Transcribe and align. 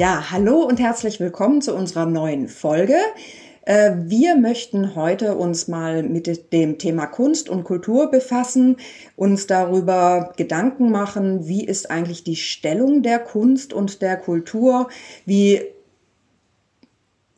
Ja, 0.00 0.30
hallo 0.30 0.62
und 0.62 0.80
herzlich 0.80 1.20
willkommen 1.20 1.60
zu 1.60 1.74
unserer 1.74 2.06
neuen 2.06 2.48
Folge. 2.48 2.96
Äh, 3.66 3.96
wir 4.06 4.34
möchten 4.34 4.94
heute 4.94 5.34
uns 5.34 5.68
mal 5.68 6.02
mit 6.02 6.54
dem 6.54 6.78
Thema 6.78 7.04
Kunst 7.04 7.50
und 7.50 7.64
Kultur 7.64 8.10
befassen, 8.10 8.78
uns 9.14 9.46
darüber 9.46 10.32
Gedanken 10.38 10.90
machen, 10.90 11.46
wie 11.46 11.66
ist 11.66 11.90
eigentlich 11.90 12.24
die 12.24 12.36
Stellung 12.36 13.02
der 13.02 13.18
Kunst 13.18 13.74
und 13.74 14.00
der 14.00 14.16
Kultur, 14.16 14.88
wie 15.26 15.60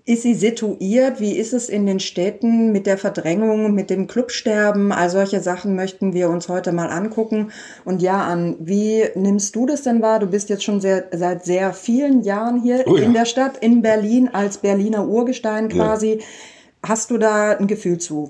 ist 0.05 0.23
sie 0.23 0.35
situiert? 0.35 1.21
Wie 1.21 1.37
ist 1.37 1.53
es 1.53 1.69
in 1.69 1.87
den 1.87 2.01
Städten 2.01 2.73
mit 2.73 2.87
der 2.87 2.99
Verdrängung, 2.99 3.73
mit 3.73 3.89
dem 3.89 4.09
Clubsterben? 4.09 4.91
All 4.91 5.09
solche 5.11 5.41
Sachen 5.41 5.77
möchten 5.77 6.13
wir 6.13 6.29
uns 6.29 6.49
heute 6.49 6.73
mal 6.73 6.89
angucken. 6.89 7.53
Und 7.85 8.03
ja, 8.03 8.23
An, 8.23 8.57
wie 8.59 9.05
nimmst 9.15 9.55
du 9.55 9.65
das 9.65 9.83
denn 9.83 10.03
wahr? 10.03 10.19
Du 10.19 10.27
bist 10.27 10.49
jetzt 10.49 10.65
schon 10.65 10.81
sehr, 10.81 11.05
seit 11.13 11.45
sehr 11.45 11.73
vielen 11.73 12.23
Jahren 12.23 12.61
hier 12.63 12.83
oh 12.87 12.97
ja. 12.97 13.05
in 13.05 13.13
der 13.13 13.27
Stadt, 13.27 13.59
in 13.59 13.81
Berlin, 13.81 14.29
als 14.33 14.59
Berliner 14.59 15.07
Urgestein 15.07 15.69
quasi. 15.69 16.15
Ja. 16.15 16.25
Hast 16.85 17.13
du 17.13 17.19
da 17.19 17.53
ein 17.53 17.69
Gefühl 17.69 17.99
zu? 17.99 18.29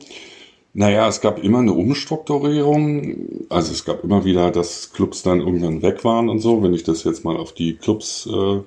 Naja, 0.74 1.08
es 1.08 1.22
gab 1.22 1.42
immer 1.42 1.60
eine 1.60 1.72
Umstrukturierung. 1.72 3.46
Also 3.48 3.72
es 3.72 3.86
gab 3.86 4.04
immer 4.04 4.26
wieder, 4.26 4.50
dass 4.50 4.92
Clubs 4.92 5.22
dann 5.22 5.40
irgendwann 5.40 5.80
weg 5.80 6.04
waren 6.04 6.28
und 6.28 6.40
so, 6.40 6.62
wenn 6.62 6.74
ich 6.74 6.82
das 6.82 7.04
jetzt 7.04 7.24
mal 7.24 7.36
auf 7.38 7.52
die 7.52 7.76
Clubs 7.76 8.28
äh, 8.30 8.60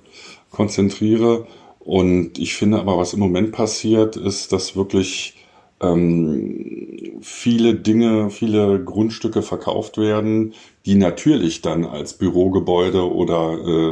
konzentriere. 0.52 1.46
Und 1.86 2.40
ich 2.40 2.56
finde 2.56 2.80
aber, 2.80 2.98
was 2.98 3.14
im 3.14 3.20
Moment 3.20 3.52
passiert, 3.52 4.18
ist, 4.18 4.52
dass 4.52 4.76
wirklich 4.76 5.36
ähm, 5.82 7.20
viele 7.22 7.76
Dinge, 7.76 8.32
viele 8.32 8.84
Grundstücke 8.84 9.44
verkauft 9.44 10.00
werden, 10.00 10.54
die 10.88 10.96
natürlich 10.96 11.62
dann 11.62 11.86
als 11.86 12.14
Bürogebäude 12.14 13.10
oder 13.10 13.60
äh, 13.64 13.90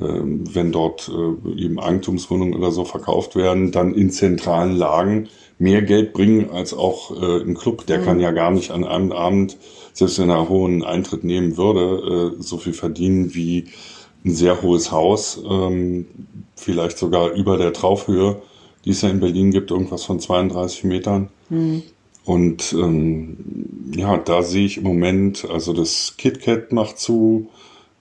äh, 0.00 0.22
wenn 0.22 0.70
dort 0.70 1.08
äh, 1.08 1.60
eben 1.60 1.80
Eigentumswohnungen 1.80 2.54
oder 2.54 2.70
so 2.70 2.84
verkauft 2.84 3.34
werden, 3.34 3.72
dann 3.72 3.94
in 3.94 4.10
zentralen 4.10 4.76
Lagen 4.76 5.28
mehr 5.58 5.82
Geld 5.82 6.12
bringen 6.12 6.50
als 6.50 6.72
auch 6.72 7.20
äh, 7.20 7.42
ein 7.42 7.54
Club. 7.54 7.86
Der 7.86 7.98
mhm. 7.98 8.04
kann 8.04 8.20
ja 8.20 8.30
gar 8.30 8.52
nicht 8.52 8.70
an 8.70 8.84
einem 8.84 9.10
Abend, 9.10 9.56
selbst 9.92 10.20
wenn 10.20 10.30
er 10.30 10.48
hohen 10.48 10.84
Eintritt 10.84 11.24
nehmen 11.24 11.56
würde, 11.56 12.34
äh, 12.38 12.42
so 12.42 12.58
viel 12.58 12.74
verdienen 12.74 13.34
wie 13.34 13.66
ein 14.24 14.34
sehr 14.34 14.62
hohes 14.62 14.90
Haus, 14.90 15.42
ähm, 15.48 16.06
vielleicht 16.56 16.98
sogar 16.98 17.32
über 17.32 17.58
der 17.58 17.72
Traufhöhe, 17.72 18.40
die 18.84 18.90
es 18.90 19.02
ja 19.02 19.08
in 19.08 19.20
Berlin 19.20 19.50
gibt, 19.50 19.70
irgendwas 19.70 20.04
von 20.04 20.20
32 20.20 20.84
Metern. 20.84 21.28
Mhm. 21.50 21.82
Und 22.24 22.72
ähm, 22.72 23.36
ja, 23.94 24.16
da 24.16 24.42
sehe 24.42 24.64
ich 24.64 24.78
im 24.78 24.84
Moment, 24.84 25.46
also 25.50 25.72
das 25.72 26.14
KitKat 26.16 26.72
macht 26.72 26.98
zu, 26.98 27.48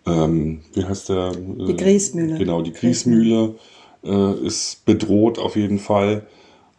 ähm, 0.05 0.61
wie 0.73 0.85
heißt 0.85 1.09
der? 1.09 1.31
Die 1.31 1.75
Griesmühle. 1.75 2.37
Genau, 2.37 2.61
die 2.61 2.71
Griesmühle 2.71 3.55
äh, 4.03 4.33
ist 4.45 4.85
bedroht 4.85 5.39
auf 5.39 5.55
jeden 5.57 5.79
Fall. 5.79 6.25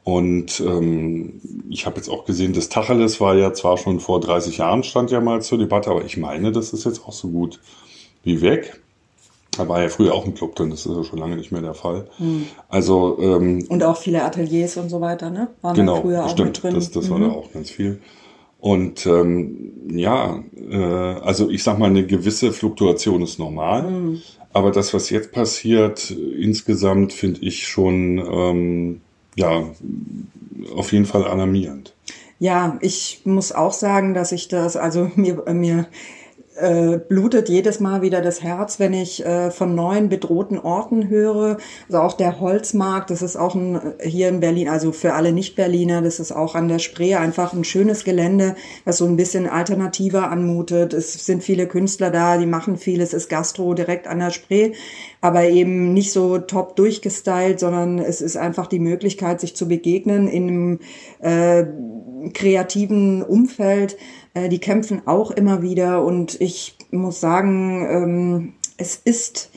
Und 0.04 0.60
ähm, 0.60 1.40
ich 1.70 1.86
habe 1.86 1.96
jetzt 1.96 2.08
auch 2.08 2.26
gesehen, 2.26 2.52
das 2.52 2.68
Tacheles 2.68 3.20
war 3.20 3.36
ja 3.36 3.54
zwar 3.54 3.78
schon 3.78 4.00
vor 4.00 4.20
30 4.20 4.58
Jahren, 4.58 4.82
stand 4.82 5.10
ja 5.10 5.20
mal 5.20 5.40
zur 5.40 5.56
Debatte, 5.56 5.90
aber 5.90 6.04
ich 6.04 6.18
meine, 6.18 6.52
das 6.52 6.74
ist 6.74 6.84
jetzt 6.84 7.06
auch 7.06 7.12
so 7.12 7.28
gut 7.28 7.60
wie 8.22 8.42
weg. 8.42 8.82
Da 9.56 9.68
war 9.68 9.82
ja 9.82 9.88
früher 9.88 10.14
auch 10.14 10.24
ein 10.24 10.34
Club 10.34 10.56
drin, 10.56 10.70
das 10.70 10.84
ist 10.84 10.96
ja 10.96 11.04
schon 11.04 11.18
lange 11.18 11.36
nicht 11.36 11.52
mehr 11.52 11.62
der 11.62 11.74
Fall. 11.74 12.08
Mhm. 12.18 12.46
Also 12.68 13.18
ähm, 13.20 13.64
und 13.68 13.84
auch 13.84 13.96
viele 13.96 14.22
Ateliers 14.24 14.76
und 14.76 14.88
so 14.88 15.00
weiter, 15.00 15.30
ne? 15.30 15.48
Waren 15.62 15.76
genau, 15.76 16.00
früher 16.00 16.24
auch 16.24 16.30
stimmt, 16.30 16.48
mit 16.48 16.62
drin. 16.62 16.74
Das, 16.74 16.90
das 16.90 17.08
mhm. 17.08 17.10
war 17.10 17.20
da 17.20 17.28
auch 17.28 17.52
ganz 17.52 17.70
viel. 17.70 18.00
Und 18.58 19.04
ähm, 19.06 19.72
ja, 19.90 20.42
äh, 20.70 20.76
also 20.76 21.50
ich 21.50 21.62
sag 21.62 21.78
mal, 21.78 21.90
eine 21.90 22.06
gewisse 22.06 22.52
Fluktuation 22.52 23.22
ist 23.22 23.38
normal. 23.38 23.90
Mhm. 23.90 24.22
Aber 24.52 24.70
das, 24.70 24.94
was 24.94 25.10
jetzt 25.10 25.32
passiert, 25.32 26.10
insgesamt 26.10 27.12
finde 27.12 27.40
ich 27.42 27.66
schon 27.66 28.18
ähm, 28.18 29.00
ja 29.36 29.64
auf 30.74 30.92
jeden 30.92 31.06
Fall 31.06 31.24
alarmierend. 31.24 31.94
Ja, 32.38 32.78
ich 32.80 33.22
muss 33.24 33.52
auch 33.52 33.72
sagen, 33.72 34.14
dass 34.14 34.32
ich 34.32 34.48
das, 34.48 34.76
also 34.76 35.10
mir, 35.14 35.42
mir 35.52 35.86
äh, 36.56 36.98
blutet 36.98 37.48
jedes 37.48 37.80
Mal 37.80 38.02
wieder 38.02 38.20
das 38.20 38.42
Herz, 38.42 38.78
wenn 38.78 38.92
ich 38.92 39.24
äh, 39.24 39.50
von 39.50 39.74
neuen 39.74 40.08
bedrohten 40.08 40.58
Orten 40.58 41.08
höre. 41.08 41.58
Also 41.88 42.00
auch 42.00 42.12
der 42.12 42.40
Holzmarkt, 42.40 43.10
das 43.10 43.22
ist 43.22 43.36
auch 43.36 43.54
ein, 43.54 43.80
hier 44.00 44.28
in 44.28 44.40
Berlin, 44.40 44.68
also 44.68 44.92
für 44.92 45.14
alle 45.14 45.32
Nicht-Berliner, 45.32 46.02
das 46.02 46.20
ist 46.20 46.32
auch 46.32 46.54
an 46.54 46.68
der 46.68 46.78
Spree 46.78 47.16
einfach 47.16 47.52
ein 47.52 47.64
schönes 47.64 48.04
Gelände, 48.04 48.54
was 48.84 48.98
so 48.98 49.06
ein 49.06 49.16
bisschen 49.16 49.48
alternativer 49.48 50.30
anmutet. 50.30 50.94
Es 50.94 51.12
sind 51.26 51.42
viele 51.42 51.66
Künstler 51.66 52.10
da, 52.10 52.38
die 52.38 52.46
machen 52.46 52.76
viel, 52.76 53.00
es 53.00 53.14
ist 53.14 53.28
Gastro 53.28 53.74
direkt 53.74 54.06
an 54.06 54.20
der 54.20 54.30
Spree, 54.30 54.72
aber 55.20 55.44
eben 55.44 55.92
nicht 55.92 56.12
so 56.12 56.38
top 56.38 56.76
durchgestylt, 56.76 57.58
sondern 57.58 57.98
es 57.98 58.20
ist 58.20 58.36
einfach 58.36 58.66
die 58.66 58.78
Möglichkeit, 58.78 59.40
sich 59.40 59.56
zu 59.56 59.66
begegnen 59.66 60.28
in 60.28 60.48
einem 60.48 60.78
äh, 61.20 61.64
kreativen 62.32 63.22
Umfeld 63.22 63.96
äh, 64.34 64.48
die 64.48 64.58
kämpfen 64.58 65.06
auch 65.06 65.30
immer 65.30 65.62
wieder 65.62 66.04
und 66.04 66.40
ich 66.40 66.76
muss 66.90 67.20
sagen, 67.20 67.86
ähm, 67.88 68.52
es 68.76 68.96
ist 68.96 69.50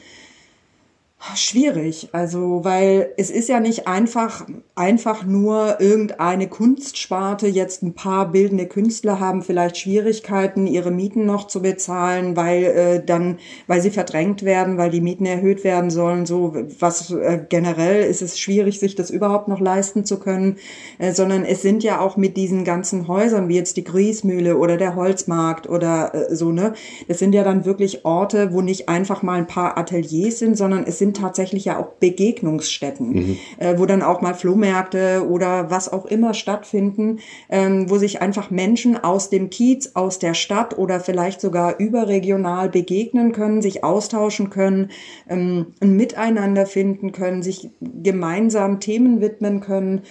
Schwierig, 1.35 2.09
also 2.11 2.63
weil 2.63 3.11
es 3.17 3.29
ist 3.29 3.49
ja 3.49 3.59
nicht 3.59 3.87
einfach 3.87 4.45
einfach 4.75 5.25
nur 5.25 5.81
irgendeine 5.81 6.47
Kunstsparte. 6.47 7.47
Jetzt 7.47 7.81
ein 7.81 7.93
paar 7.93 8.31
bildende 8.31 8.67
Künstler 8.67 9.19
haben 9.19 9.41
vielleicht 9.41 9.77
Schwierigkeiten, 9.77 10.67
ihre 10.67 10.91
Mieten 10.91 11.25
noch 11.25 11.47
zu 11.47 11.61
bezahlen, 11.61 12.35
weil 12.35 12.63
äh, 12.63 13.03
dann, 13.03 13.39
weil 13.65 13.81
sie 13.81 13.89
verdrängt 13.89 14.43
werden, 14.43 14.77
weil 14.77 14.91
die 14.91 15.01
Mieten 15.01 15.25
erhöht 15.25 15.63
werden 15.63 15.89
sollen. 15.89 16.27
So 16.27 16.55
was 16.79 17.11
äh, 17.11 17.39
generell 17.49 18.03
ist 18.03 18.21
es 18.21 18.39
schwierig, 18.39 18.79
sich 18.79 18.95
das 18.95 19.09
überhaupt 19.09 19.47
noch 19.47 19.59
leisten 19.59 20.05
zu 20.05 20.19
können, 20.19 20.57
äh, 20.99 21.11
sondern 21.11 21.43
es 21.43 21.63
sind 21.63 21.83
ja 21.83 21.99
auch 21.99 22.15
mit 22.15 22.37
diesen 22.37 22.63
ganzen 22.63 23.07
Häusern 23.07 23.49
wie 23.49 23.55
jetzt 23.55 23.77
die 23.77 23.83
Griesmühle 23.83 24.57
oder 24.57 24.77
der 24.77 24.95
Holzmarkt 24.95 25.67
oder 25.67 26.13
äh, 26.13 26.35
so 26.35 26.51
ne. 26.51 26.73
Das 27.07 27.17
sind 27.17 27.33
ja 27.33 27.43
dann 27.43 27.65
wirklich 27.65 28.05
Orte, 28.05 28.53
wo 28.53 28.61
nicht 28.61 28.89
einfach 28.89 29.23
mal 29.23 29.39
ein 29.39 29.47
paar 29.47 29.77
Ateliers 29.77 30.39
sind, 30.39 30.55
sondern 30.55 30.83
es 30.85 30.99
sind 30.99 31.16
tatsächlich 31.17 31.65
ja 31.65 31.79
auch 31.79 31.93
Begegnungsstätten, 31.99 33.09
mhm. 33.13 33.37
äh, 33.57 33.77
wo 33.77 33.85
dann 33.85 34.01
auch 34.01 34.21
mal 34.21 34.33
Flohmärkte 34.33 35.25
oder 35.27 35.69
was 35.69 35.91
auch 35.91 36.05
immer 36.05 36.33
stattfinden, 36.33 37.19
ähm, 37.49 37.89
wo 37.89 37.97
sich 37.97 38.21
einfach 38.21 38.51
Menschen 38.51 39.03
aus 39.03 39.29
dem 39.29 39.49
Kiez, 39.49 39.91
aus 39.95 40.19
der 40.19 40.33
Stadt 40.33 40.77
oder 40.77 40.99
vielleicht 40.99 41.41
sogar 41.41 41.79
überregional 41.79 42.69
begegnen 42.69 43.31
können, 43.31 43.61
sich 43.61 43.83
austauschen 43.83 44.49
können, 44.49 44.91
ähm, 45.29 45.67
ein 45.81 45.95
Miteinander 45.95 46.65
finden 46.65 47.11
können, 47.11 47.43
sich 47.43 47.69
gemeinsam 47.81 48.79
Themen 48.79 49.21
widmen 49.21 49.61
können. 49.61 50.01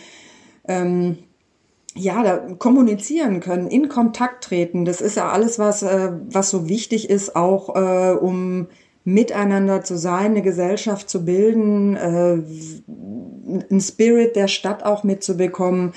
Ähm, 0.69 1.19
ja, 1.97 2.23
da 2.23 2.37
kommunizieren 2.59 3.41
können, 3.41 3.69
in 3.69 3.89
Kontakt 3.89 4.45
treten. 4.45 4.85
Das 4.85 5.01
ist 5.01 5.17
ja 5.17 5.31
alles, 5.31 5.59
was, 5.59 5.83
äh, 5.83 6.13
was 6.29 6.51
so 6.51 6.69
wichtig 6.69 7.09
ist, 7.09 7.35
auch 7.35 7.75
äh, 7.75 8.13
um 8.13 8.67
miteinander 9.07 9.85
zu 9.85 9.97
sein, 9.97 10.33
eine 10.33 10.43
Gesellschaft 10.43 11.09
zu 11.09 11.25
bilden, 11.25 11.95
äh, 11.97 12.43
einen 13.71 13.81
Spirit 13.81 14.35
der 14.35 14.49
Stadt 14.49 14.83
auch 14.83 15.05
mitzubekommen. 15.05 15.95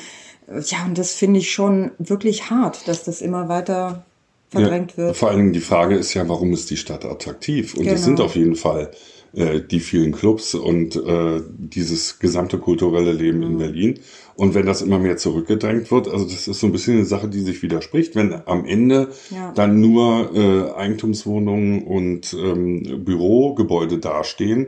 Ja, 0.47 0.86
und 0.86 0.96
das 0.96 1.14
finde 1.14 1.40
ich 1.40 1.52
schon 1.52 1.92
wirklich 1.97 2.52
hart, 2.52 2.88
dass 2.88 3.03
das 3.03 3.22
immer 3.22 3.50
weiter 3.50 4.06
verdrängt 4.50 4.92
ja, 4.92 4.97
wird. 4.97 5.18
Vor 5.18 5.30
allen 5.30 5.40
Dingen 5.40 5.53
die 5.53 5.59
Frage 5.59 5.96
ist 5.96 6.14
ja, 6.14 6.30
warum 6.30 6.53
ist 6.53 6.70
die 6.70 6.78
Stadt 6.78 7.03
attraktiv? 7.03 7.74
Und 7.74 7.88
es 7.88 7.94
genau. 7.94 8.06
sind 8.06 8.22
auf 8.22 8.36
jeden 8.36 8.56
Fall 8.56 8.91
äh, 9.34 9.61
die 9.61 9.79
vielen 9.79 10.11
Clubs 10.11 10.55
und 10.55 10.96
äh, 10.96 11.41
dieses 11.58 12.20
gesamte 12.20 12.58
kulturelle 12.58 13.14
Leben 13.14 13.40
mhm. 13.40 13.43
in 13.43 13.58
Berlin. 13.58 13.99
Und 14.35 14.55
wenn 14.55 14.66
das 14.66 14.81
immer 14.81 14.99
mehr 14.99 15.17
zurückgedrängt 15.17 15.91
wird, 15.91 16.08
also 16.08 16.23
das 16.23 16.47
ist 16.47 16.59
so 16.59 16.67
ein 16.67 16.72
bisschen 16.72 16.96
eine 16.96 17.05
Sache, 17.05 17.28
die 17.28 17.41
sich 17.41 17.61
widerspricht, 17.61 18.16
wenn 18.16 18.34
am 18.46 18.66
Ende 18.66 19.09
ja. 19.31 19.52
dann 19.53 19.81
nur 19.81 20.34
äh, 20.34 20.72
Eigentumswohnungen 20.73 21.84
und 21.84 22.34
ähm, 22.34 23.03
Bürogebäude 23.03 23.97
dastehen, 23.99 24.67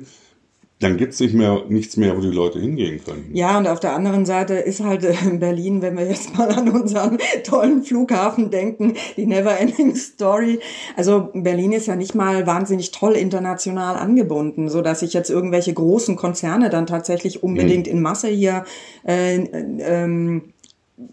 dann 0.81 0.97
gibt's 0.97 1.19
nicht 1.19 1.33
mehr 1.33 1.63
nichts 1.69 1.95
mehr, 1.95 2.17
wo 2.17 2.21
die 2.21 2.31
Leute 2.31 2.59
hingehen 2.59 2.99
können. 3.03 3.29
Ja, 3.33 3.57
und 3.57 3.67
auf 3.67 3.79
der 3.79 3.93
anderen 3.93 4.25
Seite 4.25 4.55
ist 4.55 4.83
halt 4.83 5.03
äh, 5.03 5.13
in 5.23 5.39
Berlin, 5.39 5.81
wenn 5.81 5.95
wir 5.97 6.05
jetzt 6.05 6.35
mal 6.35 6.49
an 6.49 6.69
unseren 6.69 7.19
tollen 7.43 7.83
Flughafen 7.83 8.49
denken, 8.49 8.95
die 9.15 9.27
Never-Ending 9.27 9.95
Story. 9.95 10.59
Also 10.95 11.29
Berlin 11.33 11.71
ist 11.71 11.87
ja 11.87 11.95
nicht 11.95 12.15
mal 12.15 12.47
wahnsinnig 12.47 12.91
toll 12.91 13.13
international 13.13 13.95
angebunden, 13.95 14.69
so 14.69 14.81
dass 14.81 15.01
sich 15.01 15.13
jetzt 15.13 15.29
irgendwelche 15.29 15.73
großen 15.73 16.15
Konzerne 16.15 16.69
dann 16.69 16.87
tatsächlich 16.87 17.43
unbedingt 17.43 17.87
hm. 17.87 17.97
in 17.97 18.01
Masse 18.01 18.27
hier 18.29 18.65
äh, 19.05 19.35
ähm, 19.35 20.50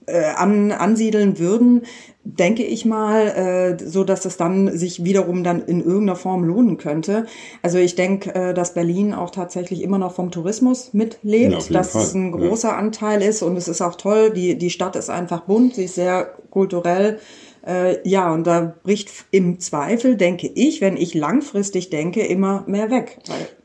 äh, 0.07 0.25
an, 0.37 0.73
ansiedeln 0.73 1.39
würden, 1.39 1.83
denke 2.25 2.63
ich 2.63 2.85
mal, 2.85 3.77
äh, 3.81 3.85
so 3.85 4.05
dass 4.05 4.25
es 4.25 4.37
dann 4.37 4.77
sich 4.77 5.05
wiederum 5.05 5.45
dann 5.45 5.65
in 5.65 5.81
irgendeiner 5.81 6.17
Form 6.17 6.45
lohnen 6.45 6.77
könnte. 6.77 7.27
Also 7.63 7.79
ich 7.79 7.95
denke, 7.95 8.35
äh, 8.35 8.55
dass 8.55 8.75
Berlin 8.75 9.15
auch 9.15 9.31
tatsächlich 9.31 9.83
immer 9.83 9.99
noch 9.99 10.15
vom 10.15 10.31
Tourismus 10.31 10.93
mitlebt, 10.93 11.53
ja, 11.53 11.73
dass 11.73 11.93
Fall. 11.93 12.03
es 12.03 12.15
ein 12.15 12.33
großer 12.33 12.69
ja. 12.69 12.77
Anteil 12.77 13.23
ist 13.23 13.43
und 13.43 13.57
es 13.57 13.69
ist 13.69 13.81
auch 13.81 13.95
toll. 13.95 14.31
Die 14.31 14.59
die 14.59 14.71
Stadt 14.71 14.97
ist 14.97 15.11
einfach 15.11 15.43
bunt, 15.43 15.75
sie 15.75 15.85
ist 15.85 15.95
sehr 15.95 16.35
kulturell. 16.51 17.19
Äh, 17.67 18.09
ja, 18.09 18.33
und 18.33 18.47
da 18.47 18.75
bricht 18.83 19.11
im 19.31 19.61
Zweifel, 19.61 20.17
denke 20.17 20.51
ich, 20.55 20.81
wenn 20.81 20.97
ich 20.97 21.15
langfristig 21.15 21.91
denke, 21.91 22.23
immer 22.23 22.65
mehr 22.67 22.91
weg. 22.91 23.19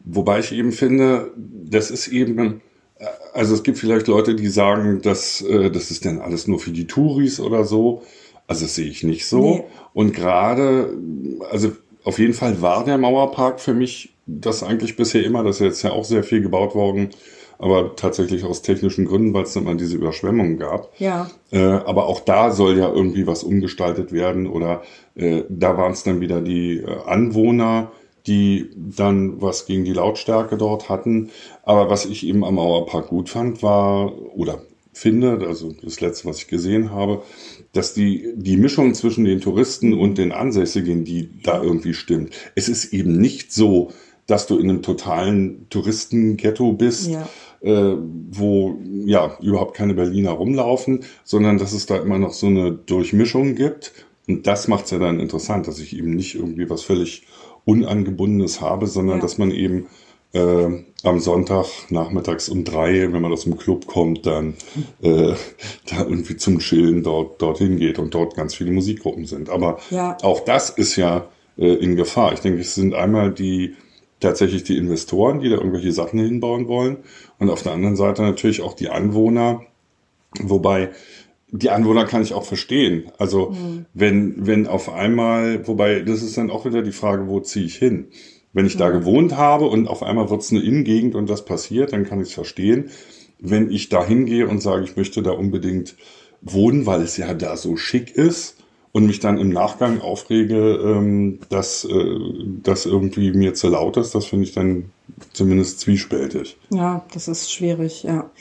Wobei 0.04 0.40
ich 0.40 0.52
eben 0.52 0.72
finde, 0.72 1.32
das 1.38 1.92
ist 1.92 2.08
eben, 2.10 2.62
also 3.34 3.54
es 3.54 3.64
gibt 3.64 3.78
vielleicht 3.78 4.08
Leute, 4.08 4.36
die 4.36 4.48
sagen, 4.48 5.02
dass 5.02 5.42
äh, 5.42 5.70
das 5.70 5.92
ist 5.92 6.06
denn 6.06 6.20
alles 6.20 6.48
nur 6.48 6.60
für 6.60 6.72
die 6.72 6.88
Touris 6.88 7.40
oder 7.40 7.66
so. 7.66 8.04
Also 8.48 8.66
das 8.66 8.76
sehe 8.76 8.88
ich 8.88 9.04
nicht 9.04 9.26
so. 9.26 9.42
Nee. 9.42 9.64
Und 9.94 10.14
gerade, 10.14 10.96
also 11.50 11.72
auf 12.04 12.20
jeden 12.20 12.34
Fall 12.34 12.62
war 12.62 12.84
der 12.84 12.98
Mauerpark 12.98 13.60
für 13.60 13.74
mich 13.74 14.14
das 14.26 14.64
eigentlich 14.64 14.96
bisher 14.96 15.24
immer, 15.24 15.44
das 15.44 15.58
ist 15.58 15.62
jetzt 15.62 15.82
ja 15.84 15.92
auch 15.92 16.06
sehr 16.06 16.24
viel 16.24 16.42
gebaut 16.42 16.76
worden, 16.76 17.10
aber 17.60 17.96
tatsächlich 17.96 18.44
aus 18.44 18.62
technischen 18.62 19.06
Gründen, 19.06 19.34
weil 19.34 19.44
es 19.44 19.54
dann 19.54 19.66
mal 19.66 19.76
diese 19.76 19.96
Überschwemmungen 19.96 20.58
gab. 20.58 20.92
Ja. 21.00 21.30
Äh, 21.52 21.60
aber 21.60 22.08
auch 22.08 22.22
da 22.22 22.52
soll 22.52 22.78
ja 22.78 22.90
irgendwie 22.90 23.28
was 23.28 23.44
umgestaltet 23.44 24.12
werden 24.12 24.48
oder 24.48 24.82
äh, 25.16 25.44
da 25.50 25.78
waren 25.78 25.92
es 25.92 26.04
dann 26.04 26.22
wieder 26.22 26.42
die 26.42 26.78
äh, 26.78 26.88
Anwohner, 27.06 27.92
die 28.28 28.70
dann 28.76 29.42
was 29.42 29.66
gegen 29.66 29.84
die 29.84 29.94
Lautstärke 29.94 30.58
dort 30.58 30.90
hatten. 30.90 31.30
Aber 31.64 31.90
was 31.90 32.06
ich 32.06 32.26
eben 32.26 32.44
am 32.46 32.56
Mauerpark 32.56 33.08
gut 33.08 33.30
fand, 33.30 33.62
war, 33.62 34.14
oder 34.36 34.62
finde, 34.94 35.40
also 35.48 35.74
das 35.82 36.00
letzte, 36.00 36.28
was 36.28 36.40
ich 36.40 36.48
gesehen 36.48 36.92
habe, 36.92 37.24
dass 37.74 37.94
die, 37.94 38.34
die 38.36 38.58
Mischung 38.58 38.94
zwischen 38.94 39.26
den 39.26 39.42
Touristen 39.42 39.94
und 39.94 40.18
den 40.18 40.32
Ansässigen, 40.32 41.04
die 41.04 41.42
da 41.42 41.62
irgendwie 41.62 41.94
stimmt. 41.94 42.34
Es 42.56 42.70
ist 42.70 42.94
eben 42.94 43.18
nicht 43.18 43.52
so, 43.52 43.92
dass 44.28 44.48
du 44.48 44.58
in 44.58 44.70
einem 44.70 44.82
totalen 44.82 45.68
Touristenghetto 45.70 46.74
bist, 46.74 47.10
ja. 47.10 47.28
äh, 47.62 47.98
wo 48.32 48.78
ja 49.06 49.38
überhaupt 49.42 49.76
keine 49.76 49.96
Berliner 49.96 50.32
rumlaufen, 50.32 51.02
sondern 51.24 51.58
dass 51.58 51.74
es 51.74 51.88
da 51.88 51.98
immer 51.98 52.20
noch 52.20 52.34
so 52.34 52.48
eine 52.48 52.72
Durchmischung 52.72 53.56
gibt. 53.56 53.92
Und 54.28 54.48
das 54.48 54.70
macht 54.70 54.86
es 54.86 54.92
ja 54.92 55.00
dann 55.00 55.20
interessant, 55.20 55.68
dass 55.68 55.80
ich 55.80 55.98
eben 55.98 56.16
nicht 56.16 56.36
irgendwie 56.36 56.70
was 56.70 56.84
völlig 56.84 57.24
Unangebundenes 57.66 58.62
habe, 58.62 58.88
sondern 58.88 59.18
ja. 59.18 59.22
dass 59.22 59.38
man 59.38 59.52
eben 59.52 59.88
äh, 60.34 60.84
am 61.04 61.20
Sonntag 61.20 61.68
nachmittags 61.90 62.50
um 62.50 62.64
drei, 62.64 63.12
wenn 63.14 63.22
man 63.22 63.32
aus 63.32 63.44
dem 63.44 63.58
Club 63.58 63.88
kommt, 63.88 64.26
dann 64.26 64.56
äh, 65.02 65.34
da 65.90 66.00
irgendwie 66.04 66.38
zum 66.38 66.60
Chillen 66.60 67.04
dort 67.04 67.42
dorthin 67.42 67.78
geht 67.78 68.00
und 68.00 68.14
dort 68.14 68.36
ganz 68.36 68.56
viele 68.56 68.72
Musikgruppen 68.72 69.26
sind. 69.26 69.50
Aber 69.50 69.80
ja. 69.90 70.18
auch 70.24 70.42
das 70.42 70.70
ist 70.70 70.96
ja 70.96 71.28
äh, 71.58 71.74
in 71.74 71.96
Gefahr. 71.96 72.34
Ich 72.34 72.40
denke, 72.40 72.62
es 72.62 72.76
sind 72.76 72.94
einmal 72.94 73.32
die 73.32 73.76
tatsächlich 74.20 74.64
die 74.64 74.78
Investoren, 74.78 75.42
die 75.42 75.50
da 75.50 75.58
irgendwelche 75.58 75.92
Sachen 75.92 76.20
hinbauen 76.20 76.68
wollen, 76.68 76.98
und 77.40 77.50
auf 77.50 77.62
der 77.62 77.74
anderen 77.74 77.98
Seite 77.98 78.22
natürlich 78.22 78.62
auch 78.62 78.74
die 78.74 78.90
Anwohner, 78.90 79.64
wobei 80.40 80.92
die 81.56 81.70
Anwohner 81.70 82.06
kann 82.06 82.24
ich 82.24 82.34
auch 82.34 82.46
verstehen. 82.46 83.12
Also 83.20 83.52
mhm. 83.52 83.86
wenn, 83.94 84.48
wenn 84.48 84.68
auf 84.68 84.92
einmal, 84.92 85.66
wobei 85.68 86.02
das 86.02 86.24
ist 86.24 86.36
dann 86.36 86.50
auch 86.50 86.66
wieder 86.66 86.82
die 86.82 86.92
Frage, 86.92 87.28
wo 87.28 87.40
ziehe 87.40 87.66
ich 87.66 87.76
hin? 87.76 88.08
Wenn 88.54 88.66
ich 88.66 88.76
mhm. 88.76 88.80
da 88.80 88.90
gewohnt 88.90 89.38
habe 89.38 89.66
und 89.66 89.88
auf 89.88 90.02
einmal 90.02 90.32
wird 90.32 90.42
es 90.42 90.52
eine 90.52 90.62
Innengegend 90.62 91.14
und 91.14 91.30
das 91.30 91.46
passiert, 91.46 91.94
dann 91.94 92.06
kann 92.06 92.20
ich 92.20 92.30
es 92.30 92.34
verstehen. 92.34 92.90
Wenn 93.40 93.70
ich 93.70 93.90
da 93.90 94.04
hingehe 94.04 94.48
und 94.48 94.62
sage, 94.62 94.84
ich 94.84 94.98
möchte 94.98 95.22
da 95.22 95.32
unbedingt 95.32 95.96
wohnen, 96.42 96.88
weil 96.88 97.02
es 97.02 97.18
ja 97.18 97.34
da 97.36 97.56
so 97.56 97.78
schick 97.78 98.16
ist 98.16 98.58
und 98.92 99.06
mich 99.06 99.20
dann 99.20 99.38
im 99.38 99.50
Nachgang 99.50 100.02
aufrege, 100.02 100.80
ähm, 100.84 101.40
dass 101.50 101.86
äh, 101.86 102.20
das 102.64 102.88
irgendwie 102.88 103.32
mir 103.32 103.54
zu 103.54 103.70
laut 103.70 103.98
ist, 103.98 104.16
das 104.16 104.26
finde 104.26 104.46
ich 104.46 104.54
dann 104.54 104.86
zumindest 105.34 105.82
zwiespältig. 105.82 106.58
Ja, 106.72 107.06
das 107.14 107.28
ist 107.28 107.54
schwierig, 107.54 108.04
ja. 108.04 108.32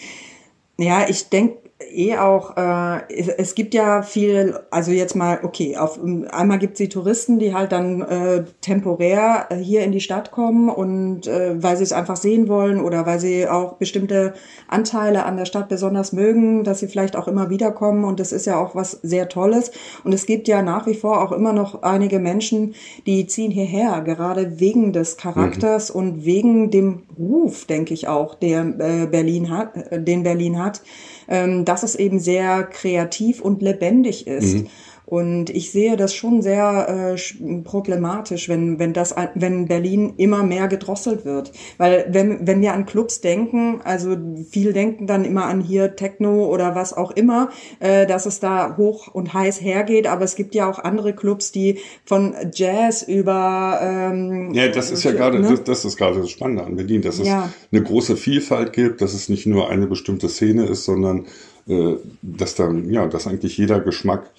Ja, 0.79 1.07
ich 1.09 1.29
denke, 1.29 1.62
eh 1.91 2.17
auch, 2.17 2.57
äh, 2.57 3.01
es, 3.13 3.29
es, 3.29 3.55
gibt 3.55 3.75
ja 3.75 4.03
viel, 4.03 4.59
also 4.71 4.91
jetzt 4.91 5.17
mal, 5.17 5.41
okay, 5.43 5.77
auf, 5.77 5.99
einmal 6.31 6.59
gibt 6.59 6.75
es 6.75 6.79
die 6.79 6.89
Touristen, 6.89 7.39
die 7.39 7.55
halt 7.55 7.73
dann 7.73 8.03
äh, 8.03 8.45
temporär 8.61 9.47
äh, 9.51 9.57
hier 9.57 9.83
in 9.83 9.93
die 9.93 10.01
Stadt 10.01 10.31
kommen 10.31 10.69
und 10.69 11.27
äh, 11.27 11.63
weil 11.63 11.77
sie 11.77 11.85
es 11.85 11.93
einfach 11.93 12.17
sehen 12.17 12.49
wollen 12.49 12.81
oder 12.81 13.07
weil 13.07 13.21
sie 13.21 13.49
auch 13.49 13.75
bestimmte 13.75 14.35
Anteile 14.69 15.25
an 15.25 15.37
der 15.37 15.45
Stadt 15.45 15.69
besonders 15.69 16.13
mögen, 16.13 16.65
dass 16.65 16.81
sie 16.81 16.89
vielleicht 16.89 17.17
auch 17.17 17.29
immer 17.29 17.51
wiederkommen 17.51 18.05
und 18.05 18.21
das 18.21 18.33
ist 18.33 18.47
ja 18.47 18.59
auch 18.59 18.75
was 18.75 18.93
sehr 19.03 19.29
Tolles. 19.29 19.71
Und 20.05 20.13
es 20.13 20.27
gibt 20.27 20.49
ja 20.49 20.63
nach 20.63 20.87
wie 20.87 20.95
vor 20.95 21.23
auch 21.23 21.33
immer 21.33 21.53
noch 21.53 21.83
einige 21.83 22.19
Menschen, 22.19 22.75
die 23.07 23.27
ziehen 23.27 23.51
hierher, 23.51 24.01
gerade 24.03 24.61
wegen 24.61 24.93
des 24.93 25.17
Charakters 25.17 25.95
mhm. 25.95 26.01
und 26.01 26.25
wegen 26.25 26.71
dem 26.71 27.03
Ruf, 27.19 27.67
denke 27.67 27.95
ich 27.95 28.09
auch, 28.09 28.35
der 28.35 28.63
äh, 28.79 29.07
Berlin 29.07 29.51
hat, 29.51 29.77
äh, 29.91 30.03
den 30.03 30.23
Berlin 30.23 30.63
hat 30.63 30.83
ähm, 31.29 31.65
dass 31.65 31.83
es 31.83 31.95
eben 31.95 32.19
sehr 32.19 32.65
kreativ 32.65 33.41
und 33.41 33.63
lebendig 33.63 34.27
ist. 34.27 34.55
Mhm. 34.55 34.67
Und 35.13 35.51
ich 35.51 35.73
sehe 35.73 35.99
das 35.99 36.15
schon 36.15 36.41
sehr 36.41 37.15
äh, 37.15 37.61
problematisch, 37.65 38.49
wenn, 38.49 38.79
wenn, 38.79 38.95
das, 38.95 39.15
wenn 39.35 39.69
Berlin 39.69 40.15
immer 40.17 40.43
mehr 40.43 40.69
gedrosselt 40.69 41.27
wird. 41.27 41.53
Weil 41.77 42.07
wenn, 42.09 42.47
wenn 42.47 42.63
wir 42.63 42.73
an 42.73 42.87
Clubs 42.87 43.21
denken, 43.21 43.83
also 43.85 44.17
viel 44.49 44.73
denken 44.73 45.07
dann 45.07 45.27
immer 45.27 45.45
an 45.45 45.61
hier 45.61 45.97
Techno 45.97 46.47
oder 46.47 46.75
was 46.75 46.95
auch 46.97 47.11
immer, 47.11 47.51
äh, 47.81 48.07
dass 48.07 48.25
es 48.25 48.41
da 48.41 48.79
hoch 48.79 49.09
und 49.09 49.35
heiß 49.35 49.61
hergeht. 49.61 50.07
Aber 50.07 50.25
es 50.25 50.35
gibt 50.35 50.55
ja 50.55 50.67
auch 50.67 50.79
andere 50.79 51.13
Clubs, 51.13 51.53
die 51.53 51.81
von 52.07 52.35
Jazz 52.55 53.03
über... 53.03 53.81
Ähm, 53.83 54.55
ja, 54.55 54.69
das 54.69 54.91
ist 54.91 55.05
ja 55.05 55.13
gerade, 55.13 55.41
ne? 55.41 55.51
das, 55.51 55.65
das, 55.65 55.85
ist 55.85 55.99
gerade 55.99 56.21
das 56.21 56.31
Spannende 56.31 56.65
an 56.65 56.77
Berlin, 56.77 57.03
dass 57.03 57.19
es 57.19 57.29
ja. 57.29 57.53
eine 57.71 57.83
große 57.83 58.17
Vielfalt 58.17 58.73
gibt, 58.73 59.03
dass 59.03 59.13
es 59.13 59.29
nicht 59.29 59.45
nur 59.45 59.69
eine 59.69 59.87
bestimmte 59.87 60.31
Szene 60.31 60.65
ist, 60.65 60.87
sondern 60.87 61.27
äh, 61.69 61.97
dass 62.23 62.55
dann, 62.55 62.89
ja, 62.89 63.07
dass 63.09 63.27
eigentlich 63.27 63.59
jeder 63.59 63.79
Geschmack 63.79 64.31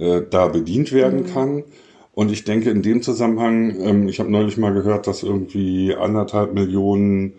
äh, 0.00 0.22
da 0.28 0.48
bedient 0.48 0.92
werden 0.92 1.22
mhm. 1.22 1.26
kann. 1.26 1.64
Und 2.12 2.32
ich 2.32 2.44
denke 2.44 2.70
in 2.70 2.82
dem 2.82 3.02
Zusammenhang, 3.02 3.76
ähm, 3.80 4.08
ich 4.08 4.18
habe 4.18 4.30
neulich 4.30 4.56
mal 4.56 4.72
gehört, 4.72 5.06
dass 5.06 5.22
irgendwie 5.22 5.94
anderthalb 5.94 6.54
Millionen 6.54 7.34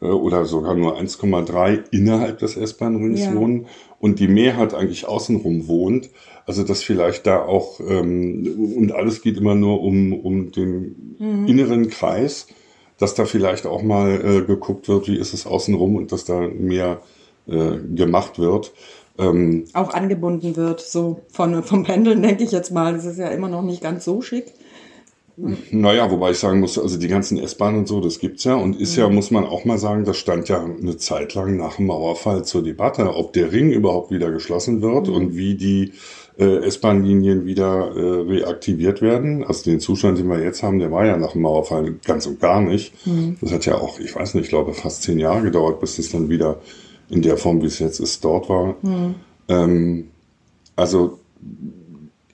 äh, 0.00 0.06
oder 0.06 0.44
sogar 0.44 0.74
nur 0.74 0.98
1,3 0.98 1.84
innerhalb 1.90 2.38
des 2.38 2.56
S-Bahn-Rings 2.56 3.26
ja. 3.26 3.34
wohnen 3.34 3.66
und 4.00 4.18
die 4.18 4.28
Mehrheit 4.28 4.74
eigentlich 4.74 5.06
außenrum 5.06 5.68
wohnt. 5.68 6.10
Also 6.44 6.62
dass 6.62 6.82
vielleicht 6.82 7.26
da 7.26 7.42
auch, 7.42 7.80
ähm, 7.80 8.74
und 8.76 8.92
alles 8.92 9.20
geht 9.20 9.36
immer 9.36 9.54
nur 9.54 9.82
um, 9.82 10.12
um 10.12 10.52
den 10.52 11.16
mhm. 11.18 11.46
inneren 11.46 11.88
Kreis, 11.88 12.46
dass 12.98 13.14
da 13.14 13.24
vielleicht 13.26 13.66
auch 13.66 13.82
mal 13.82 14.20
äh, 14.24 14.42
geguckt 14.42 14.88
wird, 14.88 15.08
wie 15.08 15.16
ist 15.16 15.34
es 15.34 15.46
außenrum 15.46 15.96
und 15.96 16.12
dass 16.12 16.24
da 16.24 16.40
mehr 16.40 17.00
äh, 17.46 17.78
gemacht 17.94 18.38
wird. 18.38 18.72
Ähm, 19.18 19.64
auch 19.72 19.94
angebunden 19.94 20.56
wird, 20.56 20.80
so 20.80 21.22
von, 21.32 21.62
vom 21.62 21.84
Pendeln, 21.84 22.22
denke 22.22 22.44
ich 22.44 22.52
jetzt 22.52 22.70
mal. 22.70 22.92
Das 22.92 23.04
ist 23.04 23.18
ja 23.18 23.28
immer 23.28 23.48
noch 23.48 23.62
nicht 23.62 23.82
ganz 23.82 24.04
so 24.04 24.20
schick. 24.20 24.52
Naja, 25.70 26.10
wobei 26.10 26.30
ich 26.30 26.38
sagen 26.38 26.60
muss, 26.60 26.78
also 26.78 26.98
die 26.98 27.08
ganzen 27.08 27.38
S-Bahnen 27.38 27.80
und 27.80 27.88
so, 27.88 28.00
das 28.00 28.20
gibt's 28.20 28.44
ja 28.44 28.54
und 28.54 28.80
ist 28.80 28.96
mhm. 28.96 29.02
ja, 29.02 29.08
muss 29.10 29.30
man 29.30 29.44
auch 29.44 29.66
mal 29.66 29.76
sagen, 29.76 30.04
das 30.04 30.16
stand 30.16 30.48
ja 30.48 30.64
eine 30.64 30.96
Zeit 30.96 31.34
lang 31.34 31.58
nach 31.58 31.76
dem 31.76 31.86
Mauerfall 31.86 32.44
zur 32.44 32.62
Debatte, 32.62 33.14
ob 33.14 33.34
der 33.34 33.52
Ring 33.52 33.70
überhaupt 33.70 34.10
wieder 34.10 34.30
geschlossen 34.30 34.80
wird 34.80 35.08
mhm. 35.08 35.14
und 35.14 35.36
wie 35.36 35.54
die 35.54 35.92
äh, 36.38 36.64
S-Bahn-Linien 36.64 37.44
wieder 37.44 37.92
äh, 37.94 38.20
reaktiviert 38.22 39.02
werden. 39.02 39.44
Also 39.44 39.70
den 39.70 39.78
Zustand, 39.78 40.18
den 40.18 40.28
wir 40.28 40.42
jetzt 40.42 40.62
haben, 40.62 40.78
der 40.78 40.90
war 40.90 41.04
ja 41.04 41.18
nach 41.18 41.32
dem 41.32 41.42
Mauerfall 41.42 41.96
ganz 42.04 42.26
und 42.26 42.40
gar 42.40 42.62
nicht. 42.62 42.94
Mhm. 43.06 43.36
Das 43.42 43.52
hat 43.52 43.66
ja 43.66 43.74
auch, 43.74 44.00
ich 44.00 44.16
weiß 44.16 44.34
nicht, 44.34 44.44
ich 44.44 44.50
glaube 44.50 44.72
fast 44.72 45.02
zehn 45.02 45.18
Jahre 45.18 45.42
gedauert, 45.42 45.80
bis 45.80 45.98
es 45.98 46.12
dann 46.12 46.30
wieder 46.30 46.60
in 47.08 47.22
der 47.22 47.36
Form, 47.36 47.62
wie 47.62 47.66
es 47.66 47.78
jetzt 47.78 48.00
ist, 48.00 48.24
dort 48.24 48.48
war. 48.48 48.76
Mhm. 48.82 49.14
Ähm, 49.48 50.08
also 50.74 51.18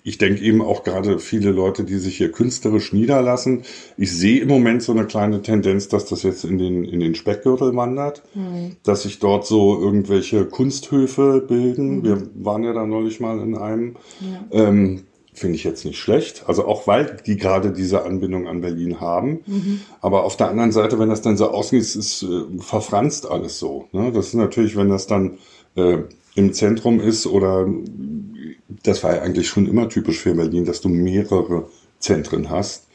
ich 0.05 0.19
denke 0.19 0.43
eben 0.43 0.62
auch 0.62 0.83
gerade 0.83 1.19
viele 1.19 1.50
Leute, 1.52 1.85
die 1.85 1.97
sich 1.99 2.17
hier 2.17 2.33
künstlerisch 2.33 2.93
niederlassen. 2.93 3.62
Ich 3.97 4.11
sehe 4.12 4.41
im 4.41 4.49
Moment 4.49 4.83
so 4.83 4.93
eine 4.93 5.07
kleine 5.07 5.43
Tendenz, 5.43 5.88
dass 5.88 6.07
das 6.07 6.25
jetzt 6.25 6.45
in 6.45 6.59
den, 6.59 6.85
in 6.85 6.99
den 6.99 7.14
Speckgürtel 7.14 7.76
wandert, 7.76 8.23
mhm. 8.35 8.76
dass 8.83 9.05
sich 9.05 9.21
dort 9.21 9.47
so 9.47 9.81
irgendwelche 9.81 10.45
Kunsthöfe 10.47 11.45
bilden. 11.47 11.99
Mhm. 11.99 12.05
Wir 12.05 12.23
waren 12.35 12.64
ja 12.64 12.73
da 12.73 12.85
neulich 12.85 13.21
mal 13.21 13.41
in 13.41 13.57
einem. 13.57 13.97
Ja. 14.21 14.69
Ähm, 14.69 15.05
Finde 15.35 15.57
ich 15.57 15.65
jetzt 15.65 15.85
nicht 15.85 15.99
schlecht. 15.99 16.45
Also 16.47 16.67
auch 16.67 16.87
weil 16.87 17.17
die 17.27 17.37
gerade 17.37 17.71
diese 17.71 18.05
Anbindung 18.05 18.47
an 18.47 18.61
Berlin 18.61 19.01
haben. 19.01 19.41
Mhm. 19.47 19.81
Aber 20.03 20.25
auf 20.25 20.37
der 20.37 20.49
anderen 20.49 20.73
Seite, 20.73 20.99
wenn 20.99 21.09
das 21.09 21.23
dann 21.23 21.39
so 21.39 21.49
aussieht, 21.49 21.81
ist, 21.81 21.97
ist 21.97 22.23
äh, 22.23 22.43
verfranst 22.59 23.31
alles 23.31 23.59
so. 23.59 23.89
Ne? 23.93 24.12
Das 24.12 24.29
ist 24.29 24.35
natürlich, 24.35 24.77
wenn 24.77 24.91
das 24.91 25.07
dann 25.07 25.39
äh, 25.75 25.99
im 26.35 26.53
Zentrum 26.53 27.01
ist 27.01 27.27
oder 27.27 27.67
das 28.83 29.03
war 29.05 29.17
ja 29.17 29.23
eigentlich 29.23 29.49
schon 29.49 29.67
immer 29.67 29.89
typisch 29.89 30.19
für 30.19 30.35
Berlin, 30.35 30.65
dass 30.65 30.81
du 30.81 30.89
mehrere 30.89 31.69
Zentren 31.99 32.51
hast. 32.51 32.87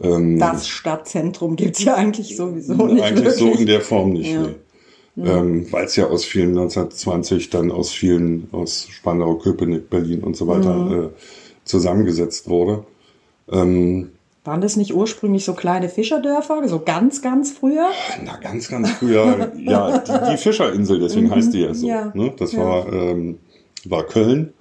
Ähm, 0.00 0.38
das 0.38 0.68
Stadtzentrum 0.68 1.56
gibt's 1.56 1.82
ja 1.82 1.94
eigentlich 1.94 2.36
sowieso 2.36 2.74
nicht. 2.74 3.02
Eigentlich 3.02 3.24
wirklich. 3.24 3.34
so 3.34 3.52
in 3.52 3.66
der 3.66 3.80
Form 3.80 4.12
nicht. 4.12 4.32
Ja. 4.32 4.48
Nee. 5.16 5.28
Ähm, 5.28 5.66
Weil 5.72 5.86
es 5.86 5.96
ja 5.96 6.06
aus 6.06 6.24
vielen 6.24 6.50
1920 6.50 7.50
dann 7.50 7.72
aus 7.72 7.90
vielen, 7.90 8.48
aus 8.52 8.86
Spandau, 8.88 9.34
Köpenick, 9.34 9.90
Berlin 9.90 10.20
und 10.20 10.36
so 10.36 10.46
weiter 10.46 10.74
mhm. 10.74 11.04
äh, 11.04 11.08
zusammengesetzt 11.68 12.48
wurde. 12.48 12.84
Ähm, 13.50 14.10
waren 14.44 14.60
das 14.60 14.76
nicht 14.76 14.94
ursprünglich 14.94 15.44
so 15.44 15.52
kleine 15.52 15.90
Fischerdörfer, 15.90 16.66
so 16.68 16.80
ganz, 16.80 17.20
ganz 17.20 17.52
früher? 17.52 17.90
Na, 18.24 18.36
ganz, 18.38 18.68
ganz 18.68 18.90
früher. 18.92 19.52
ja, 19.58 19.98
die, 19.98 20.30
die, 20.30 20.36
Fischerinsel, 20.38 21.00
deswegen 21.00 21.26
mhm, 21.26 21.34
heißt 21.34 21.52
die 21.52 21.60
ja 21.60 21.74
so. 21.74 21.86
Ja, 21.86 22.10
ne? 22.14 22.32
Das 22.36 22.52
ja. 22.52 22.60
war, 22.60 22.92
ähm, 22.92 23.38
war 23.84 24.04
Köln. 24.04 24.54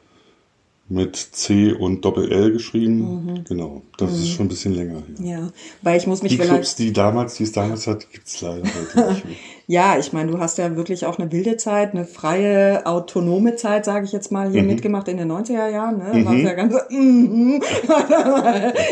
Mit 0.89 1.17
C 1.17 1.73
und 1.73 2.05
Doppel-L 2.05 2.53
geschrieben. 2.53 3.25
Mhm. 3.25 3.43
Genau, 3.43 3.81
das 3.97 4.11
mhm. 4.11 4.17
ist 4.17 4.29
schon 4.29 4.45
ein 4.45 4.49
bisschen 4.49 4.73
länger. 4.73 5.03
Ja, 5.19 5.39
ja 5.39 5.49
weil 5.81 5.97
ich 5.97 6.07
muss 6.07 6.23
mich 6.23 6.31
die 6.31 6.37
vielleicht... 6.37 6.53
Clubs, 6.53 6.75
die 6.75 6.93
damals, 6.93 7.35
die 7.35 7.43
es 7.43 7.51
damals 7.51 7.87
hat, 7.87 8.09
gibt's 8.09 8.39
leider 8.41 8.63
heute 8.63 9.09
nicht 9.09 9.25
mehr. 9.25 9.35
ja, 9.67 9.97
ich 9.99 10.13
meine, 10.13 10.31
du 10.31 10.39
hast 10.39 10.57
ja 10.57 10.77
wirklich 10.77 11.05
auch 11.05 11.19
eine 11.19 11.29
wilde 11.33 11.57
Zeit, 11.57 11.91
eine 11.91 12.05
freie, 12.05 12.85
autonome 12.85 13.57
Zeit, 13.57 13.83
sage 13.83 14.05
ich 14.05 14.13
jetzt 14.13 14.31
mal, 14.31 14.49
hier 14.49 14.61
mhm. 14.61 14.69
mitgemacht 14.69 15.09
in 15.09 15.17
den 15.17 15.29
90er 15.29 15.69
Jahren. 15.69 15.97
Ne? 15.97 16.23
Mhm. 16.23 16.45
ja 16.45 16.53
ganz, 16.53 16.75
mm, 16.89 17.59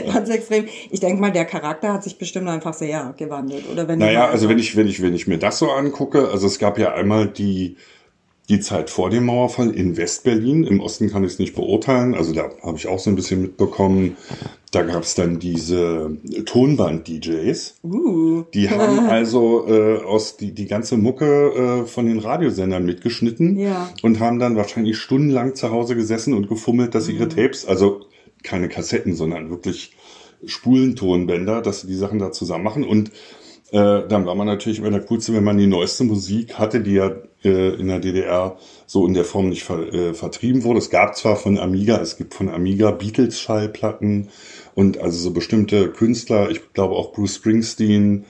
ganz 0.14 0.30
extrem. 0.30 0.66
Ich 0.90 1.00
denke 1.00 1.22
mal, 1.22 1.32
der 1.32 1.46
Charakter 1.46 1.94
hat 1.94 2.04
sich 2.04 2.18
bestimmt 2.18 2.50
einfach 2.50 2.74
sehr 2.74 3.14
gewandelt. 3.16 3.70
Oder 3.72 3.88
wenn 3.88 4.00
naja, 4.00 4.28
also 4.28 4.50
wenn 4.50 4.60
ich, 4.60 4.76
wenn 4.76 4.88
ich, 4.88 5.02
wenn 5.02 5.14
ich 5.14 5.28
mir 5.28 5.38
das 5.38 5.60
so 5.60 5.72
angucke, 5.72 6.28
also 6.30 6.46
es 6.46 6.60
gab 6.60 6.78
ja 6.78 6.94
einmal 6.94 7.28
die 7.28 7.78
die 8.50 8.60
Zeit 8.60 8.90
vor 8.90 9.10
dem 9.10 9.26
Mauerfall 9.26 9.72
in 9.72 9.98
Westberlin. 9.98 10.66
Im 10.66 10.80
Osten 10.80 11.10
kann 11.10 11.24
ich 11.24 11.34
es 11.34 11.40
nicht 11.40 11.56
beurteilen. 11.56 12.14
Also 12.14 12.34
da 12.34 12.50
habe 12.62 12.78
ich 12.78 12.88
auch 12.88 13.00
so 13.00 13.10
ein 13.10 13.16
bisschen 13.16 13.42
mitbekommen. 13.42 14.18
Da 14.72 14.84
gab 14.84 15.04
es 15.04 15.16
dann 15.16 15.40
diese 15.40 16.18
Tonband-DJs. 16.46 17.76
Uh. 17.84 18.44
Die 18.54 18.70
haben 18.70 19.00
also 19.00 19.66
äh, 19.68 20.04
aus 20.04 20.38
die, 20.38 20.52
die 20.52 20.68
ganze 20.68 20.98
Mucke 20.98 21.26
äh, 21.26 21.86
von 21.88 22.06
den 22.06 22.20
Radiosendern 22.20 22.86
mitgeschnitten 22.86 23.58
ja. 23.58 23.90
und 24.04 24.20
haben 24.20 24.38
dann 24.38 24.56
wahrscheinlich 24.56 24.98
stundenlang 24.98 25.56
zu 25.56 25.72
Hause 25.72 25.96
gesessen 25.96 26.34
und 26.34 26.48
gefummelt, 26.48 26.94
dass 26.94 27.06
sie 27.06 27.14
ihre 27.14 27.26
mhm. 27.26 27.30
Tapes, 27.30 27.66
also 27.66 28.02
keine 28.44 28.70
Kassetten, 28.70 29.16
sondern 29.16 29.50
wirklich 29.50 29.96
Spulentonbänder, 30.46 31.64
dass 31.64 31.82
sie 31.82 31.88
die 31.88 31.96
Sachen 31.96 32.20
da 32.20 32.32
zusammen 32.32 32.64
machen. 32.64 32.84
Und 32.84 33.10
äh, 33.72 34.08
dann 34.08 34.26
war 34.26 34.36
man 34.36 34.46
natürlich 34.46 34.80
immer 34.80 34.92
der 34.92 35.02
Coolste, 35.02 35.34
wenn 35.34 35.44
man 35.44 35.58
die 35.58 35.68
neueste 35.68 36.04
Musik 36.04 36.60
hatte, 36.60 36.82
die 36.82 36.94
ja 36.94 37.16
in 37.50 37.88
der 37.88 38.00
DDR 38.00 38.58
so 38.86 39.08
in 39.08 39.14
der 39.14 39.26
Form 39.26 39.50
nicht 39.50 39.64
ver, 39.64 39.94
äh, 39.94 40.14
vertrieben 40.14 40.64
wurde. 40.64 40.80
Es 40.80 40.90
gab 40.90 41.16
zwar 41.16 41.36
von 41.36 41.58
Amiga, 41.58 41.98
es 41.98 42.18
gibt 42.18 42.34
von 42.34 42.50
Amiga 42.50 42.92
Beatles-Schallplatten 42.92 44.30
und 44.76 45.00
also 45.00 45.18
so 45.18 45.32
bestimmte 45.32 45.90
Künstler, 45.90 46.50
ich 46.52 46.74
glaube 46.74 46.96
auch 46.96 47.14
Bruce 47.14 47.36
Springsteen, 47.36 48.26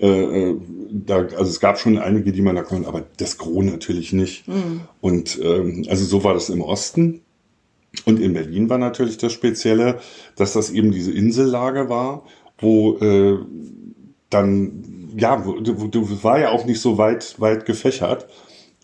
äh, 0.00 0.50
äh, 0.50 0.60
da, 0.90 1.18
also 1.18 1.44
es 1.44 1.60
gab 1.60 1.78
schon 1.78 1.96
einige, 1.96 2.32
die 2.32 2.42
man 2.42 2.56
da 2.56 2.62
konnte, 2.62 2.88
aber 2.88 3.04
das 3.18 3.38
Gros 3.38 3.64
natürlich 3.64 4.12
nicht. 4.12 4.48
Mhm. 4.48 4.80
Und 5.00 5.38
ähm, 5.40 5.86
also 5.88 6.04
so 6.04 6.24
war 6.24 6.34
das 6.34 6.50
im 6.50 6.60
Osten. 6.60 7.22
Und 8.04 8.18
in 8.18 8.32
Berlin 8.32 8.68
war 8.68 8.78
natürlich 8.78 9.18
das 9.18 9.32
Spezielle, 9.32 10.00
dass 10.34 10.54
das 10.54 10.70
eben 10.70 10.90
diese 10.90 11.12
Insellage 11.12 11.88
war, 11.88 12.24
wo 12.58 12.96
äh, 12.98 13.38
dann, 14.30 15.12
ja, 15.16 15.36
du, 15.36 15.88
du 15.88 16.24
war 16.24 16.40
ja 16.40 16.50
auch 16.50 16.64
nicht 16.64 16.80
so 16.80 16.98
weit, 16.98 17.38
weit 17.38 17.66
gefächert. 17.66 18.26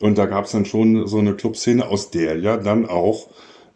Und 0.01 0.19
da 0.19 0.27
gab 0.27 0.45
es 0.45 0.53
dann 0.53 0.65
schon 0.65 1.07
so 1.07 1.19
eine 1.19 1.35
Clubszene, 1.35 1.87
aus 1.87 2.11
der 2.11 2.39
ja 2.39 2.57
dann 2.57 2.87
auch 2.87 3.29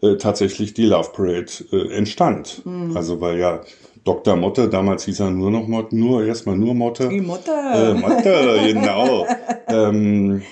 äh, 0.02 0.16
tatsächlich 0.16 0.74
die 0.74 0.86
Love 0.86 1.10
Parade 1.12 1.50
äh, 1.72 1.96
entstand. 1.96 2.62
Mhm. 2.64 2.96
Also 2.96 3.20
weil 3.20 3.38
ja 3.38 3.62
Dr. 4.04 4.36
Motte, 4.36 4.68
damals 4.68 5.04
hieß 5.04 5.20
er 5.20 5.30
nur 5.30 5.50
noch 5.50 5.68
Motte, 5.68 5.96
nur 5.96 6.24
erstmal 6.24 6.56
nur 6.56 6.74
Motte. 6.74 7.08
Die 7.08 7.20
Motte. 7.20 7.52
Äh, 7.52 7.94
Motte, 7.94 8.58
genau. 8.72 9.26
ähm, 9.68 10.42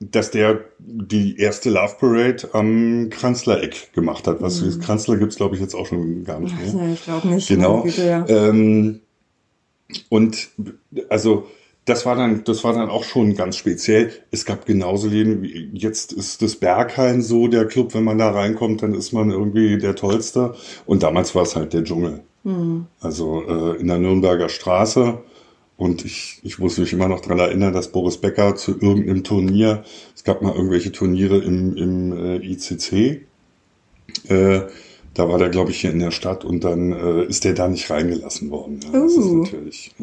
dass 0.00 0.30
der 0.30 0.60
die 0.78 1.36
erste 1.38 1.70
Love 1.70 1.96
Parade 2.00 2.48
am 2.52 3.08
Kranzlereck 3.10 3.92
gemacht 3.92 4.26
hat. 4.26 4.40
Was 4.40 4.60
mhm. 4.60 4.80
Kranzler 4.80 5.16
gibt's 5.16 5.36
glaube 5.36 5.54
ich, 5.54 5.60
jetzt 5.60 5.74
auch 5.74 5.86
schon 5.86 6.24
gar 6.24 6.40
nicht 6.40 6.56
mehr. 6.58 6.84
Ja, 6.86 6.92
ich 6.92 7.04
glaube 7.04 7.28
nicht. 7.28 7.48
Genau. 7.48 7.82
Bitte, 7.82 8.06
ja. 8.06 8.26
ähm, 8.28 9.00
und 10.08 10.48
also 11.08 11.46
das 11.84 12.06
war 12.06 12.14
dann, 12.14 12.44
das 12.44 12.62
war 12.62 12.74
dann 12.74 12.88
auch 12.88 13.04
schon 13.04 13.34
ganz 13.34 13.56
speziell. 13.56 14.12
Es 14.30 14.44
gab 14.44 14.66
genauso 14.66 15.08
Läden 15.08 15.42
wie 15.42 15.70
jetzt 15.72 16.12
ist 16.12 16.40
das 16.40 16.56
Berghain 16.56 17.22
so 17.22 17.48
der 17.48 17.66
Club, 17.66 17.94
wenn 17.94 18.04
man 18.04 18.18
da 18.18 18.30
reinkommt, 18.30 18.82
dann 18.82 18.94
ist 18.94 19.12
man 19.12 19.30
irgendwie 19.30 19.78
der 19.78 19.96
Tollste. 19.96 20.54
Und 20.86 21.02
damals 21.02 21.34
war 21.34 21.42
es 21.42 21.56
halt 21.56 21.72
der 21.72 21.82
Dschungel. 21.82 22.22
Mhm. 22.44 22.86
Also 23.00 23.42
äh, 23.46 23.80
in 23.80 23.88
der 23.88 23.98
Nürnberger 23.98 24.48
Straße. 24.48 25.18
Und 25.76 26.04
ich, 26.04 26.38
ich 26.44 26.60
muss 26.60 26.78
mich 26.78 26.92
immer 26.92 27.08
noch 27.08 27.20
dran 27.20 27.40
erinnern, 27.40 27.72
dass 27.72 27.90
Boris 27.90 28.18
Becker 28.18 28.54
zu 28.54 28.72
irgendeinem 28.72 29.24
Turnier, 29.24 29.82
es 30.14 30.22
gab 30.22 30.40
mal 30.40 30.54
irgendwelche 30.54 30.92
Turniere 30.92 31.38
im, 31.38 31.76
im 31.76 32.12
äh, 32.12 32.36
ICC, 32.36 33.26
äh, 34.28 34.60
da 35.14 35.28
war 35.28 35.38
der, 35.38 35.48
glaube 35.48 35.72
ich, 35.72 35.80
hier 35.80 35.90
in 35.90 35.98
der 35.98 36.12
Stadt 36.12 36.44
und 36.44 36.62
dann 36.62 36.92
äh, 36.92 37.24
ist 37.24 37.44
der 37.44 37.54
da 37.54 37.66
nicht 37.66 37.90
reingelassen 37.90 38.50
worden. 38.50 38.80
Ja, 38.84 38.92
das 38.92 39.16
uh. 39.16 39.42
ist 39.42 39.52
natürlich. 39.52 39.94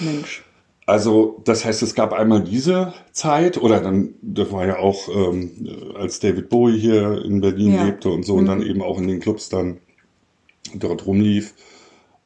Mensch. 0.00 0.42
Also, 0.90 1.40
das 1.44 1.64
heißt, 1.64 1.82
es 1.82 1.94
gab 1.94 2.12
einmal 2.12 2.42
diese 2.42 2.92
Zeit 3.12 3.58
oder 3.58 3.78
dann, 3.78 4.14
das 4.22 4.50
war 4.50 4.66
ja 4.66 4.80
auch, 4.80 5.08
ähm, 5.08 5.94
als 5.94 6.18
David 6.18 6.48
Bowie 6.48 6.80
hier 6.80 7.24
in 7.24 7.40
Berlin 7.40 7.74
ja. 7.74 7.84
lebte 7.84 8.08
und 8.08 8.24
so 8.24 8.32
mhm. 8.32 8.38
und 8.40 8.46
dann 8.46 8.58
mhm. 8.58 8.66
eben 8.66 8.82
auch 8.82 8.98
in 8.98 9.06
den 9.06 9.20
Clubs 9.20 9.48
dann 9.48 9.78
dort 10.74 11.06
rumlief. 11.06 11.54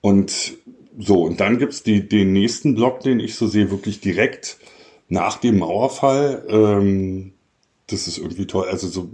Und 0.00 0.54
so, 0.99 1.25
und 1.25 1.40
dann 1.40 1.59
gibt's 1.59 1.83
die, 1.83 2.09
den 2.09 2.33
nächsten 2.33 2.75
Block, 2.75 3.00
den 3.00 3.21
ich 3.21 3.35
so 3.35 3.49
sehe, 3.49 3.71
wirklich 3.71 4.00
direkt 4.00 4.56
nach 5.11 5.37
dem 5.37 5.59
Mauerfall. 5.59 6.47
Ähm, 6.49 7.35
das 7.88 8.09
ist 8.09 8.16
irgendwie 8.16 8.47
toll. 8.47 8.66
Also 8.71 8.88
so 8.88 9.11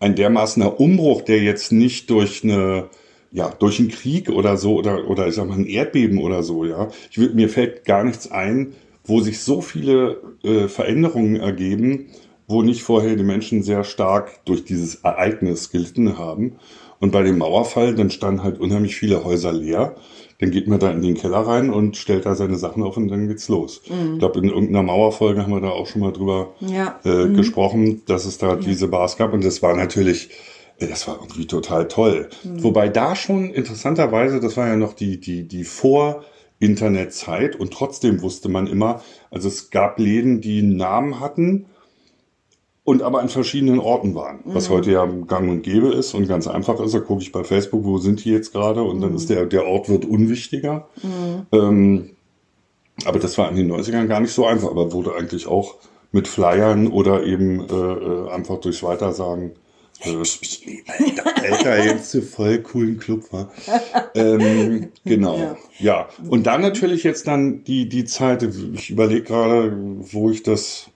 ein 0.00 0.14
dermaßener 0.16 0.78
Umbruch, 0.78 1.22
der 1.22 1.40
jetzt 1.42 1.72
nicht 1.72 2.10
durch 2.10 2.44
eine 2.44 2.90
ja, 3.30 3.50
durch 3.58 3.78
einen 3.78 3.90
Krieg 3.90 4.30
oder 4.30 4.56
so 4.56 4.76
oder 4.76 5.08
oder 5.08 5.28
ich 5.28 5.34
sag 5.34 5.48
mal 5.48 5.58
ein 5.58 5.66
Erdbeben 5.66 6.18
oder 6.18 6.42
so, 6.42 6.64
ja. 6.64 6.88
Ich 7.10 7.18
mir 7.18 7.48
fällt 7.48 7.84
gar 7.84 8.04
nichts 8.04 8.30
ein, 8.30 8.74
wo 9.04 9.20
sich 9.20 9.40
so 9.40 9.60
viele 9.60 10.20
äh, 10.42 10.68
Veränderungen 10.68 11.36
ergeben, 11.36 12.06
wo 12.46 12.62
nicht 12.62 12.82
vorher 12.82 13.16
die 13.16 13.24
Menschen 13.24 13.62
sehr 13.62 13.84
stark 13.84 14.44
durch 14.44 14.64
dieses 14.64 14.96
Ereignis 14.96 15.70
gelitten 15.70 16.18
haben. 16.18 16.56
Und 17.00 17.12
bei 17.12 17.22
dem 17.22 17.38
Mauerfall, 17.38 17.94
dann 17.94 18.10
standen 18.10 18.42
halt 18.42 18.58
unheimlich 18.58 18.96
viele 18.96 19.24
Häuser 19.24 19.52
leer. 19.52 19.94
Dann 20.40 20.50
geht 20.50 20.68
man 20.68 20.78
da 20.78 20.90
in 20.90 21.02
den 21.02 21.14
Keller 21.14 21.38
rein 21.38 21.70
und 21.70 21.96
stellt 21.96 22.26
da 22.26 22.34
seine 22.34 22.56
Sachen 22.56 22.82
auf 22.82 22.96
und 22.96 23.08
dann 23.08 23.28
geht's 23.28 23.48
los. 23.48 23.82
Mhm. 23.88 24.14
Ich 24.14 24.18
glaube, 24.20 24.40
in 24.40 24.48
irgendeiner 24.48 24.82
Mauerfolge 24.82 25.42
haben 25.42 25.52
wir 25.52 25.60
da 25.60 25.70
auch 25.70 25.86
schon 25.86 26.00
mal 26.00 26.12
drüber 26.12 26.54
ja. 26.60 26.98
äh, 27.04 27.26
mhm. 27.26 27.34
gesprochen, 27.34 28.02
dass 28.06 28.24
es 28.24 28.38
da 28.38 28.50
ja. 28.50 28.56
diese 28.56 28.88
Bars 28.88 29.16
gab. 29.16 29.32
Und 29.32 29.44
das 29.44 29.62
war 29.62 29.76
natürlich, 29.76 30.30
das 30.86 31.08
war 31.08 31.16
irgendwie 31.20 31.46
total 31.46 31.88
toll. 31.88 32.28
Mhm. 32.44 32.62
Wobei 32.62 32.88
da 32.88 33.16
schon 33.16 33.50
interessanterweise, 33.50 34.40
das 34.40 34.56
war 34.56 34.68
ja 34.68 34.76
noch 34.76 34.94
die, 34.94 35.20
die, 35.20 35.48
die 35.48 35.64
Vor- 35.64 36.24
Internetzeit 36.60 37.56
und 37.56 37.72
trotzdem 37.72 38.20
wusste 38.22 38.48
man 38.48 38.66
immer, 38.66 39.02
also 39.30 39.48
es 39.48 39.70
gab 39.70 39.98
Läden, 39.98 40.40
die 40.40 40.58
einen 40.58 40.76
Namen 40.76 41.20
hatten 41.20 41.66
und 42.82 43.02
aber 43.02 43.20
an 43.20 43.28
verschiedenen 43.28 43.78
Orten 43.78 44.14
waren, 44.14 44.40
mhm. 44.44 44.54
was 44.54 44.68
heute 44.68 44.90
ja 44.90 45.04
gang 45.04 45.48
und 45.48 45.62
gäbe 45.62 45.88
ist 45.88 46.14
und 46.14 46.26
ganz 46.26 46.48
einfach 46.48 46.80
ist. 46.80 46.94
Da 46.94 47.00
gucke 47.00 47.22
ich 47.22 47.32
bei 47.32 47.44
Facebook, 47.44 47.84
wo 47.84 47.98
sind 47.98 48.24
die 48.24 48.30
jetzt 48.30 48.52
gerade 48.52 48.82
und 48.82 48.96
mhm. 48.96 49.02
dann 49.02 49.14
ist 49.14 49.30
der, 49.30 49.46
der 49.46 49.66
Ort 49.66 49.88
wird 49.88 50.04
unwichtiger. 50.04 50.88
Mhm. 51.02 51.46
Ähm, 51.52 52.10
aber 53.04 53.20
das 53.20 53.38
war 53.38 53.48
in 53.50 53.56
den 53.56 53.70
90ern 53.70 54.06
gar 54.06 54.20
nicht 54.20 54.32
so 54.32 54.44
einfach, 54.44 54.70
aber 54.70 54.92
wurde 54.92 55.14
eigentlich 55.14 55.46
auch 55.46 55.76
mit 56.10 56.26
Flyern 56.26 56.88
oder 56.88 57.22
eben 57.22 57.60
äh, 57.60 57.72
äh 57.72 58.30
einfach 58.30 58.58
durchs 58.58 58.82
Weitersagen 58.82 59.52
Alter, 60.86 61.42
Alter, 61.42 61.84
jetzt 61.84 62.10
zu 62.10 62.22
voll 62.22 62.58
coolen 62.58 62.98
Club 62.98 63.32
war. 63.32 63.52
Ähm, 64.14 64.88
genau, 65.04 65.38
ja. 65.38 65.56
ja. 65.78 66.08
Und 66.28 66.46
dann 66.46 66.60
natürlich 66.60 67.02
jetzt 67.02 67.26
dann 67.26 67.64
die, 67.64 67.88
die 67.88 68.04
Zeit, 68.04 68.42
ich 68.42 68.90
überlege 68.90 69.22
gerade, 69.22 69.76
wo 69.98 70.30
ich 70.30 70.42
das 70.42 70.90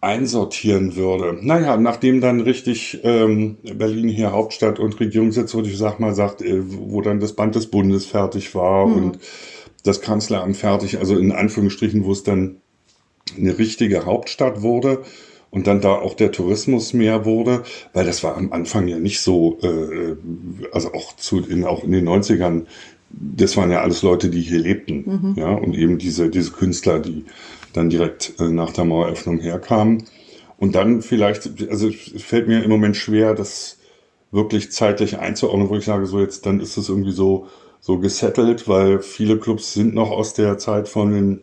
einsortieren 0.00 0.96
würde. 0.96 1.38
Naja, 1.42 1.76
nachdem 1.76 2.20
dann 2.20 2.40
richtig 2.40 3.00
ähm, 3.04 3.58
Berlin 3.62 4.08
hier 4.08 4.32
Hauptstadt 4.32 4.78
und 4.78 4.98
Regierungssitz, 4.98 5.54
wo 5.54 5.60
ich 5.60 5.76
sag 5.76 6.00
mal 6.00 6.14
sagt, 6.14 6.42
äh, 6.42 6.60
wo 6.62 7.02
dann 7.02 7.20
das 7.20 7.34
Band 7.34 7.54
des 7.54 7.66
Bundes 7.66 8.06
fertig 8.06 8.54
war 8.54 8.86
mhm. 8.86 8.94
und 8.94 9.18
das 9.84 10.00
Kanzleramt 10.00 10.56
fertig, 10.56 10.98
also 10.98 11.16
in 11.18 11.32
Anführungsstrichen, 11.32 12.04
wo 12.04 12.12
es 12.12 12.22
dann 12.22 12.56
eine 13.36 13.58
richtige 13.58 14.06
Hauptstadt 14.06 14.62
wurde 14.62 15.02
und 15.50 15.66
dann 15.66 15.80
da 15.80 15.94
auch 15.94 16.14
der 16.14 16.32
Tourismus 16.32 16.92
mehr 16.92 17.24
wurde, 17.24 17.64
weil 17.92 18.06
das 18.06 18.22
war 18.22 18.36
am 18.36 18.52
Anfang 18.52 18.86
ja 18.86 18.98
nicht 18.98 19.20
so, 19.20 19.58
äh, 19.62 20.16
also 20.72 20.92
auch 20.94 21.16
zu 21.16 21.40
in, 21.40 21.64
auch 21.64 21.84
in 21.84 21.92
den 21.92 22.08
90ern, 22.08 22.66
das 23.10 23.56
waren 23.56 23.70
ja 23.70 23.80
alles 23.82 24.02
Leute, 24.02 24.30
die 24.30 24.40
hier 24.40 24.60
lebten, 24.60 25.04
mhm. 25.06 25.34
ja, 25.36 25.50
und 25.50 25.74
eben 25.76 25.98
diese, 25.98 26.30
diese 26.30 26.52
Künstler, 26.52 27.00
die 27.00 27.24
dann 27.72 27.90
direkt 27.90 28.34
äh, 28.38 28.48
nach 28.48 28.72
der 28.72 28.84
Maueröffnung 28.84 29.40
herkamen. 29.40 30.04
Und 30.58 30.74
dann 30.74 31.02
vielleicht, 31.02 31.68
also 31.70 31.88
es 31.88 32.22
fällt 32.22 32.46
mir 32.46 32.62
im 32.62 32.70
Moment 32.70 32.96
schwer, 32.96 33.34
das 33.34 33.78
wirklich 34.30 34.70
zeitlich 34.70 35.18
einzuordnen, 35.18 35.68
wo 35.68 35.76
ich 35.76 35.84
sage, 35.84 36.06
so 36.06 36.20
jetzt, 36.20 36.46
dann 36.46 36.60
ist 36.60 36.76
es 36.76 36.88
irgendwie 36.88 37.12
so, 37.12 37.46
so 37.80 37.98
gesettelt, 37.98 38.68
weil 38.68 39.00
viele 39.00 39.38
Clubs 39.38 39.72
sind 39.72 39.94
noch 39.94 40.10
aus 40.10 40.34
der 40.34 40.58
Zeit 40.58 40.88
von 40.88 41.12
den, 41.12 41.40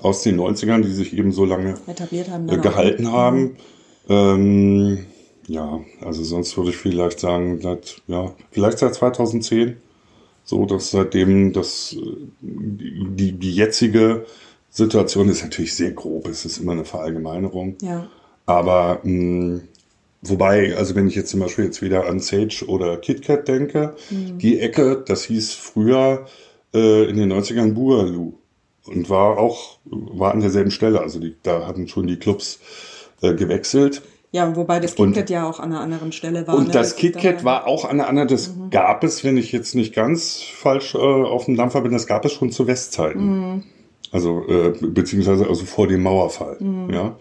aus 0.00 0.22
den 0.22 0.38
90ern, 0.38 0.82
die 0.82 0.92
sich 0.92 1.16
eben 1.16 1.32
so 1.32 1.44
lange 1.44 1.74
haben, 2.30 2.48
äh, 2.48 2.58
gehalten 2.58 3.12
haben. 3.12 3.40
Mhm. 3.42 3.56
Ähm, 4.08 5.06
ja, 5.46 5.80
also 6.00 6.24
sonst 6.24 6.56
würde 6.56 6.70
ich 6.70 6.76
vielleicht 6.76 7.20
sagen, 7.20 7.60
seit, 7.60 8.02
ja, 8.08 8.34
vielleicht 8.50 8.78
seit 8.78 8.94
2010, 8.94 9.76
so 10.44 10.66
dass 10.66 10.90
seitdem 10.90 11.52
das, 11.52 11.96
äh, 11.98 12.26
die, 12.40 13.32
die 13.32 13.52
jetzige 13.52 14.26
Situation 14.70 15.28
ist 15.28 15.42
natürlich 15.42 15.74
sehr 15.74 15.92
grob, 15.92 16.28
es 16.28 16.44
ist 16.44 16.58
immer 16.58 16.72
eine 16.72 16.84
Verallgemeinerung. 16.84 17.76
Ja. 17.80 18.08
Aber 18.44 19.00
mh, 19.02 19.12
mm, 19.12 19.60
Wobei, 20.22 20.76
also 20.76 20.94
wenn 20.94 21.08
ich 21.08 21.14
jetzt 21.14 21.30
zum 21.30 21.40
Beispiel 21.40 21.66
jetzt 21.66 21.82
wieder 21.82 22.06
an 22.06 22.20
Sage 22.20 22.64
oder 22.66 22.96
KitKat 22.96 23.46
denke, 23.46 23.94
mhm. 24.10 24.38
die 24.38 24.58
Ecke, 24.60 25.02
das 25.06 25.24
hieß 25.24 25.54
früher 25.54 26.26
äh, 26.74 27.08
in 27.08 27.16
den 27.16 27.32
90ern 27.32 27.74
Boogaloo 27.74 28.34
und 28.86 29.10
war 29.10 29.38
auch, 29.38 29.78
war 29.84 30.32
an 30.32 30.40
derselben 30.40 30.70
Stelle. 30.70 31.00
Also 31.00 31.18
die, 31.18 31.34
da 31.42 31.66
hatten 31.66 31.88
schon 31.88 32.06
die 32.06 32.16
Clubs 32.16 32.60
äh, 33.22 33.34
gewechselt. 33.34 34.02
Ja, 34.32 34.54
wobei 34.54 34.80
das 34.80 34.94
KitKat 34.94 35.30
ja 35.30 35.48
auch 35.48 35.60
an 35.60 35.72
einer 35.72 35.80
anderen 35.80 36.12
Stelle 36.12 36.46
war. 36.46 36.56
Und 36.56 36.66
ne? 36.66 36.72
das 36.72 36.96
KitKat 36.96 37.44
war 37.44 37.66
auch 37.66 37.84
an 37.84 37.92
einer 37.92 38.08
anderen, 38.08 38.28
das 38.28 38.54
mhm. 38.54 38.70
gab 38.70 39.04
es, 39.04 39.24
wenn 39.24 39.36
ich 39.36 39.52
jetzt 39.52 39.74
nicht 39.74 39.94
ganz 39.94 40.42
falsch 40.42 40.94
äh, 40.94 40.98
auf 40.98 41.46
dem 41.46 41.56
Dampfer 41.56 41.80
bin, 41.80 41.92
das 41.92 42.06
gab 42.06 42.24
es 42.24 42.32
schon 42.32 42.50
zu 42.50 42.66
Westzeiten. 42.66 43.24
Mhm. 43.24 43.62
Also, 44.12 44.46
äh, 44.48 44.72
beziehungsweise 44.80 45.46
also 45.48 45.64
vor 45.64 45.88
dem 45.88 46.02
Mauerfall. 46.02 46.56
Mhm. 46.60 46.90
Ja. 46.90 47.16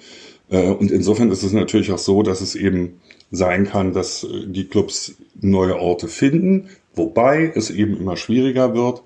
Äh, 0.50 0.70
und 0.72 0.92
insofern 0.92 1.32
ist 1.32 1.44
es 1.44 1.54
natürlich 1.54 1.92
auch 1.92 1.98
so, 2.00 2.22
dass 2.24 2.42
es 2.42 2.56
eben 2.56 3.00
sein 3.32 3.66
kann, 3.66 3.94
dass 3.94 4.24
äh, 4.24 4.48
die 4.48 4.66
Clubs 4.66 5.16
neue 5.40 5.80
Orte 5.80 6.08
finden, 6.08 6.70
wobei 6.96 7.52
es 7.56 7.70
eben 7.70 7.98
immer 7.98 8.18
schwieriger 8.18 8.74
wird. 8.74 9.04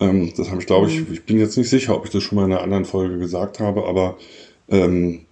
Ähm, 0.00 0.32
das 0.36 0.50
habe 0.50 0.60
ich, 0.60 0.66
glaube 0.66 0.88
ich, 0.88 1.00
mhm. 1.00 1.12
ich 1.12 1.24
bin 1.24 1.38
jetzt 1.38 1.56
nicht 1.56 1.68
sicher, 1.68 1.96
ob 1.96 2.04
ich 2.04 2.10
das 2.10 2.22
schon 2.22 2.36
mal 2.36 2.44
in 2.44 2.52
einer 2.52 2.62
anderen 2.62 2.84
Folge 2.84 3.18
gesagt 3.18 3.60
habe, 3.60 3.86
aber 3.86 4.16
ähm, 4.68 5.22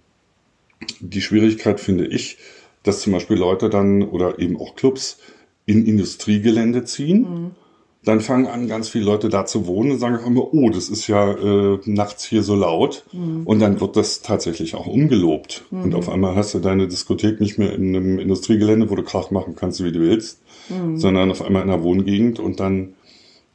die 0.99 1.21
Schwierigkeit 1.21 1.79
finde 1.79 2.05
ich, 2.05 2.37
dass 2.83 3.01
zum 3.01 3.13
Beispiel 3.13 3.37
Leute 3.37 3.69
dann 3.69 4.03
oder 4.03 4.39
eben 4.39 4.57
auch 4.59 4.75
Clubs 4.75 5.19
in 5.65 5.85
Industriegelände 5.85 6.85
ziehen. 6.85 7.21
Mhm. 7.21 7.51
Dann 8.03 8.21
fangen 8.21 8.47
an, 8.47 8.69
ganz 8.69 8.87
viele 8.87 9.03
Leute 9.03 9.27
da 9.27 9.45
zu 9.45 9.67
wohnen 9.67 9.91
und 9.91 9.99
sagen 9.99 10.15
auch 10.15 10.25
immer, 10.25 10.53
oh, 10.53 10.69
das 10.69 10.87
ist 10.87 11.07
ja 11.07 11.29
äh, 11.33 11.79
nachts 11.83 12.23
hier 12.23 12.41
so 12.41 12.55
laut. 12.55 13.03
Mhm. 13.11 13.41
Und 13.45 13.59
dann 13.59 13.81
wird 13.81 13.97
das 13.97 14.21
tatsächlich 14.21 14.75
auch 14.75 14.87
umgelobt. 14.87 15.65
Mhm. 15.71 15.83
Und 15.83 15.95
auf 15.95 16.07
einmal 16.07 16.35
hast 16.35 16.53
du 16.53 16.59
deine 16.59 16.87
Diskothek 16.87 17.41
nicht 17.41 17.57
mehr 17.57 17.73
in 17.73 17.93
einem 17.93 18.19
Industriegelände, 18.19 18.89
wo 18.89 18.95
du 18.95 19.03
Krach 19.03 19.29
machen 19.31 19.55
kannst, 19.55 19.83
wie 19.83 19.91
du 19.91 19.99
willst, 19.99 20.39
mhm. 20.69 20.97
sondern 20.97 21.31
auf 21.31 21.41
einmal 21.41 21.63
in 21.63 21.69
einer 21.69 21.83
Wohngegend. 21.83 22.39
Und 22.39 22.61
dann, 22.61 22.93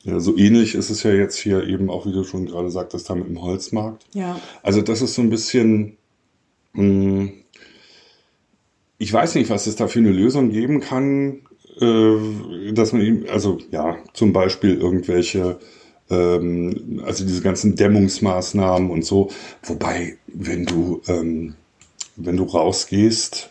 ja, 0.05 0.19
so 0.19 0.37
ähnlich 0.37 0.75
ist 0.75 0.91
es 0.91 1.03
ja 1.05 1.13
jetzt 1.13 1.37
hier 1.37 1.65
eben 1.67 1.89
auch, 1.89 2.07
wie 2.07 2.13
du 2.13 2.25
schon 2.25 2.47
gerade 2.47 2.71
sagtest, 2.71 3.09
haben 3.09 3.25
im 3.25 3.41
Holzmarkt. 3.41 4.05
Ja. 4.15 4.41
Also 4.63 4.83
das 4.83 5.01
ist 5.01 5.15
so 5.15 5.23
ein 5.23 5.31
bisschen, 5.31 5.97
hm, 6.75 7.33
ich 8.99 9.13
weiß 9.13 9.37
nicht, 9.37 9.49
was 9.51 9.67
es 9.67 9.77
da 9.77 9.87
für 9.87 10.01
eine 10.01 10.11
Lösung 10.11 10.51
geben 10.51 10.81
kann, 10.81 11.43
äh, 11.81 12.73
dass 12.73 12.93
man 12.93 13.03
ihm, 13.03 13.27
also 13.31 13.59
ja, 13.71 13.97
zum 14.13 14.33
Beispiel 14.33 14.77
irgendwelche, 14.77 15.61
ähm, 16.11 17.01
also 17.05 17.25
diese 17.25 17.43
ganzen 17.43 17.77
Dämmungsmaßnahmen 17.77 18.91
und 18.91 19.05
so. 19.05 19.31
Wobei, 19.63 20.17
wenn 20.27 20.67
du, 20.67 21.01
ähm, 21.07 21.55
wenn 22.17 22.37
du 22.37 22.45
rausgehst, 22.45 23.51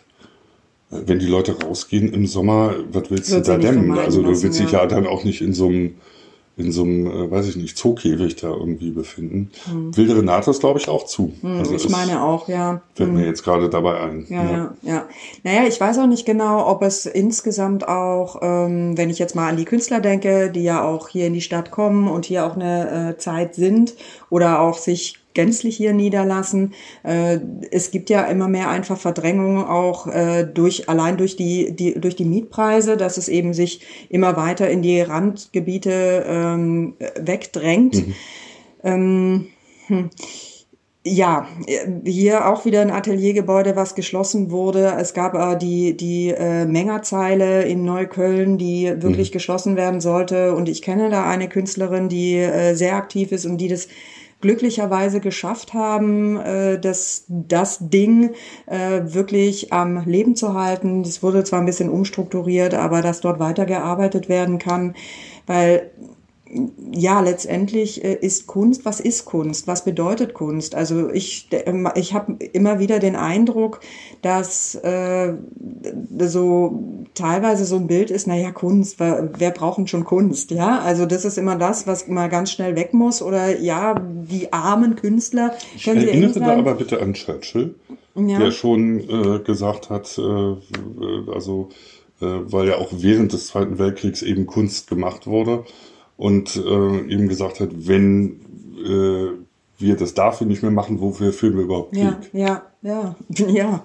wenn 0.90 1.18
die 1.18 1.26
Leute 1.26 1.58
rausgehen 1.58 2.12
im 2.12 2.26
Sommer, 2.26 2.74
was 2.92 3.10
willst 3.10 3.30
Wird 3.30 3.48
du 3.48 3.52
da 3.52 3.58
dämmen? 3.58 3.96
Also 3.98 4.20
du 4.20 4.28
willst 4.28 4.58
dich 4.58 4.72
ja. 4.72 4.80
ja 4.80 4.86
dann 4.86 5.06
auch 5.06 5.24
nicht 5.24 5.40
in 5.40 5.54
so 5.54 5.68
einem 5.68 5.94
in 6.62 6.72
so 6.72 6.82
einem, 6.82 7.06
äh, 7.06 7.30
weiß 7.30 7.48
ich 7.48 7.56
nicht, 7.56 7.76
Zookäfig 7.76 8.36
da 8.36 8.48
irgendwie 8.48 8.90
befinden. 8.90 9.50
Hm. 9.70 9.96
Wilde 9.96 10.16
Renate 10.16 10.50
ist, 10.50 10.60
glaube 10.60 10.78
ich, 10.78 10.88
auch 10.88 11.06
zu. 11.06 11.32
Hm, 11.40 11.58
also 11.58 11.74
ich 11.74 11.88
meine 11.88 12.22
auch, 12.22 12.48
ja. 12.48 12.82
Fällt 12.94 13.10
hm. 13.10 13.16
mir 13.16 13.26
jetzt 13.26 13.42
gerade 13.42 13.68
dabei 13.68 14.00
ein. 14.00 14.26
Ja, 14.28 14.42
ja, 14.42 14.50
ja, 14.50 14.72
ja. 14.82 15.08
Naja, 15.42 15.62
ich 15.66 15.80
weiß 15.80 15.98
auch 15.98 16.06
nicht 16.06 16.26
genau, 16.26 16.68
ob 16.68 16.82
es 16.82 17.06
insgesamt 17.06 17.86
auch, 17.86 18.36
ähm, 18.42 18.96
wenn 18.96 19.10
ich 19.10 19.18
jetzt 19.18 19.34
mal 19.34 19.48
an 19.48 19.56
die 19.56 19.64
Künstler 19.64 20.00
denke, 20.00 20.50
die 20.50 20.62
ja 20.62 20.82
auch 20.84 21.08
hier 21.08 21.26
in 21.26 21.34
die 21.34 21.40
Stadt 21.40 21.70
kommen 21.70 22.08
und 22.08 22.24
hier 22.24 22.46
auch 22.46 22.54
eine 22.54 23.10
äh, 23.10 23.18
Zeit 23.18 23.54
sind 23.54 23.94
oder 24.30 24.60
auch 24.60 24.78
sich 24.78 25.21
gänzlich 25.34 25.76
hier 25.76 25.92
niederlassen. 25.92 26.74
Äh, 27.02 27.38
es 27.70 27.90
gibt 27.90 28.10
ja 28.10 28.22
immer 28.24 28.48
mehr 28.48 28.68
einfach 28.70 28.98
Verdrängung 28.98 29.64
auch 29.64 30.06
äh, 30.06 30.44
durch 30.44 30.88
allein 30.88 31.16
durch 31.16 31.36
die, 31.36 31.74
die 31.74 32.00
durch 32.00 32.16
die 32.16 32.24
Mietpreise, 32.24 32.96
dass 32.96 33.16
es 33.16 33.28
eben 33.28 33.54
sich 33.54 33.80
immer 34.08 34.36
weiter 34.36 34.68
in 34.70 34.82
die 34.82 35.00
Randgebiete 35.00 36.24
ähm, 36.26 36.94
wegdrängt. 37.20 38.06
Mhm. 38.06 38.14
Ähm, 38.84 39.46
hm. 39.86 40.10
Ja, 41.04 41.48
hier 42.04 42.46
auch 42.46 42.64
wieder 42.64 42.80
ein 42.80 42.92
Ateliergebäude, 42.92 43.74
was 43.74 43.96
geschlossen 43.96 44.52
wurde. 44.52 44.94
Es 45.00 45.14
gab 45.14 45.34
äh, 45.34 45.58
die, 45.58 45.96
die 45.96 46.28
äh, 46.28 46.64
Mengerzeile 46.64 47.64
in 47.64 47.84
Neukölln, 47.84 48.56
die 48.56 48.92
wirklich 48.98 49.30
mhm. 49.30 49.32
geschlossen 49.32 49.76
werden 49.76 50.00
sollte. 50.00 50.54
Und 50.54 50.68
ich 50.68 50.80
kenne 50.80 51.10
da 51.10 51.28
eine 51.28 51.48
Künstlerin, 51.48 52.08
die 52.08 52.36
äh, 52.36 52.74
sehr 52.74 52.94
aktiv 52.94 53.32
ist 53.32 53.46
und 53.46 53.58
die 53.58 53.66
das 53.66 53.88
glücklicherweise 54.42 55.20
geschafft 55.20 55.72
haben, 55.72 56.36
äh, 56.38 56.78
das, 56.78 57.24
das 57.28 57.78
Ding 57.80 58.34
äh, 58.66 59.00
wirklich 59.04 59.72
am 59.72 60.04
Leben 60.04 60.36
zu 60.36 60.52
halten. 60.52 61.02
Das 61.02 61.22
wurde 61.22 61.44
zwar 61.44 61.60
ein 61.60 61.66
bisschen 61.66 61.88
umstrukturiert, 61.88 62.74
aber 62.74 63.00
dass 63.00 63.22
dort 63.22 63.38
weitergearbeitet 63.38 64.28
werden 64.28 64.58
kann, 64.58 64.94
weil 65.46 65.90
ja, 66.92 67.20
letztendlich 67.20 68.04
äh, 68.04 68.14
ist 68.20 68.46
Kunst, 68.46 68.84
was 68.84 69.00
ist 69.00 69.24
Kunst? 69.24 69.66
Was 69.66 69.84
bedeutet 69.84 70.34
Kunst? 70.34 70.74
Also 70.74 71.10
ich, 71.10 71.48
ähm, 71.50 71.88
ich 71.94 72.12
habe 72.12 72.44
immer 72.52 72.78
wieder 72.78 72.98
den 72.98 73.16
Eindruck, 73.16 73.80
dass 74.20 74.74
äh, 74.74 75.32
so 76.18 76.82
teilweise 77.14 77.64
so 77.64 77.76
ein 77.76 77.86
Bild 77.86 78.10
ist, 78.10 78.26
naja, 78.26 78.50
Kunst, 78.52 79.00
wer, 79.00 79.30
wer 79.38 79.50
braucht 79.50 79.78
denn 79.78 79.86
schon 79.86 80.04
Kunst? 80.04 80.50
Ja, 80.50 80.80
also 80.80 81.06
das 81.06 81.24
ist 81.24 81.38
immer 81.38 81.56
das, 81.56 81.86
was 81.86 82.06
mal 82.08 82.28
ganz 82.28 82.50
schnell 82.52 82.76
weg 82.76 82.92
muss. 82.92 83.22
Oder 83.22 83.58
ja, 83.58 83.94
die 83.98 84.52
armen 84.52 84.96
Künstler. 84.96 85.54
Ich 85.74 85.84
können 85.84 86.06
erinnere 86.06 86.38
da 86.38 86.56
aber 86.58 86.74
bitte 86.74 87.00
an 87.00 87.14
Churchill, 87.14 87.74
ja. 88.14 88.38
der 88.38 88.50
schon 88.50 89.00
äh, 89.00 89.38
gesagt 89.38 89.88
hat, 89.88 90.18
äh, 90.18 91.32
also 91.32 91.70
äh, 92.20 92.26
weil 92.26 92.68
ja 92.68 92.76
auch 92.76 92.90
während 92.92 93.32
des 93.32 93.46
Zweiten 93.46 93.78
Weltkriegs 93.78 94.20
eben 94.20 94.46
Kunst 94.46 94.88
gemacht 94.88 95.26
wurde 95.26 95.64
und 96.22 96.54
äh, 96.54 97.12
eben 97.12 97.26
gesagt 97.26 97.58
hat, 97.58 97.70
wenn 97.72 98.38
äh, 98.86 99.32
wir 99.78 99.96
das 99.96 100.14
dafür 100.14 100.46
nicht 100.46 100.62
mehr 100.62 100.70
machen, 100.70 101.00
wofür 101.00 101.32
führen 101.32 101.56
wir 101.56 101.64
überhaupt 101.64 101.94
Krieg? 101.94 102.30
Ja, 102.32 102.46
ja, 102.46 102.62
ja, 102.82 103.16
ja. 103.48 103.84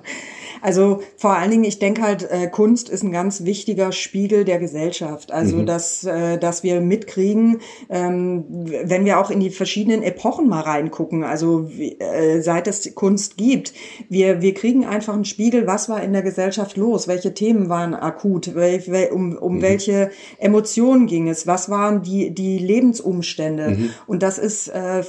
Also 0.62 1.02
vor 1.18 1.36
allen 1.36 1.52
Dingen, 1.52 1.64
ich 1.64 1.80
denke 1.80 2.02
halt, 2.02 2.30
äh, 2.30 2.48
Kunst 2.48 2.90
ist 2.90 3.04
ein 3.04 3.12
ganz 3.12 3.46
wichtiger 3.46 3.92
Spiegel 3.92 4.44
der 4.46 4.60
Gesellschaft. 4.60 5.32
Also 5.32 5.58
mhm. 5.58 5.66
dass, 5.66 6.04
äh, 6.04 6.38
dass 6.38 6.64
wir 6.64 6.82
mitkriegen, 6.82 7.60
ähm, 7.90 8.46
wenn 8.50 9.06
wir 9.06 9.20
auch 9.20 9.30
in 9.30 9.40
die 9.40 9.50
verschiedenen 9.50 10.04
Epochen 10.04 10.48
mal 10.48 10.62
reingucken, 10.62 11.24
also 11.24 11.70
äh, 11.70 12.42
seit 12.42 12.68
es 12.68 12.96
Kunst 12.96 13.38
gibt, 13.38 13.74
wir, 14.10 14.42
wir 14.42 14.54
kriegen 14.54 14.86
einfach 14.86 15.14
einen 15.14 15.26
Spiegel, 15.26 15.68
was 15.68 15.90
war 15.90 16.02
in 16.02 16.14
der 16.14 16.22
Gesellschaft 16.22 16.78
los, 16.78 17.08
welche 17.08 17.34
Themen 17.34 17.70
waren 17.70 17.94
akut, 17.94 18.56
wel, 18.56 18.82
wel, 18.88 19.12
um, 19.12 19.38
um 19.38 19.58
mhm. 19.58 19.62
welche 19.62 20.10
Emotionen 20.40 21.08
ging 21.08 21.30
es, 21.30 21.46
was 21.46 21.70
waren 21.70 22.02
die, 22.02 22.32
die 22.34 22.58
Lebensumstände. 22.58 23.70
Mhm. 23.70 23.90
Und 24.08 24.24
das 24.24 24.40
ist 24.40 24.70
äh, 24.70 25.04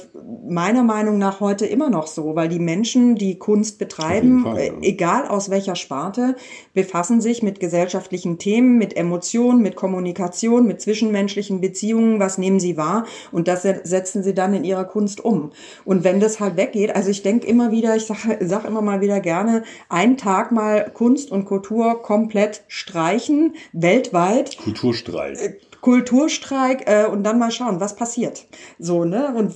meiner 0.47 0.83
Meinung 0.83 1.17
nach 1.17 1.39
heute 1.39 1.65
immer 1.65 1.89
noch 1.89 2.07
so, 2.07 2.35
weil 2.35 2.49
die 2.49 2.59
Menschen, 2.59 3.15
die 3.15 3.39
Kunst 3.39 3.78
betreiben, 3.79 4.43
Fall, 4.43 4.65
ja. 4.65 4.73
egal 4.81 5.27
aus 5.27 5.49
welcher 5.49 5.75
Sparte, 5.75 6.35
befassen 6.75 7.21
sich 7.21 7.41
mit 7.41 7.59
gesellschaftlichen 7.59 8.37
Themen, 8.37 8.77
mit 8.77 8.95
Emotionen, 8.95 9.63
mit 9.63 9.75
Kommunikation, 9.75 10.67
mit 10.67 10.81
zwischenmenschlichen 10.81 11.61
Beziehungen, 11.61 12.19
was 12.19 12.37
nehmen 12.37 12.59
sie 12.59 12.77
wahr 12.77 13.05
und 13.31 13.47
das 13.47 13.63
setzen 13.63 14.21
sie 14.21 14.35
dann 14.35 14.53
in 14.53 14.63
ihrer 14.63 14.85
Kunst 14.85 15.23
um. 15.25 15.51
Und 15.85 16.03
wenn 16.03 16.19
das 16.19 16.39
halt 16.39 16.57
weggeht, 16.57 16.95
also 16.95 17.09
ich 17.09 17.23
denke 17.23 17.47
immer 17.47 17.71
wieder, 17.71 17.95
ich 17.95 18.05
sage 18.05 18.37
sag 18.41 18.65
immer 18.65 18.81
mal 18.81 19.01
wieder 19.01 19.19
gerne, 19.19 19.63
einen 19.89 20.17
Tag 20.17 20.51
mal 20.51 20.91
Kunst 20.93 21.31
und 21.31 21.45
Kultur 21.45 22.03
komplett 22.03 22.63
streichen, 22.67 23.55
weltweit. 23.73 24.57
Kulturstreik. 24.57 25.61
Kulturstreik 25.81 26.83
äh, 26.87 27.05
und 27.05 27.23
dann 27.23 27.39
mal 27.39 27.51
schauen, 27.51 27.79
was 27.79 27.95
passiert. 27.95 28.45
So, 28.79 29.05
ne? 29.05 29.33
Und 29.35 29.53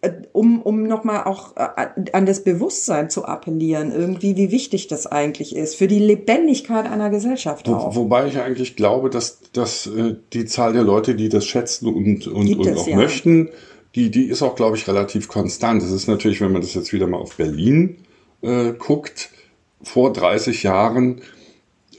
äh, 0.00 0.12
um, 0.32 0.62
um 0.62 0.84
nochmal 0.84 1.24
auch 1.24 1.56
äh, 1.56 1.86
an 2.12 2.26
das 2.26 2.44
Bewusstsein 2.44 3.10
zu 3.10 3.24
appellieren, 3.24 3.92
irgendwie, 3.92 4.36
wie 4.36 4.50
wichtig 4.50 4.88
das 4.88 5.06
eigentlich 5.06 5.54
ist, 5.54 5.74
für 5.74 5.86
die 5.86 5.98
Lebendigkeit 5.98 6.86
einer 6.86 7.10
Gesellschaft 7.10 7.68
auch. 7.68 7.94
Wo, 7.94 8.02
wobei 8.02 8.26
ich 8.26 8.38
eigentlich 8.38 8.76
glaube, 8.76 9.10
dass, 9.10 9.40
dass 9.52 9.86
äh, 9.86 10.16
die 10.32 10.46
Zahl 10.46 10.72
der 10.72 10.82
Leute, 10.82 11.14
die 11.14 11.28
das 11.28 11.44
schätzen 11.46 11.88
und, 11.88 12.26
und, 12.26 12.56
und 12.56 12.66
es, 12.66 12.78
auch 12.78 12.86
ja. 12.86 12.96
möchten, 12.96 13.50
die, 13.94 14.10
die 14.10 14.24
ist 14.24 14.42
auch, 14.42 14.54
glaube 14.54 14.76
ich, 14.76 14.88
relativ 14.88 15.28
konstant. 15.28 15.82
Das 15.82 15.90
ist 15.90 16.06
natürlich, 16.06 16.40
wenn 16.40 16.52
man 16.52 16.62
das 16.62 16.74
jetzt 16.74 16.92
wieder 16.92 17.06
mal 17.06 17.18
auf 17.18 17.36
Berlin 17.36 17.98
äh, 18.42 18.72
guckt, 18.72 19.30
vor 19.82 20.12
30 20.12 20.62
Jahren, 20.62 21.20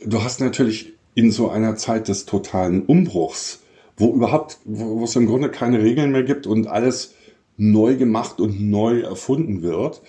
du 0.03 0.23
hast 0.23 0.39
natürlich 0.39 0.93
in 1.15 1.31
so 1.31 1.49
einer 1.49 1.75
Zeit 1.75 2.07
des 2.07 2.25
totalen 2.25 2.83
Umbruchs 2.83 3.61
wo 3.97 4.13
überhaupt, 4.13 4.59
wo, 4.65 4.99
wo 4.99 5.03
es 5.03 5.15
im 5.15 5.25
Grunde 5.25 5.49
keine 5.49 5.81
Regeln 5.81 6.11
mehr 6.11 6.23
gibt 6.23 6.47
und 6.47 6.67
alles 6.67 7.15
neu 7.57 7.95
gemacht 7.95 8.39
und 8.39 8.61
neu 8.61 9.01
erfunden 9.01 9.63
wird, 9.63 10.01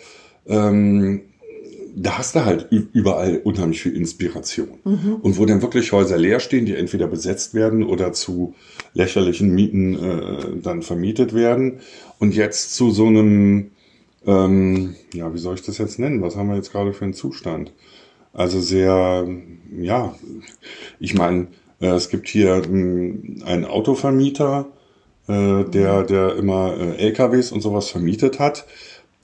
ähm, 0.47 1.23
da 2.01 2.19
hast 2.19 2.37
du 2.37 2.45
halt 2.45 2.69
überall 2.71 3.41
unheimlich 3.43 3.83
viel 3.83 3.97
Inspiration. 3.97 4.69
Mhm. 4.85 5.17
Und 5.23 5.39
wo 5.39 5.47
dann 5.47 5.63
wirklich 5.63 5.91
Häuser 5.93 6.17
leer 6.17 6.39
stehen, 6.39 6.65
die 6.65 6.77
entweder 6.77 7.09
besetzt 7.09 7.55
werden 7.55 7.83
oder 7.83 8.13
zu 8.13 8.55
lächerlichen 8.95 9.53
Mieten 9.55 9.95
äh, 9.95 10.63
dann 10.63 10.83
vermietet 10.83 11.35
werden. 11.35 11.81
Und 12.19 12.35
jetzt 12.35 12.75
zu 12.75 12.91
so 12.91 13.07
einem, 13.07 13.73
ähm, 14.27 14.95
ja, 15.13 15.33
wie 15.35 15.39
soll 15.39 15.57
ich 15.57 15.63
das 15.63 15.79
jetzt 15.79 15.99
nennen? 15.99 16.23
Was 16.23 16.37
haben 16.37 16.49
wir 16.49 16.57
jetzt 16.57 16.71
gerade 16.71 16.93
für 16.93 17.05
einen 17.05 17.15
Zustand? 17.15 17.73
Also 18.33 18.61
sehr, 18.61 19.27
ja, 19.81 20.15
ich 21.01 21.15
meine, 21.15 21.49
es 21.81 22.09
gibt 22.09 22.29
hier 22.29 22.63
hm, 22.63 23.43
einen 23.45 23.65
Autovermieter, 23.65 24.67
äh, 25.29 25.65
der, 25.65 26.03
der 26.03 26.37
immer 26.37 26.77
äh, 26.77 26.97
LKWs 26.97 27.53
und 27.53 27.61
sowas 27.61 27.91
vermietet 27.91 28.39
hat. 28.39 28.67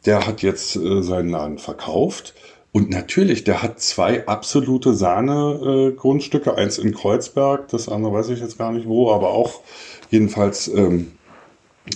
Der 0.07 0.27
hat 0.27 0.43
jetzt 0.43 0.75
seinen 0.75 1.31
Laden 1.31 1.57
verkauft. 1.57 2.35
Und 2.73 2.91
natürlich, 2.91 3.45
der 3.45 3.63
hat 3.63 3.81
zwei 3.81 4.27
absolute 4.27 4.93
Sahne-Grundstücke. 4.93 6.57
Eins 6.57 6.77
in 6.77 6.93
Kreuzberg, 6.93 7.69
das 7.69 7.89
andere 7.89 8.13
weiß 8.13 8.29
ich 8.29 8.41
jetzt 8.41 8.59
gar 8.59 8.71
nicht 8.71 8.87
wo, 8.87 9.13
aber 9.13 9.31
auch 9.31 9.61
jedenfalls 10.11 10.69
ähm, 10.69 11.13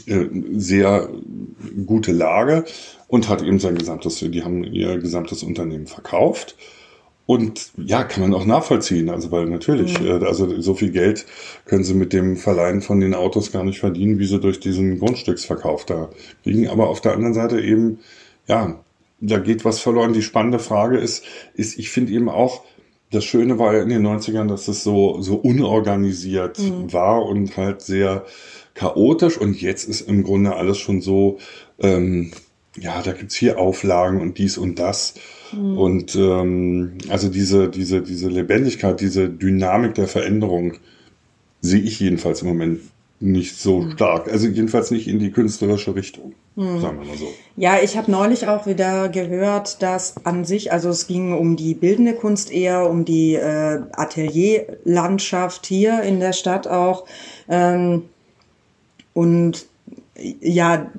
sehr 0.07 1.09
gute 1.85 2.13
Lage 2.13 2.65
und 3.09 3.29
hat 3.29 3.43
eben 3.43 3.59
sein 3.59 3.77
gesamtes, 3.77 4.21
die 4.21 4.43
haben 4.43 4.65
ihr 4.65 4.99
gesamtes 4.99 5.43
Unternehmen 5.43 5.87
verkauft 5.87 6.57
und 7.29 7.73
ja, 7.77 8.05
kann 8.05 8.23
man 8.23 8.33
auch 8.33 8.47
nachvollziehen. 8.47 9.11
Also, 9.11 9.31
weil 9.31 9.45
natürlich, 9.45 10.01
mhm. 10.01 10.07
äh, 10.07 10.25
also 10.25 10.63
so 10.63 10.73
viel 10.73 10.91
Geld 10.91 11.27
können 11.67 11.85
sie 11.85 11.93
mit 11.93 12.15
dem 12.15 12.39
Verleihen 12.39 12.81
von 12.81 13.01
den 13.01 13.13
Autos 13.13 13.53
gar 13.53 13.65
nicht 13.65 13.81
verdienen, 13.81 14.19
wie 14.19 14.25
sie 14.25 14.41
durch 14.41 14.61
diesen 14.61 14.99
Grundstücksverkauf 14.99 15.85
da 15.85 16.09
kriegen. 16.43 16.69
Aber 16.69 16.89
auf 16.89 17.03
der 17.03 17.13
anderen 17.13 17.35
Seite 17.35 17.61
eben, 17.61 17.99
ja, 18.47 18.81
da 19.21 19.39
geht 19.41 19.67
was 19.67 19.79
verloren. 19.79 20.15
Die 20.15 20.23
spannende 20.23 20.59
Frage 20.59 20.97
ist, 20.97 21.23
ist, 21.53 21.79
ich 21.79 21.91
finde 21.91 22.15
eben 22.15 22.31
auch, 22.31 22.65
das 23.11 23.27
Schöne 23.27 23.59
war 23.59 23.75
ja 23.75 23.83
in 23.83 23.91
den 23.91 24.07
90ern, 24.07 24.49
dass 24.49 24.67
es 24.67 24.83
so, 24.83 25.21
so 25.21 25.35
unorganisiert 25.35 26.59
mhm. 26.59 26.95
war 26.95 27.27
und 27.27 27.59
halt 27.59 27.83
sehr 27.83 28.25
chaotisch. 28.73 29.37
Und 29.37 29.61
jetzt 29.61 29.87
ist 29.87 30.01
im 30.01 30.23
Grunde 30.23 30.57
alles 30.57 30.79
schon 30.79 31.03
so, 31.03 31.37
ähm, 31.79 32.31
ja, 32.81 33.03
da 33.03 33.13
gibt's 33.13 33.35
hier 33.35 33.59
Auflagen 33.59 34.21
und 34.21 34.39
dies 34.39 34.59
und 34.59 34.79
das. 34.79 35.15
Mhm. 35.53 35.79
Und 35.79 36.17
ähm, 36.17 36.99
also 37.09 37.29
diese, 37.29 37.69
diese, 37.69 38.03
diese 38.03 38.29
Lebendigkeit, 38.29 39.01
diese 39.01 39.29
Dynamik 39.29 39.95
der 39.95 40.09
Veränderung 40.09 40.75
sehe 41.61 41.81
ich 41.81 42.01
jedenfalls 42.01 42.43
im 42.43 42.49
Moment 42.49 42.81
nicht 43.21 43.59
so 43.59 43.81
mhm. 43.81 43.93
stark. 43.93 44.31
Also 44.31 44.47
jedenfalls 44.47 44.91
nicht 44.91 45.09
in 45.09 45.19
die 45.19 45.31
künstlerische 45.31 45.95
Richtung, 45.95 46.35
mhm. 46.55 46.81
sagen 46.81 47.01
wir 47.01 47.07
mal 47.07 47.17
so. 47.17 47.29
Ja, 47.57 47.79
ich 47.83 47.97
habe 47.97 48.11
neulich 48.11 48.47
auch 48.47 48.67
wieder 48.67 49.09
gehört, 49.09 49.83
dass 49.83 50.25
an 50.25 50.45
sich, 50.45 50.73
also 50.73 50.91
es 50.91 51.07
ging 51.07 51.37
um 51.37 51.57
die 51.57 51.75
bildende 51.75 52.15
Kunst 52.15 52.53
eher, 52.53 52.89
um 52.89 53.05
die 53.05 53.35
äh, 53.35 53.81
Atelierlandschaft 53.93 55.67
hier 55.67 56.03
in 56.03 56.21
der 56.21 56.33
Stadt 56.33 56.69
auch. 56.69 57.07
Ähm, 57.49 58.05
und 59.15 59.67
ja, 60.41 60.91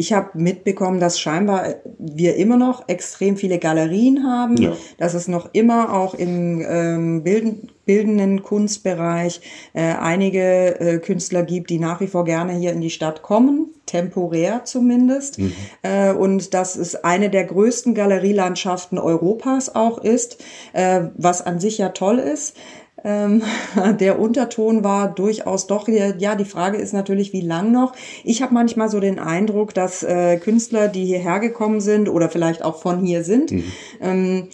ich 0.00 0.14
habe 0.14 0.30
mitbekommen, 0.32 0.98
dass 0.98 1.20
scheinbar 1.20 1.74
wir 1.98 2.36
immer 2.36 2.56
noch 2.56 2.88
extrem 2.88 3.36
viele 3.36 3.58
Galerien 3.58 4.24
haben, 4.24 4.56
ja. 4.56 4.72
dass 4.96 5.12
es 5.12 5.28
noch 5.28 5.50
immer 5.52 5.92
auch 5.92 6.14
im 6.14 6.64
ähm, 6.66 7.22
bilden, 7.22 7.68
bildenden 7.84 8.42
Kunstbereich 8.42 9.42
äh, 9.74 9.82
einige 9.82 10.80
äh, 10.80 10.98
Künstler 11.00 11.42
gibt, 11.42 11.68
die 11.68 11.78
nach 11.78 12.00
wie 12.00 12.06
vor 12.06 12.24
gerne 12.24 12.54
hier 12.54 12.72
in 12.72 12.80
die 12.80 12.88
Stadt 12.88 13.20
kommen, 13.20 13.66
temporär 13.84 14.64
zumindest. 14.64 15.38
Mhm. 15.38 15.52
Äh, 15.82 16.12
und 16.12 16.54
dass 16.54 16.76
es 16.76 16.94
eine 16.94 17.28
der 17.28 17.44
größten 17.44 17.94
Galerielandschaften 17.94 18.98
Europas 18.98 19.74
auch 19.74 19.98
ist, 19.98 20.42
äh, 20.72 21.02
was 21.16 21.42
an 21.42 21.60
sich 21.60 21.76
ja 21.76 21.90
toll 21.90 22.18
ist. 22.18 22.56
Ähm, 23.04 23.42
der 24.00 24.18
Unterton 24.18 24.84
war 24.84 25.08
durchaus 25.08 25.66
doch, 25.66 25.88
ja, 25.88 26.34
die 26.34 26.44
Frage 26.44 26.78
ist 26.78 26.92
natürlich, 26.92 27.32
wie 27.32 27.40
lang 27.40 27.72
noch. 27.72 27.92
Ich 28.24 28.42
habe 28.42 28.54
manchmal 28.54 28.88
so 28.88 29.00
den 29.00 29.18
Eindruck, 29.18 29.74
dass 29.74 30.02
äh, 30.02 30.36
Künstler, 30.38 30.88
die 30.88 31.04
hierher 31.04 31.40
gekommen 31.40 31.80
sind 31.80 32.08
oder 32.08 32.28
vielleicht 32.28 32.62
auch 32.62 32.80
von 32.80 33.04
hier 33.04 33.24
sind, 33.24 33.52
mhm. 33.52 33.64
ähm, 34.00 34.48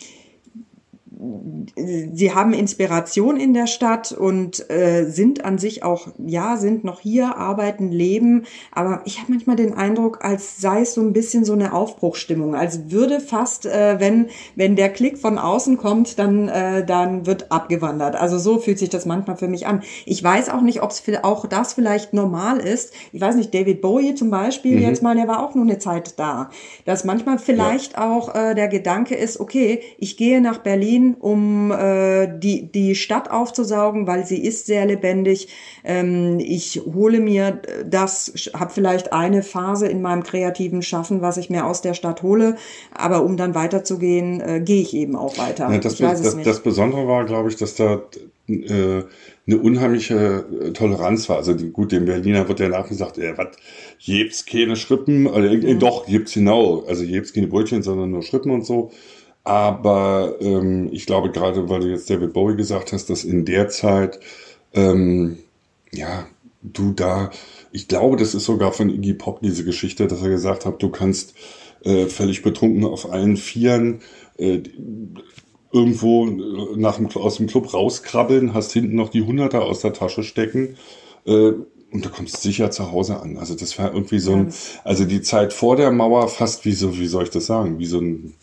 sie 1.76 2.34
haben 2.34 2.52
Inspiration 2.52 3.38
in 3.38 3.54
der 3.54 3.66
Stadt 3.66 4.12
und 4.12 4.68
äh, 4.70 5.04
sind 5.04 5.44
an 5.44 5.58
sich 5.58 5.82
auch, 5.82 6.08
ja, 6.18 6.56
sind 6.56 6.84
noch 6.84 7.00
hier, 7.00 7.36
arbeiten, 7.36 7.90
leben. 7.90 8.44
Aber 8.72 9.02
ich 9.04 9.20
habe 9.20 9.32
manchmal 9.32 9.56
den 9.56 9.74
Eindruck, 9.74 10.24
als 10.24 10.60
sei 10.60 10.82
es 10.82 10.94
so 10.94 11.00
ein 11.00 11.12
bisschen 11.12 11.44
so 11.44 11.52
eine 11.52 11.72
Aufbruchstimmung. 11.72 12.54
Als 12.54 12.90
würde 12.90 13.20
fast, 13.20 13.66
äh, 13.66 13.96
wenn, 13.98 14.28
wenn 14.54 14.76
der 14.76 14.90
Klick 14.90 15.18
von 15.18 15.38
außen 15.38 15.76
kommt, 15.76 16.18
dann, 16.18 16.48
äh, 16.48 16.84
dann 16.84 17.26
wird 17.26 17.50
abgewandert. 17.52 18.16
Also 18.16 18.38
so 18.38 18.58
fühlt 18.58 18.78
sich 18.78 18.88
das 18.88 19.06
manchmal 19.06 19.36
für 19.36 19.48
mich 19.48 19.66
an. 19.66 19.82
Ich 20.04 20.22
weiß 20.22 20.48
auch 20.50 20.62
nicht, 20.62 20.82
ob 20.82 20.90
es 20.90 21.02
auch 21.22 21.46
das 21.46 21.74
vielleicht 21.74 22.12
normal 22.12 22.58
ist. 22.58 22.92
Ich 23.12 23.20
weiß 23.20 23.36
nicht, 23.36 23.54
David 23.54 23.80
Bowie 23.80 24.14
zum 24.14 24.30
Beispiel, 24.30 24.76
mhm. 24.76 24.82
jetzt 24.82 25.02
mal, 25.02 25.16
der 25.16 25.28
war 25.28 25.44
auch 25.44 25.54
nur 25.54 25.64
eine 25.64 25.78
Zeit 25.78 26.18
da. 26.18 26.50
Dass 26.84 27.04
manchmal 27.04 27.38
vielleicht 27.38 27.94
ja. 27.94 28.10
auch 28.10 28.34
äh, 28.34 28.54
der 28.54 28.68
Gedanke 28.68 29.14
ist, 29.14 29.40
okay, 29.40 29.80
ich 29.98 30.16
gehe 30.16 30.40
nach 30.40 30.58
Berlin, 30.58 31.15
um 31.18 31.70
äh, 31.70 32.28
die, 32.38 32.70
die 32.70 32.94
Stadt 32.94 33.30
aufzusaugen, 33.30 34.06
weil 34.06 34.26
sie 34.26 34.42
ist 34.42 34.66
sehr 34.66 34.86
lebendig. 34.86 35.48
Ähm, 35.84 36.38
ich 36.40 36.82
hole 36.84 37.20
mir 37.20 37.60
das, 37.84 38.50
habe 38.54 38.72
vielleicht 38.72 39.12
eine 39.12 39.42
Phase 39.42 39.86
in 39.86 40.02
meinem 40.02 40.22
kreativen 40.22 40.82
Schaffen, 40.82 41.22
was 41.22 41.36
ich 41.36 41.50
mir 41.50 41.66
aus 41.66 41.82
der 41.82 41.94
Stadt 41.94 42.22
hole, 42.22 42.56
aber 42.92 43.22
um 43.22 43.36
dann 43.36 43.54
weiterzugehen, 43.54 44.40
äh, 44.40 44.60
gehe 44.60 44.82
ich 44.82 44.94
eben 44.94 45.16
auch 45.16 45.38
weiter. 45.38 45.70
Ja, 45.70 45.78
das, 45.78 45.96
das, 45.96 46.36
das, 46.42 46.60
Besondere 46.60 47.06
war, 47.06 47.24
glaube 47.24 47.48
ich, 47.48 47.56
dass 47.56 47.74
da 47.74 48.02
äh, 48.48 49.02
eine 49.46 49.58
unheimliche 49.58 50.44
äh, 50.60 50.72
Toleranz 50.72 51.28
war. 51.28 51.36
Also 51.36 51.54
die, 51.54 51.70
gut, 51.70 51.92
dem 51.92 52.04
Berliner 52.04 52.48
wird 52.48 52.60
ja 52.60 52.68
nachgesagt, 52.68 53.18
äh, 53.18 53.36
was, 53.36 53.48
jebt's 53.98 54.46
keine 54.46 54.76
Schrippen, 54.76 55.26
oder, 55.26 55.50
äh, 55.50 55.74
mhm. 55.74 55.78
doch, 55.78 56.08
jebt's 56.08 56.34
genau, 56.34 56.84
also 56.86 57.04
jebt's 57.04 57.32
keine 57.32 57.46
Brötchen, 57.46 57.82
sondern 57.82 58.10
nur 58.10 58.22
Schrippen 58.22 58.50
und 58.50 58.64
so. 58.64 58.90
Aber 59.46 60.34
ähm, 60.40 60.88
ich 60.90 61.06
glaube 61.06 61.30
gerade, 61.30 61.68
weil 61.68 61.78
du 61.78 61.86
jetzt 61.88 62.10
David 62.10 62.32
Bowie 62.32 62.56
gesagt 62.56 62.92
hast, 62.92 63.08
dass 63.10 63.22
in 63.22 63.44
der 63.44 63.68
Zeit, 63.68 64.18
ähm, 64.74 65.38
ja, 65.92 66.26
du 66.62 66.90
da, 66.90 67.30
ich 67.70 67.86
glaube, 67.86 68.16
das 68.16 68.34
ist 68.34 68.44
sogar 68.44 68.72
von 68.72 68.90
Iggy 68.90 69.14
Pop 69.14 69.38
diese 69.42 69.64
Geschichte, 69.64 70.08
dass 70.08 70.20
er 70.20 70.30
gesagt 70.30 70.66
hat, 70.66 70.82
du 70.82 70.88
kannst 70.88 71.34
äh, 71.84 72.06
völlig 72.06 72.42
betrunken 72.42 72.84
auf 72.84 73.12
allen 73.12 73.36
Vieren 73.36 74.00
äh, 74.36 74.62
irgendwo 75.72 76.26
äh, 76.26 76.76
nach 76.76 76.96
dem, 76.96 77.06
aus 77.14 77.36
dem 77.36 77.46
Club 77.46 77.72
rauskrabbeln, 77.72 78.52
hast 78.52 78.72
hinten 78.72 78.96
noch 78.96 79.10
die 79.10 79.22
Hunderter 79.22 79.62
aus 79.62 79.78
der 79.80 79.92
Tasche 79.92 80.24
stecken. 80.24 80.76
Äh, 81.24 81.52
und 81.92 82.04
du 82.04 82.08
kommst 82.08 82.42
sicher 82.42 82.72
zu 82.72 82.90
Hause 82.90 83.20
an. 83.20 83.36
Also 83.36 83.54
das 83.54 83.78
war 83.78 83.94
irgendwie 83.94 84.18
so 84.18 84.32
ein, 84.32 84.52
also 84.82 85.04
die 85.04 85.22
Zeit 85.22 85.52
vor 85.52 85.76
der 85.76 85.92
Mauer 85.92 86.26
fast 86.26 86.64
wie 86.64 86.72
so, 86.72 86.98
wie 86.98 87.06
soll 87.06 87.22
ich 87.22 87.30
das 87.30 87.46
sagen, 87.46 87.78
wie 87.78 87.86
so 87.86 88.00
ein 88.00 88.34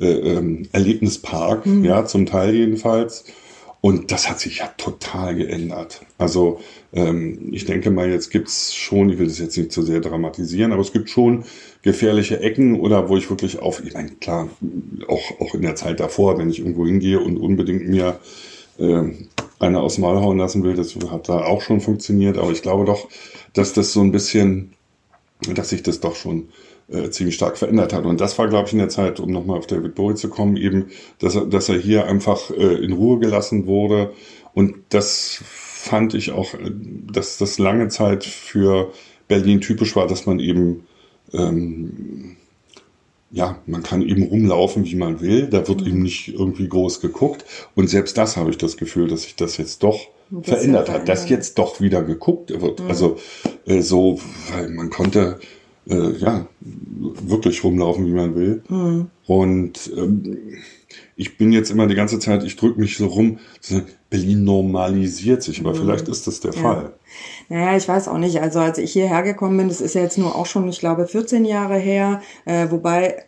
äh, 0.00 0.06
ähm, 0.06 0.68
Erlebnispark, 0.72 1.66
mhm. 1.66 1.84
ja, 1.84 2.04
zum 2.04 2.26
Teil 2.26 2.54
jedenfalls. 2.54 3.24
Und 3.82 4.12
das 4.12 4.30
hat 4.30 4.38
sich 4.38 4.58
ja 4.58 4.68
total 4.76 5.34
geändert. 5.34 6.02
Also 6.16 6.60
ähm, 6.92 7.48
ich 7.50 7.64
denke 7.64 7.90
mal, 7.90 8.08
jetzt 8.08 8.30
gibt's 8.30 8.72
schon, 8.72 9.10
ich 9.10 9.18
will 9.18 9.26
das 9.26 9.40
jetzt 9.40 9.58
nicht 9.58 9.72
zu 9.72 9.82
sehr 9.82 9.98
dramatisieren, 9.98 10.70
aber 10.70 10.82
es 10.82 10.92
gibt 10.92 11.10
schon 11.10 11.42
gefährliche 11.82 12.38
Ecken 12.38 12.78
oder 12.78 13.08
wo 13.08 13.16
ich 13.16 13.28
wirklich 13.28 13.58
auf, 13.58 13.84
ich 13.84 13.92
meine, 13.94 14.10
klar, 14.12 14.48
auch, 15.08 15.40
auch 15.40 15.54
in 15.54 15.62
der 15.62 15.74
Zeit 15.74 15.98
davor, 15.98 16.38
wenn 16.38 16.48
ich 16.48 16.60
irgendwo 16.60 16.86
hingehe 16.86 17.18
und 17.18 17.36
unbedingt 17.36 17.88
mir 17.88 18.20
äh, 18.78 19.02
eine 19.58 19.80
aus 19.80 19.96
dem 19.96 20.02
Maul 20.02 20.20
hauen 20.20 20.38
lassen 20.38 20.62
will, 20.62 20.76
das 20.76 20.94
hat 21.10 21.28
da 21.28 21.44
auch 21.44 21.60
schon 21.60 21.80
funktioniert, 21.80 22.38
aber 22.38 22.52
ich 22.52 22.62
glaube 22.62 22.84
doch, 22.84 23.08
dass 23.52 23.72
das 23.72 23.92
so 23.92 24.00
ein 24.00 24.12
bisschen, 24.12 24.74
dass 25.52 25.70
sich 25.70 25.82
das 25.82 25.98
doch 25.98 26.14
schon 26.14 26.50
äh, 26.88 27.10
ziemlich 27.10 27.34
stark 27.34 27.56
verändert 27.56 27.92
hat. 27.92 28.04
Und 28.04 28.20
das 28.20 28.38
war, 28.38 28.48
glaube 28.48 28.66
ich, 28.66 28.72
in 28.72 28.78
der 28.78 28.88
Zeit, 28.88 29.20
um 29.20 29.30
nochmal 29.30 29.58
auf 29.58 29.66
David 29.66 29.94
Bowie 29.94 30.14
zu 30.14 30.28
kommen, 30.28 30.56
eben, 30.56 30.90
dass 31.18 31.34
er, 31.34 31.46
dass 31.46 31.68
er 31.68 31.78
hier 31.78 32.06
einfach 32.06 32.50
äh, 32.50 32.84
in 32.84 32.92
Ruhe 32.92 33.18
gelassen 33.18 33.66
wurde. 33.66 34.12
Und 34.54 34.74
das 34.90 35.42
fand 35.44 36.14
ich 36.14 36.32
auch, 36.32 36.54
äh, 36.54 36.70
dass 37.12 37.38
das 37.38 37.58
lange 37.58 37.88
Zeit 37.88 38.24
für 38.24 38.92
Berlin 39.28 39.60
typisch 39.60 39.96
war, 39.96 40.06
dass 40.06 40.26
man 40.26 40.40
eben 40.40 40.86
ähm, 41.32 42.36
ja, 43.32 43.58
man 43.66 43.82
kann 43.82 44.02
eben 44.02 44.24
rumlaufen, 44.24 44.84
wie 44.84 44.94
man 44.94 45.20
will. 45.20 45.46
Da 45.46 45.66
wird 45.66 45.80
mhm. 45.80 45.86
eben 45.86 46.02
nicht 46.02 46.28
irgendwie 46.28 46.68
groß 46.68 47.00
geguckt. 47.00 47.44
Und 47.74 47.88
selbst 47.88 48.18
das 48.18 48.36
habe 48.36 48.50
ich 48.50 48.58
das 48.58 48.76
Gefühl, 48.76 49.08
dass 49.08 49.22
sich 49.22 49.36
das 49.36 49.56
jetzt 49.56 49.82
doch 49.82 50.08
verändert 50.42 50.90
hat, 50.90 51.08
dass 51.08 51.28
jetzt 51.28 51.58
doch 51.58 51.80
wieder 51.80 52.02
geguckt 52.02 52.50
wird. 52.50 52.80
Mhm. 52.80 52.88
Also 52.88 53.16
äh, 53.66 53.80
so, 53.80 54.20
weil 54.52 54.68
man 54.68 54.90
konnte 54.90 55.40
äh, 55.88 56.12
ja, 56.18 56.46
wirklich 56.60 57.62
rumlaufen, 57.64 58.06
wie 58.06 58.12
man 58.12 58.34
will. 58.34 58.62
Mhm. 58.68 59.10
Und 59.26 59.90
ähm, 59.96 60.38
ich 61.16 61.38
bin 61.38 61.52
jetzt 61.52 61.70
immer 61.70 61.86
die 61.86 61.94
ganze 61.94 62.18
Zeit, 62.18 62.44
ich 62.44 62.56
drücke 62.56 62.80
mich 62.80 62.96
so 62.96 63.06
rum, 63.06 63.38
Berlin 64.10 64.44
normalisiert 64.44 65.42
sich, 65.42 65.60
aber 65.60 65.72
mhm. 65.72 65.76
vielleicht 65.76 66.08
ist 66.08 66.26
das 66.26 66.40
der 66.40 66.52
ja. 66.52 66.60
Fall. 66.60 66.92
Naja, 67.48 67.76
ich 67.76 67.88
weiß 67.88 68.08
auch 68.08 68.18
nicht. 68.18 68.40
Also 68.40 68.60
als 68.60 68.78
ich 68.78 68.92
hierher 68.92 69.22
gekommen 69.22 69.56
bin, 69.56 69.68
das 69.68 69.80
ist 69.80 69.94
ja 69.94 70.02
jetzt 70.02 70.18
nur 70.18 70.34
auch 70.36 70.46
schon, 70.46 70.68
ich 70.68 70.80
glaube, 70.80 71.06
14 71.06 71.44
Jahre 71.44 71.78
her, 71.78 72.22
äh, 72.44 72.70
wobei 72.70 73.24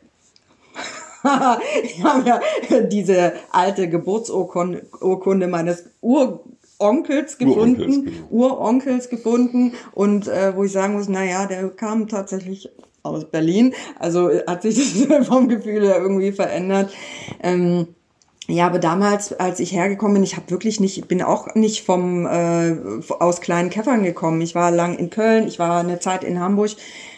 wir 1.23 2.05
haben 2.05 2.27
ja 2.27 2.41
diese 2.83 3.33
alte 3.51 3.89
Geburtsurkunde 3.89 5.47
meines 5.47 5.85
Ur 6.03 6.45
Onkels 6.85 7.39
gefunden, 7.39 7.81
Uronkels, 7.81 8.05
genau. 8.05 8.27
Uronkels 8.31 9.09
gefunden 9.09 9.73
und 9.93 10.29
äh, 10.29 10.55
wo 10.55 10.65
ich 10.65 10.73
sagen 10.73 10.95
muss, 10.95 11.09
na 11.09 11.25
ja, 11.25 11.47
der 11.47 11.69
kam 11.71 12.09
tatsächlich 12.09 12.71
aus 13.03 13.31
Berlin. 13.31 13.75
Also 13.99 14.31
hat 14.47 14.63
sich 14.63 15.07
das 15.09 15.27
vom 15.29 15.49
Gefühl 15.49 15.87
her 15.87 15.99
irgendwie 15.99 16.33
verändert. 16.33 16.93
Ähm, 17.43 17.89
ja, 18.47 18.67
aber 18.67 18.79
damals, 18.79 19.33
als 19.33 19.59
ich 19.59 19.73
hergekommen 19.73 20.15
bin, 20.15 20.23
ich 20.23 20.37
habe 20.37 20.51
wirklich 20.51 20.79
nicht, 20.79 21.09
bin 21.09 21.23
auch 21.23 21.55
nicht 21.55 21.85
vom 21.85 22.27
äh, 22.27 22.77
aus 23.19 23.41
kleinen 23.41 23.71
Käffern 23.71 24.03
gekommen. 24.03 24.43
Ich 24.43 24.55
war 24.55 24.71
lang 24.71 24.99
in 24.99 25.09
Köln, 25.09 25.47
ich 25.47 25.59
war 25.59 25.81
eine 25.81 25.99
Zeit 25.99 26.25
in 26.25 26.41
Hamburg. 26.41 26.73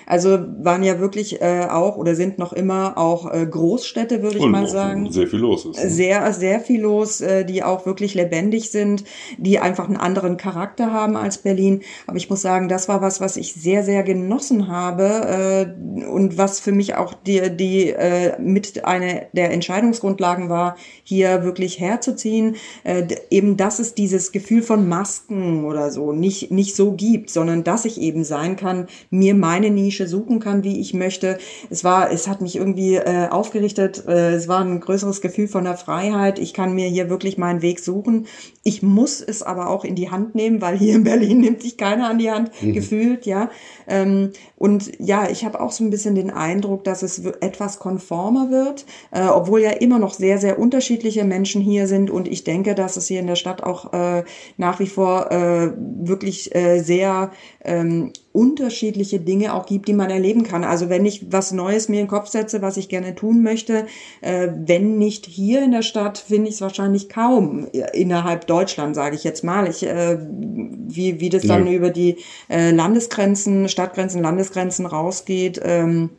Also 0.07 0.39
waren 0.59 0.85
ja 0.85 1.01
wirklich 1.01 1.43
äh, 1.43 1.67
auch 1.69 1.97
oder 1.97 2.15
sind 2.15 2.39
noch 2.39 2.53
immer 2.53 2.97
auch 2.97 3.33
äh, 3.33 3.45
Großstädte, 3.45 4.23
würde 4.23 4.39
ich 4.39 4.47
mal 4.47 4.69
sagen. 4.69 5.11
Sehr 5.11 5.27
viel 5.27 5.41
los 5.41 5.65
ist. 5.65 5.83
Ne? 5.83 5.91
Sehr, 5.91 6.33
sehr 6.33 6.61
viel 6.61 6.81
los, 6.81 7.21
äh, 7.21 7.45
die 7.45 7.65
auch 7.65 7.87
wirklich 7.87 8.15
lebendig 8.15 8.71
sind, 8.71 9.03
die 9.37 9.59
einfach 9.59 9.87
einen 9.87 9.97
anderen 9.97 10.37
Charakter 10.37 10.93
haben 10.93 11.17
als 11.17 11.39
Berlin. 11.39 11.83
Aber 12.07 12.17
ich 12.17 12.31
muss 12.31 12.41
sagen, 12.41 12.69
das 12.69 12.89
war 12.89 13.03
was, 13.03 13.21
was 13.21 13.37
ich 13.37 13.55
sehr, 13.55 13.83
sehr 13.83 14.05
genossen 14.05 14.69
habe 14.69 15.75
äh, 15.77 16.07
und 16.07 16.39
was 16.39 16.61
für 16.61 16.73
mich 16.73 16.95
auch 16.95 17.13
die, 17.13 17.57
die 17.57 17.91
äh, 17.91 18.41
mit 18.41 18.85
eine 18.85 19.27
der 19.33 19.51
Entscheidungsgrundlagen 19.51 20.49
war, 20.49 20.77
hier 21.03 21.43
wirklich 21.43 21.81
herzuziehen. 21.81 22.55
Äh, 22.85 23.09
eben, 23.31 23.57
dass 23.57 23.81
es 23.81 23.95
dieses 23.95 24.31
Gefühl 24.31 24.63
von 24.63 24.89
Masken 24.89 25.65
oder 25.65 25.91
so 25.91 26.13
nicht, 26.13 26.53
nicht 26.53 26.77
so 26.77 26.93
gibt, 26.93 27.31
sondern 27.31 27.65
dass 27.65 27.85
ich 27.85 28.01
eben 28.01 28.23
sein 28.23 28.55
kann, 28.55 28.87
mir 29.11 29.35
meine 29.35 29.71
Nische 29.71 29.96
Nische 29.97 30.07
suchen 30.07 30.41
kann, 30.41 30.63
wie 30.65 30.81
ich 30.81 30.95
möchte. 30.95 31.39
Es 31.71 31.85
war, 31.85 32.11
es 32.11 32.29
hat 32.29 32.41
mich 32.41 32.57
irgendwie 32.57 32.97
äh, 32.97 33.29
aufgerichtet. 33.29 34.05
Äh, 34.07 34.35
es 34.35 34.49
war 34.49 34.61
ein 34.61 34.81
größeres 34.81 35.21
Gefühl 35.21 35.49
von 35.49 35.65
der 35.65 35.77
Freiheit. 35.77 36.39
Ich 36.39 36.53
kann 36.53 36.75
mir 36.75 36.89
hier 36.89 37.09
wirklich 37.09 37.39
meinen 37.39 37.63
Weg 37.63 37.81
suchen. 37.81 38.27
Ich 38.63 38.83
muss 38.83 39.21
es 39.21 39.43
aber 39.43 39.71
auch 39.71 39.85
in 39.85 39.95
die 39.95 40.11
Hand 40.11 40.35
nehmen, 40.35 40.61
weil 40.61 40.77
hier 40.77 40.95
in 40.97 41.05
Berlin 41.05 41.41
nimmt 41.41 41.63
sich 41.63 41.77
keiner 41.77 42.11
an 42.11 42.19
die 42.19 42.31
Hand, 42.31 42.51
mhm. 42.61 42.73
gefühlt, 42.73 43.27
ja. 43.27 43.51
Ähm, 43.89 44.33
und 44.57 44.93
ja, 44.99 45.29
ich 45.31 45.45
habe 45.45 45.61
auch 45.61 45.73
so 45.73 45.85
ein 45.85 45.91
bisschen 45.91 46.15
den 46.15 46.31
Eindruck, 46.31 46.85
dass 46.85 47.03
es 47.03 47.25
etwas 47.41 47.79
konformer 47.79 48.51
wird, 48.51 48.85
äh, 49.13 49.27
obwohl 49.27 49.63
ja 49.63 49.71
immer 49.71 49.99
noch 49.99 50.13
sehr, 50.13 50.39
sehr 50.39 50.59
unterschiedliche 50.59 51.25
Menschen 51.25 51.63
hier 51.63 51.87
sind. 51.87 52.11
Und 52.11 52.29
ich 52.29 52.45
denke, 52.45 52.75
dass 52.75 52.97
es 52.97 53.07
hier 53.07 53.21
in 53.21 53.27
der 53.27 53.37
Stadt 53.37 53.63
auch 53.63 53.93
äh, 53.93 54.25
nach 54.57 54.79
wie 54.81 54.87
vor 54.87 55.31
äh, 55.31 55.73
wirklich 55.77 56.55
äh, 56.55 56.81
sehr 56.81 57.31
ähm, 57.65 58.13
unterschiedliche 58.37 59.19
Dinge 59.19 59.55
auch 59.55 59.65
gibt, 59.65 59.89
die 59.89 59.95
man 59.95 60.11
erleben 60.11 60.43
kann. 60.43 60.63
Also 60.63 60.91
wenn 60.91 61.07
ich 61.07 61.33
was 61.33 61.53
Neues 61.53 61.89
mir 61.89 62.01
in 62.01 62.05
den 62.05 62.11
Kopf 62.11 62.29
setze, 62.29 62.61
was 62.61 62.77
ich 62.77 62.91
gerne 62.91 63.15
tun 63.15 63.43
möchte, 63.43 63.87
äh, 64.21 64.49
wenn 64.55 64.99
nicht 64.99 65.25
hier 65.25 65.65
in 65.65 65.71
der 65.71 65.81
Stadt, 65.81 66.19
finde 66.19 66.49
ich 66.49 66.57
es 66.57 66.61
wahrscheinlich 66.61 67.09
kaum 67.09 67.67
innerhalb 67.95 68.47
Deutschland, 68.47 68.95
sage 68.95 69.17
ich 69.17 69.25
jetzt 69.25 69.43
mal. 69.43 69.67
Ich, 69.69 69.87
äh, 69.87 70.19
wie, 70.21 71.19
wie 71.19 71.31
das 71.31 71.45
dann 71.45 71.67
über 71.67 71.89
die 71.89 72.19
äh, 72.51 72.73
Landesgrenzen, 72.73 73.71
Stadtgrenzen, 73.71 74.23
Landesgrenzen 74.23 74.85
rausgeht. 74.85 75.59
Ähm, 75.65 76.11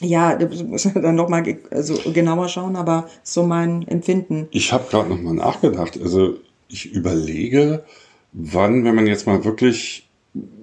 ja, 0.00 0.38
muss 0.66 0.86
man 0.86 0.94
dann 1.02 1.14
nochmal 1.14 1.58
also 1.70 1.98
genauer 2.10 2.48
schauen, 2.48 2.74
aber 2.74 3.06
so 3.22 3.42
mein 3.42 3.86
Empfinden. 3.86 4.48
Ich 4.50 4.72
habe 4.72 4.88
gerade 4.90 5.10
nochmal 5.10 5.34
nachgedacht. 5.34 6.00
Also 6.00 6.38
ich 6.68 6.90
überlege, 6.90 7.84
wann, 8.32 8.84
wenn 8.84 8.94
man 8.94 9.06
jetzt 9.06 9.26
mal 9.26 9.44
wirklich 9.44 10.09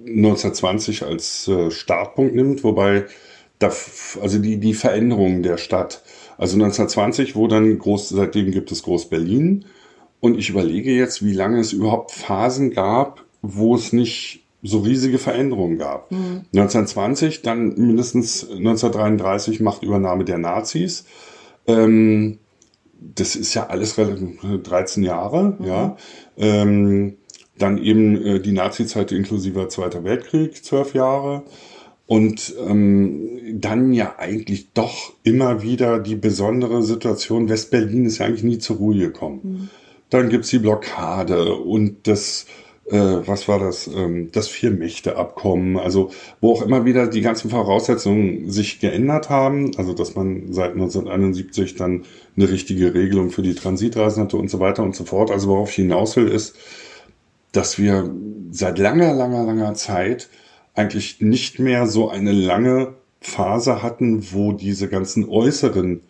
1920 0.08 1.04
als 1.04 1.48
äh, 1.48 1.70
Startpunkt 1.70 2.34
nimmt, 2.34 2.64
wobei 2.64 3.06
da, 3.58 3.72
also 4.20 4.38
die, 4.38 4.58
die 4.58 4.74
Veränderung 4.74 5.42
der 5.42 5.56
Stadt, 5.56 6.02
also 6.36 6.54
1920, 6.54 7.34
wo 7.34 7.48
dann 7.48 7.78
groß, 7.78 8.10
seitdem 8.10 8.52
gibt 8.52 8.70
es 8.70 8.82
Groß-Berlin. 8.82 9.64
Und 10.20 10.38
ich 10.38 10.50
überlege 10.50 10.92
jetzt, 10.92 11.24
wie 11.24 11.32
lange 11.32 11.60
es 11.60 11.72
überhaupt 11.72 12.12
Phasen 12.12 12.70
gab, 12.70 13.24
wo 13.42 13.74
es 13.74 13.92
nicht 13.92 14.44
so 14.62 14.80
riesige 14.80 15.18
Veränderungen 15.18 15.78
gab. 15.78 16.10
Mhm. 16.10 16.44
1920, 16.52 17.42
dann 17.42 17.74
mindestens 17.76 18.42
1933 18.42 19.60
Machtübernahme 19.60 20.24
der 20.24 20.38
Nazis. 20.38 21.04
Ähm, 21.66 22.38
das 23.00 23.36
ist 23.36 23.54
ja 23.54 23.68
alles 23.68 23.94
13 23.94 25.04
Jahre, 25.04 25.56
mhm. 25.58 25.64
ja. 25.64 25.96
Ähm, 26.36 27.16
dann 27.58 27.82
eben 27.82 28.24
äh, 28.24 28.40
die 28.40 28.52
Nazi-Zeit 28.52 29.12
inklusive 29.12 29.68
Zweiter 29.68 30.04
Weltkrieg, 30.04 30.64
zwölf 30.64 30.94
Jahre. 30.94 31.44
Und 32.08 32.54
ähm, 32.66 33.38
dann 33.60 33.92
ja 33.92 34.14
eigentlich 34.16 34.72
doch 34.72 35.12
immer 35.24 35.60
wieder 35.60 35.98
die 35.98 36.16
besondere 36.16 36.82
Situation, 36.82 37.50
West-Berlin 37.50 38.06
ist 38.06 38.16
ja 38.16 38.24
eigentlich 38.24 38.44
nie 38.44 38.58
zur 38.58 38.76
Ruhe 38.76 38.96
gekommen. 38.96 39.40
Mhm. 39.42 39.68
Dann 40.08 40.30
gibt's 40.30 40.48
die 40.48 40.58
Blockade 40.58 41.52
und 41.54 42.06
das, 42.08 42.46
äh, 42.86 42.96
was 42.96 43.46
war 43.46 43.58
das, 43.58 43.88
ähm, 43.88 44.30
das 44.32 44.48
Vier-Mächte-Abkommen, 44.48 45.76
also 45.76 46.10
wo 46.40 46.52
auch 46.52 46.62
immer 46.62 46.86
wieder 46.86 47.08
die 47.08 47.20
ganzen 47.20 47.50
Voraussetzungen 47.50 48.50
sich 48.50 48.80
geändert 48.80 49.28
haben, 49.28 49.72
also 49.76 49.92
dass 49.92 50.14
man 50.14 50.50
seit 50.50 50.72
1971 50.72 51.74
dann 51.74 52.04
eine 52.38 52.48
richtige 52.48 52.94
Regelung 52.94 53.28
für 53.28 53.42
die 53.42 53.54
Transitreisen 53.54 54.22
hatte 54.22 54.38
und 54.38 54.48
so 54.48 54.60
weiter 54.60 54.82
und 54.82 54.96
so 54.96 55.04
fort. 55.04 55.30
Also 55.30 55.48
worauf 55.48 55.68
ich 55.68 55.76
hinaus 55.76 56.16
will, 56.16 56.28
ist, 56.28 56.56
dass 57.52 57.78
wir 57.78 58.10
seit 58.50 58.78
langer, 58.78 59.12
langer, 59.14 59.44
langer 59.44 59.74
Zeit 59.74 60.28
eigentlich 60.74 61.20
nicht 61.20 61.58
mehr 61.58 61.86
so 61.86 62.08
eine 62.08 62.32
lange 62.32 62.94
Phase 63.20 63.82
hatten, 63.82 64.32
wo 64.32 64.52
diese 64.52 64.88
ganzen 64.88 65.28
äußeren 65.28 66.00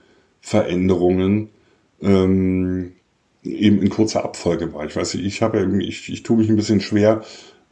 Veränderungen 0.40 1.48
ähm, 2.03 2.92
eben 3.44 3.81
in 3.81 3.88
kurzer 3.88 4.24
Abfolge 4.24 4.72
war. 4.74 4.85
Ich 4.85 4.94
weiß 4.94 5.14
nicht, 5.14 5.24
ich 5.24 5.42
habe 5.42 5.83
ich, 5.83 6.12
ich 6.12 6.22
tue 6.22 6.37
mich 6.37 6.48
ein 6.48 6.57
bisschen 6.57 6.81
schwer, 6.81 7.22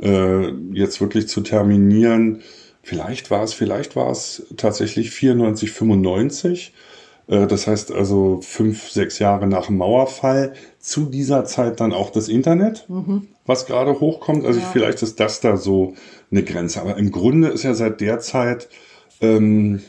äh, 0.02 0.48
jetzt 0.72 1.00
wirklich 1.00 1.28
zu 1.28 1.42
terminieren. 1.42 2.42
Vielleicht 2.82 3.30
war 3.30 3.42
es, 3.42 3.52
vielleicht 3.52 3.96
war 3.96 4.10
es 4.10 4.46
tatsächlich 4.56 5.10
94, 5.10 5.70
95 5.72 6.72
äh, 6.72 6.95
das 7.26 7.66
heißt 7.66 7.90
also 7.92 8.40
fünf, 8.40 8.90
sechs 8.90 9.18
Jahre 9.18 9.46
nach 9.46 9.66
dem 9.66 9.78
Mauerfall. 9.78 10.54
Zu 10.78 11.06
dieser 11.06 11.44
Zeit 11.44 11.80
dann 11.80 11.92
auch 11.92 12.10
das 12.10 12.28
Internet, 12.28 12.88
mhm. 12.88 13.28
was 13.44 13.66
gerade 13.66 13.98
hochkommt. 13.98 14.46
Also 14.46 14.60
ja. 14.60 14.66
vielleicht 14.72 15.02
ist 15.02 15.18
das 15.18 15.40
da 15.40 15.56
so 15.56 15.94
eine 16.30 16.44
Grenze. 16.44 16.80
Aber 16.80 16.96
im 16.96 17.10
Grunde 17.10 17.48
ist 17.48 17.64
ja 17.64 17.74
seit 17.74 18.00
der 18.00 18.20
Zeit 18.20 18.68
ähm, 19.20 19.82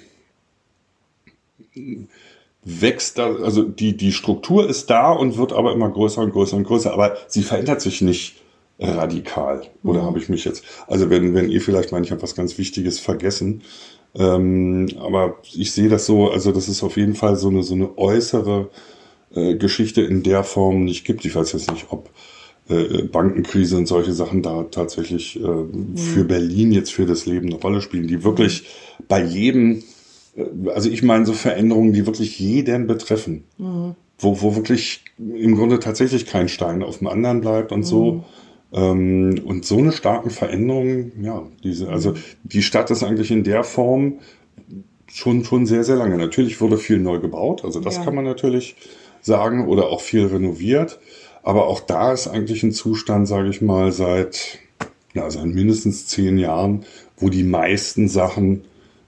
wächst 2.63 3.19
da, 3.19 3.35
also 3.35 3.63
die, 3.63 3.95
die 3.95 4.13
Struktur 4.13 4.67
ist 4.67 4.89
da 4.89 5.11
und 5.11 5.37
wird 5.37 5.53
aber 5.53 5.73
immer 5.73 5.89
größer 5.89 6.21
und 6.21 6.31
größer 6.31 6.57
und 6.57 6.63
größer. 6.63 6.91
Aber 6.91 7.17
sie 7.27 7.43
verändert 7.43 7.81
sich 7.81 8.01
nicht 8.01 8.41
radikal. 8.79 9.61
Oder 9.83 10.01
mhm. 10.01 10.05
habe 10.05 10.19
ich 10.19 10.29
mich 10.29 10.43
jetzt, 10.45 10.63
also 10.87 11.09
wenn, 11.09 11.33
wenn 11.33 11.49
ihr 11.49 11.61
vielleicht 11.61 11.91
meint, 11.91 12.05
ich 12.05 12.11
habe 12.11 12.21
was 12.21 12.35
ganz 12.35 12.57
Wichtiges 12.57 12.99
vergessen, 12.99 13.63
ähm, 14.15 14.87
aber 14.99 15.37
ich 15.53 15.71
sehe 15.71 15.89
das 15.89 16.05
so, 16.05 16.29
also 16.29 16.51
das 16.51 16.67
ist 16.69 16.83
auf 16.83 16.97
jeden 16.97 17.15
Fall 17.15 17.35
so 17.35 17.49
eine, 17.49 17.63
so 17.63 17.75
eine 17.75 17.97
äußere 17.97 18.69
äh, 19.35 19.55
Geschichte 19.55 20.01
in 20.01 20.23
der 20.23 20.43
Form 20.43 20.85
nicht 20.85 21.05
gibt. 21.05 21.25
Ich 21.25 21.35
weiß 21.35 21.51
jetzt 21.53 21.71
nicht, 21.71 21.87
ob 21.89 22.09
äh, 22.69 23.03
Bankenkrise 23.03 23.77
und 23.77 23.87
solche 23.87 24.13
Sachen 24.13 24.41
da 24.41 24.63
tatsächlich 24.63 25.39
äh, 25.41 25.47
mhm. 25.47 25.95
für 25.95 26.23
Berlin 26.23 26.71
jetzt 26.71 26.91
für 26.91 27.05
das 27.05 27.25
Leben 27.25 27.47
eine 27.47 27.55
Rolle 27.55 27.81
spielen, 27.81 28.07
die 28.07 28.23
wirklich 28.23 28.65
bei 29.07 29.23
jedem, 29.23 29.83
äh, 30.35 30.69
also 30.73 30.89
ich 30.89 31.03
meine 31.03 31.25
so 31.25 31.33
Veränderungen, 31.33 31.93
die 31.93 32.05
wirklich 32.05 32.39
jeden 32.39 32.87
betreffen, 32.87 33.43
mhm. 33.57 33.95
wo, 34.19 34.41
wo 34.41 34.55
wirklich 34.55 35.05
im 35.17 35.55
Grunde 35.55 35.79
tatsächlich 35.79 36.25
kein 36.25 36.49
Stein 36.49 36.83
auf 36.83 36.97
dem 36.97 37.07
anderen 37.07 37.41
bleibt 37.41 37.71
und 37.71 37.83
so. 37.83 38.23
Ähm, 38.77 39.41
und 39.45 39.65
so 39.65 39.77
eine 39.77 39.91
starken 39.91 40.29
Veränderung, 40.29 41.11
ja, 41.21 41.43
diese, 41.63 41.89
also 41.89 42.13
die 42.43 42.61
Stadt 42.61 42.91
ist 42.91 43.03
eigentlich 43.03 43.31
in 43.31 43.43
der 43.43 43.63
Form 43.63 44.19
schon, 45.07 45.43
schon 45.43 45.65
sehr, 45.65 45.83
sehr 45.83 45.95
lange. 45.95 46.17
Natürlich 46.17 46.61
wurde 46.61 46.77
viel 46.77 46.99
neu 46.99 47.19
gebaut, 47.19 47.65
also 47.65 47.79
das 47.79 47.97
ja. 47.97 48.03
kann 48.03 48.15
man 48.15 48.25
natürlich 48.25 48.75
sagen, 49.21 49.67
oder 49.67 49.87
auch 49.89 50.01
viel 50.01 50.27
renoviert. 50.27 50.99
Aber 51.43 51.67
auch 51.67 51.79
da 51.79 52.11
ist 52.11 52.27
eigentlich 52.27 52.61
ein 52.63 52.73
Zustand, 52.73 53.27
sage 53.27 53.49
ich 53.49 53.61
mal, 53.61 53.91
seit, 53.91 54.59
ja, 55.13 55.29
seit 55.29 55.45
mindestens 55.45 56.05
zehn 56.07 56.37
Jahren, 56.37 56.85
wo 57.17 57.29
die 57.29 57.43
meisten 57.43 58.07
Sachen 58.09 58.65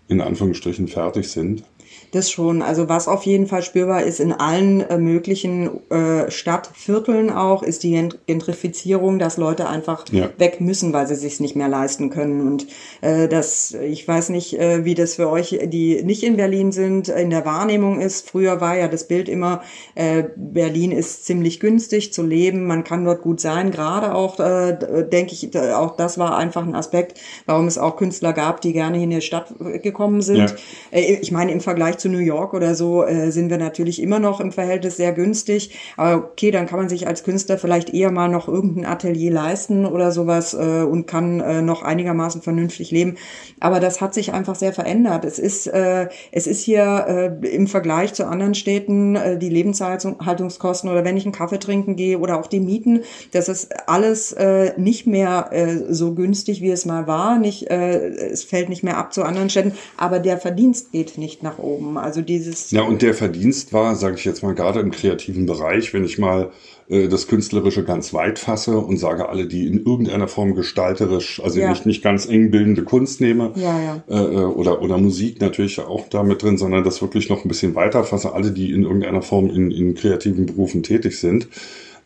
in 0.08 0.22
Anführungsstrichen 0.22 0.88
fertig 0.88 1.30
sind. 1.30 1.64
Das 2.12 2.32
schon. 2.32 2.62
Also 2.64 2.90
was 2.90 3.08
auf 3.08 3.24
jeden 3.24 3.46
Fall 3.46 3.62
spürbar 3.62 4.02
ist 4.04 4.20
in 4.20 4.34
allen 4.34 4.82
äh, 4.82 4.98
möglichen 4.98 5.70
äh, 5.92 6.32
Stadtvierteln 6.32 7.30
auch, 7.30 7.62
ist 7.62 7.84
die 7.84 8.10
Gentrifizierung, 8.26 9.20
dass 9.20 9.38
Leute 9.38 9.70
einfach 9.70 10.06
ja. 10.12 10.30
weg 10.38 10.60
müssen, 10.60 10.92
weil 10.92 11.08
sie 11.08 11.16
sich 11.16 11.40
nicht 11.40 11.56
mehr 11.56 11.68
leisten 11.68 12.10
können. 12.10 12.48
Und 12.48 12.66
äh, 13.02 13.28
das, 13.28 13.74
ich 13.74 14.08
weiß 14.08 14.30
nicht, 14.30 14.60
äh, 14.60 14.86
wie 14.86 14.96
das 14.96 15.16
für 15.16 15.30
euch, 15.30 15.60
die 15.66 16.02
nicht 16.04 16.24
in 16.24 16.36
Berlin 16.36 16.72
sind, 16.72 17.10
in 17.10 17.30
der 17.30 17.46
Wahrnehmung 17.46 18.02
ist. 18.02 18.28
Früher 18.28 18.60
war 18.60 18.76
ja 18.76 18.88
das 18.88 19.08
Bild 19.08 19.30
immer, 19.30 19.62
äh, 19.94 20.24
Berlin 20.36 20.92
ist 20.92 21.26
ziemlich 21.26 21.60
günstig 21.60 22.12
zu 22.12 22.24
leben, 22.24 22.66
man 22.66 22.84
kann 22.84 23.06
dort 23.06 23.22
gut 23.22 23.40
sein. 23.40 23.70
Gerade 23.70 24.16
auch, 24.16 24.40
äh, 24.40 25.06
denke 25.12 25.34
ich, 25.34 25.56
auch 25.56 25.96
das 25.96 26.18
war 26.18 26.38
einfach 26.38 26.66
ein 26.66 26.76
Aspekt, 26.76 27.20
warum 27.46 27.68
es 27.68 27.78
auch 27.78 27.98
Künstler 27.98 28.34
gab, 28.34 28.62
die 28.62 28.74
gerne 28.74 29.02
in 29.04 29.12
die 29.12 29.22
Stadt 29.22 29.54
gekommen 29.84 30.24
sind. 30.24 30.38
Ja. 30.38 30.48
Äh, 30.92 31.20
ich 31.22 31.32
meine, 31.32 31.52
im 31.52 31.62
Vergleich 31.62 31.99
Zu 32.00 32.10
New 32.10 32.20
York 32.20 32.54
oder 32.54 32.76
so 32.76 33.06
äh, 33.06 33.32
sind 33.32 33.50
wir 33.50 33.58
natürlich 33.58 34.02
immer 34.02 34.20
noch 34.20 34.40
im 34.40 34.52
Verhältnis 34.52 34.98
sehr 34.98 35.12
günstig. 35.14 35.78
Aber 35.98 36.30
okay, 36.32 36.52
dann 36.52 36.66
kann 36.66 36.80
man 36.80 36.90
sich 36.90 37.08
als 37.08 37.24
Künstler 37.24 37.58
vielleicht 37.58 37.94
eher 37.94 38.12
mal 38.12 38.30
noch 38.30 38.48
irgendein 38.48 38.86
Atelier 38.86 39.32
leisten 39.32 39.86
oder 39.86 40.12
sowas 40.12 40.54
äh, 40.54 40.84
und 40.84 41.08
kann 41.08 41.40
äh, 41.40 41.62
noch 41.62 41.84
einigermaßen 41.84 42.42
vernünftig 42.42 42.92
leben. 42.92 43.18
Aber 43.60 43.80
das 43.80 44.02
hat 44.02 44.14
sich 44.14 44.34
einfach 44.34 44.56
sehr 44.56 44.74
verändert. 44.74 45.26
Es 45.26 45.40
ist, 45.40 45.68
äh, 45.68 46.08
es 46.32 46.48
ist 46.48 46.62
hier 46.62 47.40
äh, 47.44 47.48
im 47.48 47.68
Vergleich 47.68 48.14
zu 48.14 48.26
anderen 48.26 48.56
Städten 48.56 49.16
äh, 49.16 49.38
die 49.38 49.50
Lebenshaltungskosten 49.50 50.90
oder 50.90 51.04
wenn 51.04 51.18
ich 51.18 51.26
einen 51.26 51.34
Kaffee 51.34 51.60
trinken 51.60 51.96
gehe 51.96 52.20
oder 52.20 52.40
auch 52.40 52.48
die 52.48 52.60
Mieten, 52.60 53.02
das 53.32 53.50
ist 53.50 53.88
alles 53.88 54.32
äh, 54.34 54.74
nicht 54.78 55.08
mehr 55.08 55.50
äh, 55.52 55.94
so 55.94 56.14
günstig, 56.14 56.62
wie 56.62 56.72
es 56.72 56.86
mal 56.86 57.08
war. 57.08 57.40
Nicht, 57.40 57.70
äh, 57.70 58.08
es 58.08 58.44
fällt 58.44 58.70
nicht 58.70 58.84
mehr 58.84 58.98
ab 58.98 59.14
zu 59.14 59.24
anderen 59.24 59.50
Städten, 59.50 59.74
aber 59.98 60.20
der 60.20 60.38
Verdienst 60.38 60.92
geht 60.92 61.18
nicht 61.18 61.44
nach 61.44 61.60
oben. 61.60 61.89
Also 61.98 62.22
dieses. 62.22 62.72
Ja, 62.72 62.84
und 62.84 63.02
der 63.02 63.14
Verdienst 63.14 63.74
war, 63.74 63.96
sage 63.96 64.16
ich 64.16 64.26
jetzt 64.26 64.44
mal, 64.44 64.54
gerade 64.56 64.80
im 64.80 64.92
kreativen 64.92 65.46
Bereich, 65.46 65.94
wenn 65.94 66.04
ich 66.04 66.18
mal 66.18 66.52
äh, 66.90 67.08
das 67.08 67.28
Künstlerische 67.28 67.84
ganz 67.84 68.14
weit 68.14 68.40
fasse 68.40 68.78
und 68.78 68.98
sage 68.98 69.30
alle, 69.30 69.46
die 69.46 69.68
in 69.68 69.86
irgendeiner 69.86 70.28
Form 70.28 70.56
gestalterisch, 70.56 71.42
also 71.44 71.60
ja. 71.60 71.70
nicht, 71.70 71.86
nicht 71.86 72.04
ganz 72.04 72.28
eng 72.28 72.52
bildende 72.52 72.84
Kunst 72.84 73.22
nehme 73.22 73.54
ja, 73.56 73.80
ja. 73.80 74.04
Äh, 74.10 74.16
äh, 74.16 74.46
oder, 74.46 74.82
oder 74.82 74.98
Musik 74.98 75.40
natürlich 75.40 75.80
auch 75.80 76.10
da 76.10 76.24
mit 76.24 76.42
drin, 76.42 76.58
sondern 76.58 76.84
das 76.84 77.02
wirklich 77.02 77.30
noch 77.30 77.46
ein 77.46 77.48
bisschen 77.48 77.76
weiter 77.76 78.04
fasse, 78.04 78.34
alle, 78.34 78.52
die 78.52 78.72
in 78.72 78.84
irgendeiner 78.84 79.22
Form 79.22 79.50
in, 79.50 79.72
in 79.72 79.96
kreativen 79.96 80.46
Berufen 80.46 80.84
tätig 80.84 81.20
sind. 81.20 81.48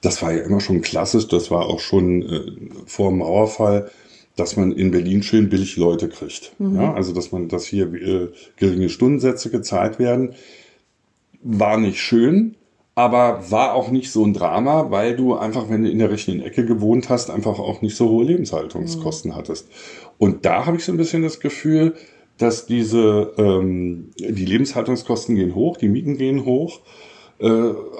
Das 0.01 0.21
war 0.21 0.33
ja 0.33 0.43
immer 0.43 0.59
schon 0.59 0.81
klassisch, 0.81 1.29
das 1.29 1.49
war 1.49 1.65
auch 1.67 1.79
schon 1.79 2.21
äh, 2.23 2.41
vor 2.85 3.09
dem 3.09 3.19
Mauerfall 3.19 3.89
dass 4.35 4.55
man 4.55 4.71
in 4.71 4.91
Berlin 4.91 5.23
schön 5.23 5.49
billig 5.49 5.77
Leute 5.77 6.09
kriegt. 6.09 6.53
Mhm. 6.59 6.75
Ja, 6.75 6.93
also 6.93 7.13
dass 7.13 7.31
man, 7.31 7.49
dass 7.49 7.65
hier 7.65 7.93
äh, 7.93 8.29
geringe 8.57 8.89
Stundensätze 8.89 9.49
gezahlt 9.49 9.99
werden, 9.99 10.33
war 11.43 11.77
nicht 11.77 11.99
schön, 11.99 12.55
aber 12.95 13.51
war 13.51 13.73
auch 13.73 13.89
nicht 13.89 14.11
so 14.11 14.25
ein 14.25 14.33
Drama, 14.33 14.91
weil 14.91 15.15
du 15.15 15.35
einfach, 15.35 15.69
wenn 15.69 15.83
du 15.83 15.89
in 15.89 15.99
der 15.99 16.11
richtigen 16.11 16.41
Ecke 16.41 16.65
gewohnt 16.65 17.09
hast, 17.09 17.29
einfach 17.29 17.59
auch 17.59 17.81
nicht 17.81 17.95
so 17.95 18.09
hohe 18.09 18.25
Lebenshaltungskosten 18.25 19.31
mhm. 19.31 19.35
hattest. 19.35 19.67
Und 20.17 20.45
da 20.45 20.65
habe 20.65 20.77
ich 20.77 20.85
so 20.85 20.91
ein 20.91 20.97
bisschen 20.97 21.23
das 21.23 21.39
Gefühl, 21.39 21.95
dass 22.37 22.65
diese 22.65 23.33
ähm, 23.37 24.11
die 24.17 24.45
Lebenshaltungskosten 24.45 25.35
gehen 25.35 25.53
hoch, 25.53 25.77
die 25.77 25.89
Mieten 25.89 26.17
gehen 26.17 26.45
hoch 26.45 26.81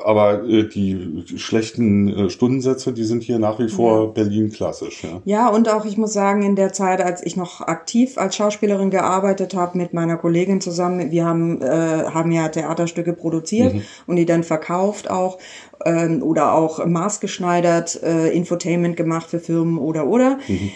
aber 0.06 0.43
äh, 0.43 0.67
die 0.69 1.24
schlechten 1.38 2.08
äh, 2.08 2.30
Stundensätze, 2.30 2.93
die 2.93 3.04
sind 3.04 3.24
hier 3.24 3.39
nach 3.39 3.60
wie 3.60 3.67
vor 3.67 4.06
ja. 4.06 4.06
Berlin 4.12 4.52
klassisch. 4.52 5.04
Ja. 5.04 5.22
ja, 5.26 5.50
und 5.50 5.69
auch 5.69 5.86
ich 5.86 5.98
muss 5.98 6.13
sagen, 6.13 6.43
in 6.43 6.56
der 6.56 6.72
Zeit, 6.72 7.02
als 7.02 7.26
ich 7.26 7.36
noch 7.36 7.62
aktiv 7.62 8.17
als 8.17 8.36
Schauspielerin 8.36 8.89
gearbeitet 8.89 9.56
habe 9.56 9.78
mit 9.78 9.93
meiner 9.93 10.17
Kollegin 10.17 10.62
zusammen, 10.62 11.12
wir 11.12 11.26
haben, 11.26 11.62
äh, 11.62 11.65
haben 11.65 12.32
ja 12.32 12.48
Theaterstücke 12.48 13.13
produziert 13.13 13.74
mhm. 13.74 13.82
und 14.08 14.15
die 14.15 14.26
dann 14.26 14.43
verkauft 14.43 15.10
auch 15.10 15.39
ähm, 15.84 16.22
oder 16.22 16.54
auch 16.54 16.86
maßgeschneidert 16.86 18.02
äh, 18.04 18.30
Infotainment 18.30 18.96
gemacht 18.96 19.30
für 19.30 19.39
Firmen 19.39 19.78
oder 19.78 20.08
oder. 20.08 20.38
Mhm 20.48 20.72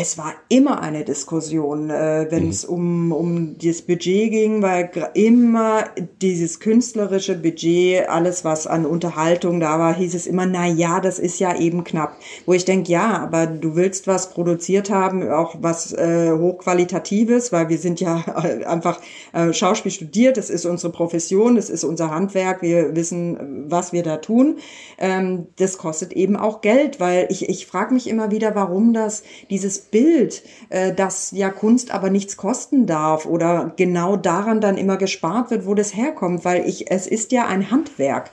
es 0.00 0.16
war 0.16 0.32
immer 0.48 0.80
eine 0.80 1.04
Diskussion, 1.04 1.90
äh, 1.90 2.26
wenn 2.30 2.44
mhm. 2.44 2.50
es 2.50 2.64
um, 2.64 3.12
um 3.12 3.58
das 3.58 3.82
Budget 3.82 4.30
ging, 4.30 4.62
weil 4.62 4.90
immer 5.12 5.84
dieses 6.22 6.58
künstlerische 6.58 7.34
Budget, 7.36 8.08
alles 8.08 8.42
was 8.42 8.66
an 8.66 8.86
Unterhaltung 8.86 9.60
da 9.60 9.78
war, 9.78 9.94
hieß 9.94 10.14
es 10.14 10.26
immer, 10.26 10.46
na 10.46 10.66
ja, 10.66 11.00
das 11.00 11.18
ist 11.18 11.38
ja 11.38 11.54
eben 11.54 11.84
knapp. 11.84 12.16
Wo 12.46 12.54
ich 12.54 12.64
denke, 12.64 12.90
ja, 12.90 13.18
aber 13.18 13.46
du 13.46 13.76
willst 13.76 14.06
was 14.06 14.30
produziert 14.30 14.88
haben, 14.88 15.28
auch 15.30 15.56
was 15.60 15.92
äh, 15.92 16.32
hochqualitatives, 16.32 17.52
weil 17.52 17.68
wir 17.68 17.78
sind 17.78 18.00
ja 18.00 18.24
einfach 18.66 19.00
äh, 19.34 19.52
Schauspiel 19.52 19.92
studiert, 19.92 20.38
das 20.38 20.48
ist 20.48 20.64
unsere 20.64 20.94
Profession, 20.94 21.56
das 21.56 21.68
ist 21.68 21.84
unser 21.84 22.10
Handwerk, 22.10 22.62
wir 22.62 22.96
wissen, 22.96 23.66
was 23.68 23.92
wir 23.92 24.02
da 24.02 24.16
tun. 24.16 24.56
Ähm, 24.96 25.48
das 25.56 25.76
kostet 25.76 26.14
eben 26.14 26.36
auch 26.36 26.62
Geld, 26.62 27.00
weil 27.00 27.26
ich, 27.28 27.50
ich 27.50 27.66
frage 27.66 27.92
mich 27.92 28.08
immer 28.08 28.30
wieder, 28.30 28.54
warum 28.54 28.94
das 28.94 29.24
dieses 29.50 29.89
Bild, 29.90 30.42
äh, 30.68 30.94
dass 30.94 31.30
ja 31.32 31.50
Kunst 31.50 31.90
aber 31.90 32.10
nichts 32.10 32.36
kosten 32.36 32.86
darf 32.86 33.26
oder 33.26 33.72
genau 33.76 34.16
daran 34.16 34.60
dann 34.60 34.76
immer 34.76 34.96
gespart 34.96 35.50
wird, 35.50 35.66
wo 35.66 35.74
das 35.74 35.96
herkommt, 35.96 36.44
weil 36.44 36.68
ich, 36.68 36.90
es 36.90 37.06
ist 37.06 37.32
ja 37.32 37.46
ein 37.46 37.70
Handwerk. 37.70 38.30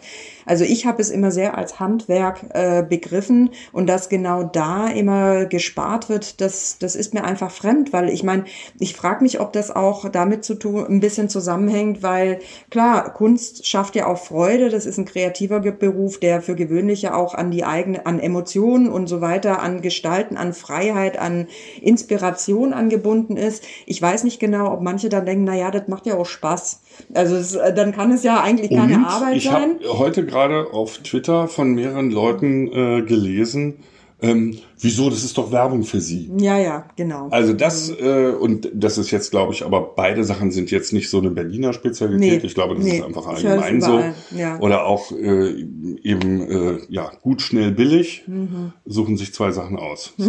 Also 0.47 0.63
ich 0.63 0.85
habe 0.85 1.01
es 1.01 1.09
immer 1.09 1.31
sehr 1.31 1.57
als 1.57 1.79
Handwerk 1.79 2.45
äh, 2.53 2.81
begriffen 2.81 3.51
und 3.71 3.87
dass 3.87 4.09
genau 4.09 4.43
da 4.43 4.87
immer 4.87 5.45
gespart 5.45 6.09
wird, 6.09 6.41
das, 6.41 6.77
das 6.79 6.95
ist 6.95 7.13
mir 7.13 7.23
einfach 7.23 7.51
fremd, 7.51 7.93
weil 7.93 8.09
ich 8.09 8.23
meine, 8.23 8.45
ich 8.79 8.95
frage 8.95 9.23
mich, 9.23 9.39
ob 9.39 9.53
das 9.53 9.75
auch 9.75 10.09
damit 10.09 10.43
zu 10.43 10.55
tun, 10.55 10.85
ein 10.87 10.99
bisschen 10.99 11.29
zusammenhängt, 11.29 12.01
weil 12.01 12.39
klar, 12.69 13.13
Kunst 13.13 13.67
schafft 13.67 13.95
ja 13.95 14.07
auch 14.07 14.17
Freude, 14.17 14.69
das 14.69 14.85
ist 14.85 14.97
ein 14.97 15.05
kreativer 15.05 15.59
Beruf, 15.59 16.19
der 16.19 16.41
für 16.41 16.55
gewöhnliche 16.55 17.13
auch 17.13 17.33
an 17.33 17.51
die 17.51 17.65
eigene, 17.65 18.05
an 18.05 18.19
Emotionen 18.19 18.89
und 18.89 19.07
so 19.07 19.21
weiter, 19.21 19.61
an 19.61 19.81
Gestalten, 19.81 20.37
an 20.37 20.53
Freiheit, 20.53 21.19
an 21.19 21.47
Inspiration 21.81 22.73
angebunden 22.73 23.35
ist. 23.35 23.63
Ich 23.85 24.01
weiß 24.01 24.23
nicht 24.23 24.39
genau, 24.39 24.71
ob 24.71 24.81
manche 24.81 25.09
dann 25.09 25.25
denken, 25.25 25.43
na 25.43 25.55
ja, 25.55 25.71
das 25.71 25.87
macht 25.87 26.05
ja 26.05 26.15
auch 26.15 26.25
Spaß. 26.25 26.81
Also 27.13 27.35
es, 27.35 27.55
äh, 27.55 27.73
dann 27.73 27.91
kann 27.91 28.11
es 28.11 28.23
ja 28.23 28.41
eigentlich 28.41 28.71
keine 28.71 28.95
Und 28.95 29.05
Arbeit 29.05 29.41
sein. 29.41 29.79
Heute 29.87 30.25
gerade 30.37 30.71
auf 30.71 30.99
Twitter 30.99 31.47
von 31.47 31.73
mehreren 31.73 32.11
Leuten 32.11 32.67
äh, 32.67 33.01
gelesen, 33.01 33.79
ähm, 34.19 34.57
wieso, 34.79 35.09
das 35.09 35.23
ist 35.23 35.37
doch 35.37 35.51
Werbung 35.51 35.83
für 35.83 35.99
sie. 35.99 36.31
Ja, 36.37 36.57
ja, 36.57 36.85
genau. 36.95 37.27
Also 37.29 37.53
das, 37.53 37.89
äh, 37.89 38.29
und 38.39 38.69
das 38.73 38.97
ist 38.97 39.11
jetzt, 39.11 39.29
glaube 39.31 39.53
ich, 39.53 39.63
aber 39.63 39.93
beide 39.95 40.23
Sachen 40.23 40.51
sind 40.51 40.71
jetzt 40.71 40.91
nicht 40.91 41.09
so 41.09 41.19
eine 41.19 41.29
Berliner 41.29 41.73
Spezialität. 41.73 42.41
Nee, 42.41 42.47
ich 42.47 42.55
glaube, 42.55 42.75
das 42.75 42.83
nee, 42.83 42.97
ist 42.97 43.03
einfach 43.03 43.27
allgemein 43.27 43.81
so. 43.81 44.03
Ja. 44.35 44.59
Oder 44.59 44.85
auch 44.85 45.11
äh, 45.11 45.65
eben, 46.03 46.41
äh, 46.49 46.79
ja, 46.89 47.11
gut, 47.21 47.41
schnell, 47.41 47.71
billig, 47.71 48.23
mhm. 48.27 48.73
suchen 48.85 49.17
sich 49.17 49.33
zwei 49.33 49.51
Sachen 49.51 49.77
aus. 49.77 50.13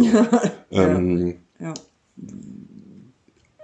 So. 0.71 0.81
ähm, 0.81 1.35
ja. 1.59 1.73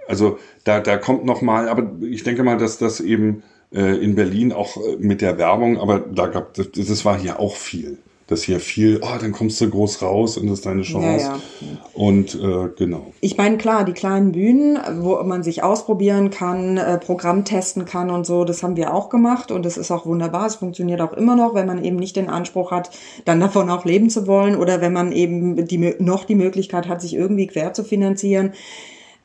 Also 0.08 0.38
da, 0.64 0.80
da 0.80 0.96
kommt 0.96 1.24
noch 1.24 1.40
mal, 1.40 1.68
aber 1.68 1.92
ich 2.02 2.24
denke 2.24 2.42
mal, 2.42 2.58
dass 2.58 2.78
das 2.78 3.00
eben 3.00 3.44
äh, 3.76 3.96
in 3.96 4.14
Berlin 4.14 4.52
auch 4.52 4.76
äh, 4.76 4.96
mit 4.98 5.20
der 5.20 5.38
Werbung, 5.38 5.78
aber 5.78 5.98
da 5.98 6.26
gab 6.26 6.54
das, 6.54 6.70
das 6.72 7.04
war 7.04 7.18
hier 7.18 7.38
auch 7.38 7.54
viel. 7.54 7.98
Das 8.28 8.42
hier 8.42 8.58
viel, 8.58 8.98
oh, 9.04 9.18
dann 9.20 9.30
kommst 9.30 9.60
du 9.60 9.70
groß 9.70 10.02
raus 10.02 10.36
und 10.36 10.48
das 10.48 10.58
ist 10.58 10.66
deine 10.66 10.82
Chance. 10.82 11.26
Ja, 11.26 11.36
ja. 11.60 11.78
Und 11.94 12.34
äh, 12.34 12.70
genau. 12.76 13.12
Ich 13.20 13.36
meine, 13.36 13.56
klar, 13.56 13.84
die 13.84 13.92
kleinen 13.92 14.32
Bühnen, 14.32 14.80
wo 14.98 15.22
man 15.22 15.44
sich 15.44 15.62
ausprobieren 15.62 16.30
kann, 16.30 16.76
äh, 16.76 16.98
Programm 16.98 17.44
testen 17.44 17.84
kann 17.84 18.10
und 18.10 18.26
so, 18.26 18.44
das 18.44 18.64
haben 18.64 18.74
wir 18.74 18.92
auch 18.92 19.10
gemacht 19.10 19.52
und 19.52 19.64
das 19.64 19.76
ist 19.76 19.92
auch 19.92 20.06
wunderbar. 20.06 20.46
Es 20.46 20.56
funktioniert 20.56 21.00
auch 21.02 21.12
immer 21.12 21.36
noch, 21.36 21.54
wenn 21.54 21.68
man 21.68 21.84
eben 21.84 21.98
nicht 21.98 22.16
den 22.16 22.28
Anspruch 22.28 22.72
hat, 22.72 22.90
dann 23.26 23.38
davon 23.38 23.70
auch 23.70 23.84
leben 23.84 24.10
zu 24.10 24.26
wollen 24.26 24.56
oder 24.56 24.80
wenn 24.80 24.92
man 24.92 25.12
eben 25.12 25.64
die, 25.64 25.94
noch 26.00 26.24
die 26.24 26.34
Möglichkeit 26.34 26.88
hat, 26.88 27.02
sich 27.02 27.14
irgendwie 27.14 27.46
quer 27.46 27.74
zu 27.74 27.84
finanzieren 27.84 28.54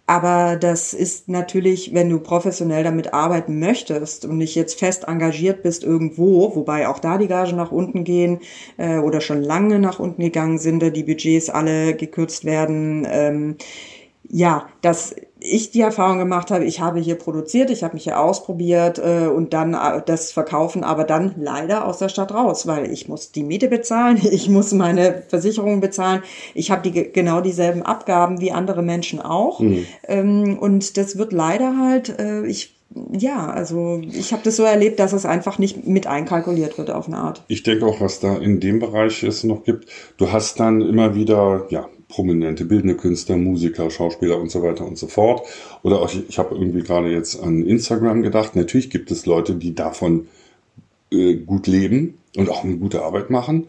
aber 0.08 0.58
das 0.58 0.94
ist 0.94 1.30
natürlich, 1.30 1.94
wenn 1.94 2.10
du 2.10 2.20
professionell 2.20 2.84
damit 2.84 3.14
arbeiten 3.14 3.60
möchtest 3.60 4.26
und 4.26 4.38
nicht 4.38 4.56
jetzt 4.56 4.78
fest 4.80 5.06
engagiert 5.08 5.64
bist 5.64 5.84
irgendwo, 5.84 6.56
wobei 6.56 6.88
auch 6.88 7.00
da 7.00 7.18
die 7.18 7.28
Gagen 7.28 7.56
nach 7.56 7.72
unten 7.72 8.04
gehen 8.04 8.40
äh, 8.78 8.98
oder 8.98 9.22
schon 9.22 9.42
lange 9.42 9.80
nach 9.80 10.00
unten 10.00 10.22
gegangen 10.22 10.58
sind, 10.58 10.82
die 10.96 11.04
Budgets 11.04 11.50
alle 11.50 11.96
gekürzt 11.96 12.46
werden. 12.46 13.08
Ähm, 13.10 13.56
ja, 14.28 14.68
dass 14.82 15.16
ich 15.44 15.72
die 15.72 15.82
Erfahrung 15.82 16.20
gemacht 16.20 16.52
habe, 16.52 16.66
ich 16.66 16.80
habe 16.80 17.00
hier 17.00 17.16
produziert, 17.16 17.72
ich 17.72 17.84
habe 17.84 17.96
mich 17.96 18.04
hier 18.04 18.20
ausprobiert 18.20 19.00
äh, 19.00 19.26
und 19.26 19.54
dann 19.54 19.74
äh, 19.74 20.02
das 20.06 20.32
verkaufen, 20.32 20.84
aber 20.84 21.04
dann 21.04 21.34
leider 21.38 21.86
aus 21.88 21.98
der 21.98 22.10
Stadt 22.10 22.32
raus, 22.32 22.68
weil 22.68 22.92
ich 22.92 23.08
muss 23.08 23.32
die 23.32 23.44
Miete 23.44 23.68
bezahlen, 23.68 24.20
ich 24.32 24.50
muss 24.50 24.72
meine 24.72 25.24
Versicherung 25.28 25.82
bezahlen, 25.82 26.22
ich 26.54 26.70
habe 26.70 26.88
die 26.88 27.12
genau 27.12 27.42
dieselben 27.42 27.82
Abgaben 27.82 28.40
wie 28.40 28.52
andere 28.52 28.84
Menschen 28.84 29.20
auch 29.20 29.60
mhm. 29.60 29.86
ähm, 30.08 30.60
und 30.60 30.96
das 30.98 31.18
wird 31.18 31.34
leider 31.34 31.76
halt, 31.78 32.20
äh, 32.20 32.46
ich 32.46 32.76
ja, 33.18 33.50
also 33.50 34.02
ich 34.12 34.34
habe 34.34 34.44
das 34.44 34.58
so 34.58 34.64
erlebt, 34.64 35.00
dass 35.00 35.14
es 35.14 35.26
einfach 35.26 35.58
nicht 35.58 35.88
mit 35.88 36.08
einkalkuliert 36.08 36.78
wird 36.78 36.92
auf 36.92 37.08
eine 37.08 37.20
Art. 37.20 37.42
Ich 37.48 37.64
denke 37.64 37.86
auch, 37.86 38.02
was 38.02 38.20
da 38.20 38.36
in 38.36 38.60
dem 38.60 38.80
Bereich 38.80 39.24
es 39.24 39.46
noch 39.46 39.64
gibt, 39.64 39.90
du 40.18 40.34
hast 40.34 40.60
dann 40.60 40.82
immer 40.82 41.16
wieder 41.16 41.68
ja 41.70 41.88
prominente 42.12 42.66
bildende 42.66 42.96
Künstler, 42.96 43.38
Musiker, 43.38 43.90
Schauspieler 43.90 44.40
und 44.40 44.52
so 44.52 44.62
weiter 44.62 44.86
und 44.86 44.98
so 44.98 45.08
fort. 45.08 45.48
Oder 45.82 46.02
auch, 46.02 46.14
ich, 46.14 46.30
ich 46.30 46.38
habe 46.38 46.56
irgendwie 46.56 46.84
gerade 46.84 47.10
jetzt 47.10 47.42
an 47.42 47.66
Instagram 47.66 48.22
gedacht. 48.22 48.56
Natürlich 48.56 48.90
gibt 48.90 49.10
es 49.10 49.26
Leute, 49.26 49.56
die 49.56 49.74
davon 49.74 50.28
äh, 51.12 51.36
gut 51.36 51.68
leben 51.68 52.18
und 52.38 52.50
auch 52.50 52.64
eine 52.64 52.78
gute 52.78 53.04
Arbeit 53.04 53.30
machen. 53.30 53.68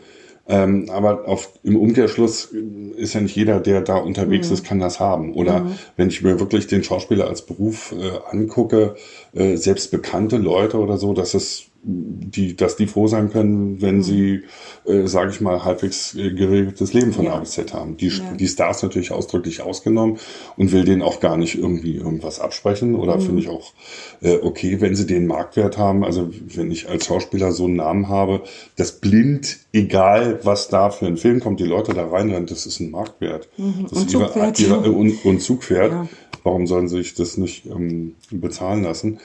Ähm, 0.48 0.90
aber 0.90 1.28
auf, 1.28 1.52
im 1.62 1.76
Umkehrschluss 1.76 2.52
ist 2.96 3.14
ja 3.14 3.20
nicht 3.20 3.36
jeder, 3.36 3.60
der 3.60 3.80
da 3.80 3.96
unterwegs 3.96 4.48
mhm. 4.48 4.54
ist, 4.54 4.64
kann 4.64 4.80
das 4.80 4.98
haben. 4.98 5.34
Oder 5.34 5.60
mhm. 5.60 5.74
wenn 5.96 6.08
ich 6.08 6.22
mir 6.22 6.40
wirklich 6.40 6.66
den 6.66 6.82
Schauspieler 6.82 7.28
als 7.28 7.42
Beruf 7.42 7.94
äh, 7.96 8.18
angucke, 8.28 8.96
äh, 9.34 9.56
selbst 9.56 9.90
bekannte 9.90 10.36
Leute 10.36 10.78
oder 10.78 10.98
so, 10.98 11.14
das 11.14 11.34
ist 11.34 11.72
die, 11.84 12.54
dass 12.54 12.76
die 12.76 12.86
froh 12.86 13.08
sein 13.08 13.30
können, 13.30 13.82
wenn 13.82 13.96
mhm. 13.96 14.02
sie, 14.02 14.42
äh, 14.86 15.06
sage 15.08 15.32
ich 15.32 15.40
mal, 15.40 15.64
halbwegs 15.64 16.14
äh, 16.14 16.30
geregeltes 16.30 16.92
Leben 16.92 17.12
von 17.12 17.24
ja. 17.24 17.34
A 17.34 17.40
bis 17.40 17.52
Z 17.52 17.74
haben. 17.74 17.96
Die, 17.96 18.08
ja. 18.08 18.34
die 18.38 18.46
Stars 18.46 18.82
natürlich 18.82 19.10
ausdrücklich 19.10 19.62
ausgenommen 19.62 20.18
und 20.56 20.70
will 20.70 20.84
denen 20.84 21.02
auch 21.02 21.18
gar 21.18 21.36
nicht 21.36 21.58
irgendwie 21.58 21.96
irgendwas 21.96 22.38
absprechen 22.38 22.94
oder 22.94 23.16
mhm. 23.16 23.22
finde 23.22 23.42
ich 23.42 23.48
auch 23.48 23.72
äh, 24.20 24.36
okay, 24.36 24.80
wenn 24.80 24.94
sie 24.94 25.06
den 25.06 25.26
Marktwert 25.26 25.76
haben. 25.76 26.04
Also 26.04 26.30
wenn 26.54 26.70
ich 26.70 26.88
als 26.88 27.06
Schauspieler 27.06 27.50
so 27.50 27.64
einen 27.64 27.76
Namen 27.76 28.08
habe, 28.08 28.42
das 28.76 29.00
blind, 29.00 29.58
egal 29.72 30.38
was 30.44 30.68
da 30.68 30.90
für 30.90 31.06
ein 31.06 31.16
Film 31.16 31.40
kommt, 31.40 31.58
die 31.58 31.64
Leute 31.64 31.94
da 31.94 32.06
reinrennen, 32.06 32.46
das 32.46 32.64
ist 32.64 32.78
ein 32.78 32.92
Marktwert. 32.92 33.48
Mhm. 33.56 33.86
Das 33.90 33.98
und, 33.98 34.10
Zugpferd. 34.10 34.60
Ihre, 34.60 34.76
ihre, 34.76 34.92
und, 34.92 35.24
und 35.24 35.42
Zugpferd. 35.42 35.90
Ja. 35.90 36.08
Warum 36.44 36.66
sollen 36.66 36.88
sie 36.88 36.98
sich 36.98 37.14
das 37.14 37.36
nicht 37.36 37.66
ähm, 37.66 38.14
bezahlen 38.30 38.82
lassen? 38.82 39.20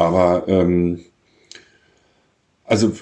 Aber 0.00 0.44
ähm, 0.48 1.04
also 2.64 2.92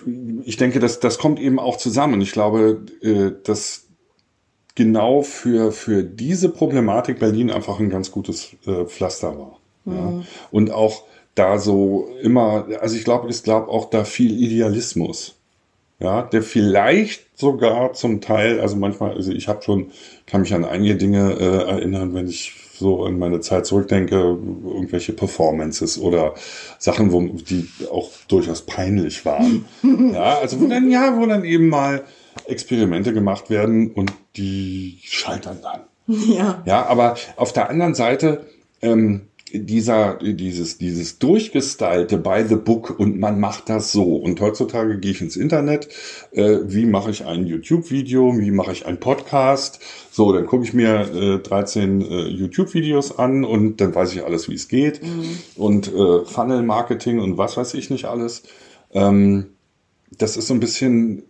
ich 0.45 0.57
denke, 0.57 0.81
dass 0.81 1.01
das 1.01 1.19
kommt 1.19 1.39
eben 1.39 1.59
auch 1.59 1.77
zusammen. 1.77 2.21
Ich 2.21 2.33
glaube, 2.33 2.83
äh, 3.03 3.33
dass 3.45 3.85
genau 4.75 5.23
für, 5.23 5.73
für 5.73 6.03
diese 6.03 6.49
Problematik 6.49 7.19
Berlin 7.19 7.51
einfach 7.51 7.79
ein 7.79 7.91
ganz 7.91 8.11
gutes 8.11 8.57
äh, 8.67 8.85
Pflaster 8.85 9.39
war. 9.39 9.59
Mhm. 9.85 9.95
Ja. 9.95 10.25
Und 10.51 10.71
auch 10.71 11.05
da 11.35 11.59
so 11.59 12.09
immer, 12.23 12.67
also 12.81 12.97
ich 12.97 13.05
glaube, 13.05 13.29
ich 13.29 13.43
glaube 13.43 13.69
auch 13.69 13.91
da 13.91 14.05
viel 14.05 14.43
Idealismus. 14.43 15.35
Ja, 16.01 16.23
der 16.23 16.45
vielleicht 16.45 17.37
sogar 17.37 17.93
zum 17.93 18.21
Teil, 18.21 18.61
also 18.61 18.77
manchmal, 18.77 19.15
also 19.15 19.33
ich 19.33 19.49
habe 19.49 19.63
schon, 19.63 19.91
kann 20.27 20.43
mich 20.43 20.55
an 20.55 20.65
einige 20.65 20.95
Dinge 20.95 21.33
äh, 21.33 21.71
erinnern, 21.71 22.15
wenn 22.15 22.29
ich 22.29 22.55
so 22.79 23.07
in 23.07 23.19
meine 23.19 23.41
Zeit 23.41 23.67
zurückdenke, 23.67 24.17
irgendwelche 24.17 25.13
Performances 25.13 25.99
oder 25.99 26.35
Sachen, 26.79 27.13
wo 27.13 27.21
die 27.23 27.69
auch 27.91 28.11
durchaus 28.29 28.63
peinlich 28.63 29.25
waren. 29.25 29.65
ja, 30.13 30.39
also 30.39 30.61
wo 30.61 30.67
dann, 30.67 30.91
ja, 30.91 31.17
wo 31.17 31.27
dann 31.27 31.45
eben 31.45 31.69
mal 31.69 32.05
Experimente 32.47 33.13
gemacht 33.13 33.51
werden 33.51 33.91
und 33.93 34.13
die 34.37 34.99
scheitern 35.03 35.59
dann. 35.63 35.81
Ja. 36.07 36.63
Ja, 36.65 36.87
aber 36.87 37.17
auf 37.37 37.53
der 37.53 37.69
anderen 37.69 37.95
Seite, 37.95 38.47
ähm, 38.81 39.29
dieser, 39.53 40.19
dieses, 40.21 40.79
dieses 40.79 41.19
durchgestylte 41.19 42.19
by 42.19 42.45
the 42.49 42.57
book 42.57 42.99
und 42.99 43.19
man 43.19 43.41
macht 43.41 43.69
das 43.69 43.93
so. 43.93 44.17
Und 44.17 44.41
heutzutage 44.41 44.99
gehe 44.99 45.13
ich 45.13 45.21
ins 45.21 45.37
Internet, 45.37 45.89
äh, 46.33 46.59
wie 46.65 46.87
mache 46.87 47.11
ich 47.11 47.25
ein 47.25 47.47
YouTube-Video, 47.47 48.39
wie 48.39 48.51
mache 48.51 48.73
ich 48.73 48.87
ein 48.87 48.99
Podcast. 49.01 49.81
So, 50.11 50.33
dann 50.33 50.47
gucke 50.47 50.65
ich 50.65 50.75
mir 50.75 51.01
äh, 51.15 51.39
13 51.39 52.01
äh, 52.01 52.29
YouTube-Videos 52.29 53.19
an 53.19 53.45
und 53.45 53.81
dann 53.81 53.95
weiß 53.95 54.13
ich 54.15 54.25
alles, 54.25 54.49
wie 54.49 54.55
es 54.55 54.69
geht. 54.69 55.03
Mhm. 55.03 55.39
Und 55.57 55.89
äh, 55.95 56.25
Funnel-Marketing 56.25 57.21
und 57.21 57.39
was 57.39 57.57
weiß 57.57 57.75
ich 57.75 57.91
nicht 57.91 58.07
alles. 58.07 58.43
Ähm, 58.93 59.47
das 60.17 60.37
ist 60.37 60.47
so 60.47 60.55
ein 60.55 60.61
bisschen, 60.61 61.23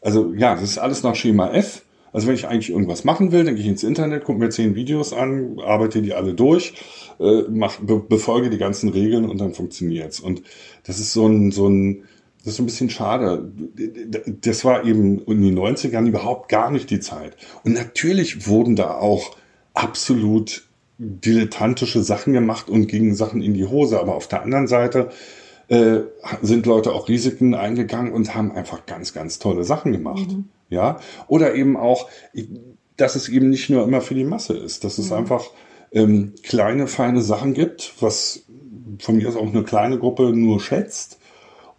also 0.00 0.32
ja, 0.34 0.54
das 0.54 0.64
ist 0.64 0.78
alles 0.78 1.02
nach 1.02 1.14
Schema 1.14 1.52
F. 1.52 1.82
Also 2.12 2.28
wenn 2.28 2.36
ich 2.36 2.46
eigentlich 2.46 2.70
irgendwas 2.70 3.02
machen 3.02 3.32
will, 3.32 3.44
dann 3.44 3.56
gehe 3.56 3.64
ich 3.64 3.70
ins 3.70 3.82
Internet, 3.82 4.22
gucke 4.22 4.38
mir 4.38 4.48
zehn 4.48 4.76
Videos 4.76 5.12
an, 5.12 5.58
arbeite 5.58 6.00
die 6.00 6.14
alle 6.14 6.32
durch, 6.32 6.74
äh, 7.20 7.42
mach, 7.48 7.78
be 7.80 7.98
befolge 7.98 8.50
die 8.50 8.58
ganzen 8.58 8.88
Regeln 8.88 9.28
und 9.28 9.40
dann 9.40 9.54
funktioniert's. 9.54 10.20
Und 10.20 10.42
das 10.84 10.98
ist 10.98 11.12
so 11.12 11.26
ein, 11.26 11.50
so 11.50 11.68
ein, 11.68 12.04
das 12.44 12.54
ist 12.54 12.60
ein 12.60 12.66
bisschen 12.66 12.90
schade. 12.90 13.50
Das 14.42 14.64
war 14.64 14.84
eben 14.84 15.20
in 15.24 15.42
den 15.42 15.58
90ern 15.58 16.06
überhaupt 16.06 16.48
gar 16.48 16.70
nicht 16.70 16.90
die 16.90 17.00
Zeit. 17.00 17.36
Und 17.64 17.72
natürlich 17.72 18.46
wurden 18.46 18.76
da 18.76 18.94
auch 18.94 19.36
absolut 19.72 20.64
dilettantische 20.98 22.02
Sachen 22.02 22.32
gemacht 22.32 22.68
und 22.68 22.86
gingen 22.86 23.14
Sachen 23.14 23.42
in 23.42 23.54
die 23.54 23.66
Hose. 23.66 23.98
Aber 23.98 24.14
auf 24.14 24.28
der 24.28 24.42
anderen 24.42 24.66
Seite 24.66 25.10
äh, 25.68 26.00
sind 26.42 26.66
Leute 26.66 26.92
auch 26.92 27.08
Risiken 27.08 27.54
eingegangen 27.54 28.12
und 28.12 28.34
haben 28.34 28.52
einfach 28.52 28.86
ganz, 28.86 29.14
ganz 29.14 29.38
tolle 29.38 29.64
Sachen 29.64 29.92
gemacht. 29.92 30.28
Mhm. 30.28 30.48
Ja, 30.70 30.98
oder 31.28 31.54
eben 31.54 31.76
auch, 31.76 32.08
dass 32.96 33.16
es 33.16 33.28
eben 33.28 33.50
nicht 33.50 33.70
nur 33.70 33.84
immer 33.84 34.00
für 34.00 34.14
die 34.14 34.24
Masse 34.24 34.54
ist, 34.54 34.84
dass 34.84 34.98
es 34.98 35.10
mhm. 35.10 35.18
einfach 35.18 35.44
ähm, 35.94 36.34
kleine, 36.42 36.86
feine 36.86 37.22
Sachen 37.22 37.54
gibt, 37.54 37.94
was 38.00 38.44
von 38.98 39.16
mir 39.16 39.28
aus 39.28 39.36
auch 39.36 39.46
eine 39.46 39.62
kleine 39.62 39.98
Gruppe 39.98 40.32
nur 40.32 40.60
schätzt. 40.60 41.18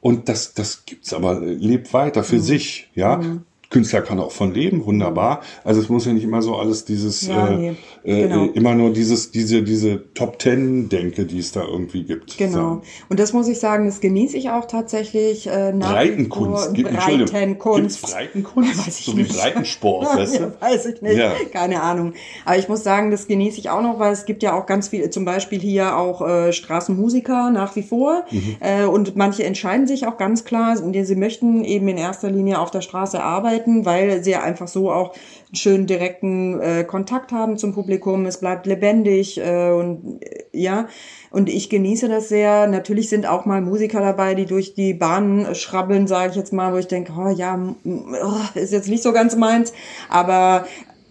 Und 0.01 0.29
das, 0.29 0.53
das 0.53 0.85
gibt's 0.85 1.13
aber, 1.13 1.39
lebt 1.39 1.93
weiter 1.93 2.23
für 2.23 2.35
mhm. 2.35 2.41
sich, 2.41 2.89
ja. 2.95 3.17
Mhm. 3.17 3.43
Künstler 3.69 4.01
kann 4.01 4.19
auch 4.19 4.31
von 4.31 4.53
leben, 4.53 4.85
wunderbar. 4.85 5.41
Also 5.63 5.81
es 5.81 5.89
muss 5.89 6.05
ja 6.05 6.13
nicht 6.13 6.23
immer 6.23 6.41
so 6.41 6.55
alles 6.55 6.85
dieses, 6.85 7.27
ja, 7.27 7.47
äh, 7.47 7.55
nee, 7.55 7.75
äh, 8.03 8.27
genau. 8.27 8.45
äh, 8.45 8.47
immer 8.49 8.75
nur 8.75 8.93
dieses, 8.93 9.31
diese, 9.31 9.63
diese 9.63 10.13
Top 10.13 10.39
Ten 10.39 10.89
Denke, 10.89 11.25
die 11.25 11.39
es 11.39 11.51
da 11.51 11.63
irgendwie 11.63 12.03
gibt. 12.03 12.37
Genau. 12.37 12.51
Sagen. 12.51 12.81
Und 13.09 13.19
das 13.19 13.33
muss 13.33 13.47
ich 13.47 13.59
sagen, 13.59 13.85
das 13.85 14.01
genieße 14.01 14.37
ich 14.37 14.49
auch 14.49 14.65
tatsächlich. 14.65 15.47
Äh, 15.47 15.73
nach 15.73 15.93
Breitenkunst. 15.93 16.73
Gibt, 16.73 16.91
Breitenkunst. 16.93 17.99
Gibt's 17.99 18.13
Breitenkunst? 18.13 18.87
Weiß 18.87 18.99
ich 18.99 19.05
so 19.05 19.13
nicht. 19.13 19.33
wie 19.33 19.37
Breitensport, 19.37 20.05
weißt 20.15 20.39
du? 20.39 20.53
Weiß 20.59 20.85
ich 20.85 21.01
nicht. 21.01 21.51
Keine 21.51 21.81
Ahnung. 21.81 22.13
Aber 22.45 22.57
ich 22.57 22.69
muss 22.69 22.83
sagen, 22.83 23.11
das 23.11 23.27
genieße 23.27 23.59
ich 23.59 23.69
auch 23.69 23.81
noch, 23.81 23.99
weil 23.99 24.13
es 24.13 24.25
gibt 24.25 24.43
ja 24.43 24.53
auch 24.53 24.65
ganz 24.65 24.89
viele, 24.89 25.09
zum 25.09 25.25
Beispiel 25.25 25.59
hier 25.59 25.97
auch 25.97 26.21
äh, 26.21 26.53
Straßenmusiker 26.53 27.49
nach 27.49 27.75
wie 27.75 27.83
vor. 27.83 28.25
Mhm. 28.29 28.55
Äh, 28.59 28.85
und 28.85 29.15
manche 29.15 29.43
entscheiden 29.43 29.87
sich 29.87 30.05
auch 30.07 30.17
ganz 30.17 30.45
klar, 30.45 30.77
sie 30.77 31.15
möchten 31.15 31.63
eben 31.63 31.87
in 31.87 31.97
erster 31.97 32.29
Linie 32.29 32.59
auf 32.59 32.71
der 32.71 32.81
Straße 32.81 33.21
arbeiten 33.21 33.64
arbeiten, 33.65 33.85
weil 33.85 34.23
sie 34.23 34.35
einfach 34.35 34.67
so 34.67 34.91
auch 34.91 35.13
einen 35.47 35.55
schönen 35.55 35.87
direkten 35.87 36.59
äh, 36.61 36.83
Kontakt 36.83 37.31
haben 37.31 37.57
zum 37.57 37.73
Publikum. 37.73 38.25
Es 38.25 38.39
bleibt 38.39 38.65
lebendig 38.65 39.39
äh, 39.39 39.71
und 39.71 40.21
äh, 40.21 40.43
ja. 40.51 40.87
Und 41.31 41.49
ich 41.49 41.69
genieße 41.69 42.07
das 42.07 42.29
sehr. 42.29 42.67
Natürlich 42.67 43.09
sind 43.09 43.25
auch 43.25 43.45
mal 43.45 43.61
Musiker 43.61 43.99
dabei, 43.99 44.35
die 44.35 44.45
durch 44.45 44.73
die 44.73 44.93
Bahnen 44.93 45.53
schrabbeln, 45.53 46.07
sage 46.07 46.31
ich 46.31 46.37
jetzt 46.37 46.53
mal, 46.53 46.73
wo 46.73 46.77
ich 46.77 46.87
denke, 46.87 47.11
oh 47.17 47.29
ja, 47.29 47.59
oh, 47.83 48.59
ist 48.59 48.71
jetzt 48.71 48.87
nicht 48.87 49.03
so 49.03 49.11
ganz 49.11 49.35
meins. 49.35 49.73
Aber 50.09 50.65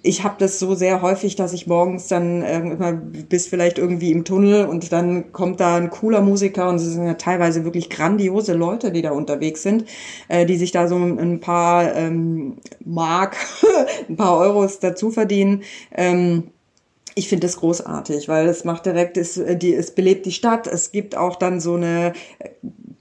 ich 0.06 0.22
habe 0.22 0.34
das 0.38 0.58
so 0.58 0.74
sehr 0.74 1.00
häufig, 1.00 1.34
dass 1.34 1.54
ich 1.54 1.66
morgens 1.66 2.08
dann 2.08 2.42
äh, 2.42 2.58
immer 2.58 2.92
bis 2.92 3.48
vielleicht 3.48 3.78
irgendwie 3.78 4.12
im 4.12 4.24
Tunnel 4.24 4.66
und 4.66 4.92
dann 4.92 5.32
kommt 5.32 5.60
da 5.60 5.76
ein 5.76 5.88
cooler 5.88 6.20
Musiker 6.20 6.68
und 6.68 6.76
es 6.76 6.82
sind 6.82 7.06
ja 7.06 7.14
teilweise 7.14 7.64
wirklich 7.64 7.88
grandiose 7.88 8.52
Leute, 8.52 8.92
die 8.92 9.00
da 9.00 9.12
unterwegs 9.12 9.62
sind, 9.62 9.86
äh, 10.28 10.44
die 10.44 10.58
sich 10.58 10.72
da 10.72 10.88
so 10.88 10.96
ein 10.96 11.40
paar 11.40 11.96
ähm, 11.96 12.58
Mark, 12.84 13.36
ein 14.08 14.16
paar 14.16 14.36
Euros 14.36 14.78
dazu 14.78 15.10
verdienen. 15.10 15.62
Ähm, 15.90 16.44
ich 17.14 17.28
finde 17.28 17.46
das 17.46 17.56
großartig, 17.56 18.28
weil 18.28 18.46
es 18.46 18.64
macht 18.64 18.84
direkt, 18.84 19.16
es, 19.16 19.40
die, 19.56 19.72
es 19.72 19.92
belebt 19.92 20.26
die 20.26 20.32
Stadt. 20.32 20.66
Es 20.66 20.92
gibt 20.92 21.16
auch 21.16 21.36
dann 21.36 21.60
so 21.60 21.76
eine 21.76 22.12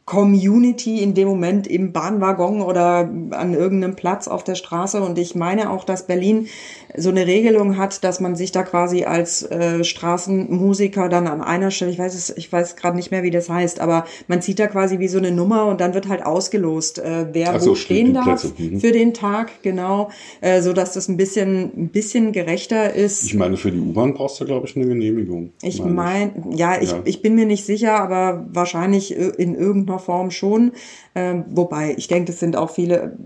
Community 0.06 1.02
in 1.02 1.14
dem 1.14 1.30
Moment 1.30 1.66
im 1.66 1.94
Bahnwaggon 1.94 2.62
oder 2.62 3.10
an 3.32 3.54
irgendeinem 3.54 3.96
Platz 3.96 4.28
auf 4.28 4.44
der 4.44 4.56
Straße. 4.56 5.02
Und 5.02 5.18
ich 5.18 5.34
meine 5.34 5.70
auch, 5.70 5.86
dass 5.86 6.08
Berlin 6.08 6.48
so 6.96 7.10
eine 7.10 7.26
Regelung 7.26 7.78
hat, 7.78 8.04
dass 8.04 8.20
man 8.20 8.36
sich 8.36 8.52
da 8.52 8.64
quasi 8.64 9.06
als 9.06 9.44
äh, 9.44 9.84
Straßenmusiker 9.84 11.08
dann 11.08 11.28
an 11.28 11.42
einer 11.42 11.72
Stelle, 11.72 11.90
ich 11.90 12.00
weiß 12.00 12.16
es, 12.16 12.36
ich 12.36 12.52
weiß 12.52 12.76
gerade 12.76 12.98
nicht 12.98 13.12
mehr, 13.12 13.24
wie 13.24 13.32
das 13.32 13.50
heißt, 13.50 13.80
aber 13.80 14.06
man 14.28 14.42
zieht 14.42 14.60
da 14.60 14.68
quasi 14.68 15.00
wie 15.00 15.08
so 15.08 15.18
eine 15.18 15.32
Nummer 15.32 15.68
und 15.68 15.80
dann 15.80 15.94
wird 15.94 16.10
halt 16.10 16.26
ausgelost, 16.26 17.00
äh, 17.00 17.28
wer 17.32 17.58
so, 17.62 17.72
wo 17.72 17.76
stehen 17.76 18.14
darf 18.14 18.46
mhm. 18.60 18.82
für 18.82 18.92
den 18.92 19.14
Tag, 19.14 19.64
genau, 19.64 20.10
äh, 20.42 20.62
so 20.62 20.74
dass 20.74 20.94
das 20.94 21.08
ein 21.08 21.18
bisschen, 21.18 21.72
ein 21.76 21.90
bisschen 21.90 22.34
gerechter 22.34 22.94
ist. 22.94 23.24
Ich 23.24 23.36
meine, 23.36 23.56
für 23.56 23.72
die 23.72 23.80
U-Bahn 23.80 24.14
brauchst 24.14 24.40
du, 24.42 24.46
glaube 24.46 24.68
ich, 24.68 24.76
eine 24.76 24.86
Genehmigung. 24.86 25.54
Ich 25.62 25.84
meine, 25.84 26.34
ja, 26.52 26.80
ich, 26.80 26.92
ja. 26.92 27.02
ich 27.06 27.22
bin 27.22 27.36
mir 27.36 27.46
nicht 27.46 27.66
sicher, 27.66 28.00
aber 28.00 28.46
wahrscheinlich 28.52 29.16
in 29.16 29.56
irgendeiner 29.56 29.93
Form 30.00 30.32
schon. 30.32 30.74
Ähm, 31.16 31.46
wobei, 31.50 31.94
ich 31.98 32.08
denke, 32.08 32.32
das 32.32 32.40
sind 32.40 32.56
auch 32.56 32.70
viele, 32.70 33.18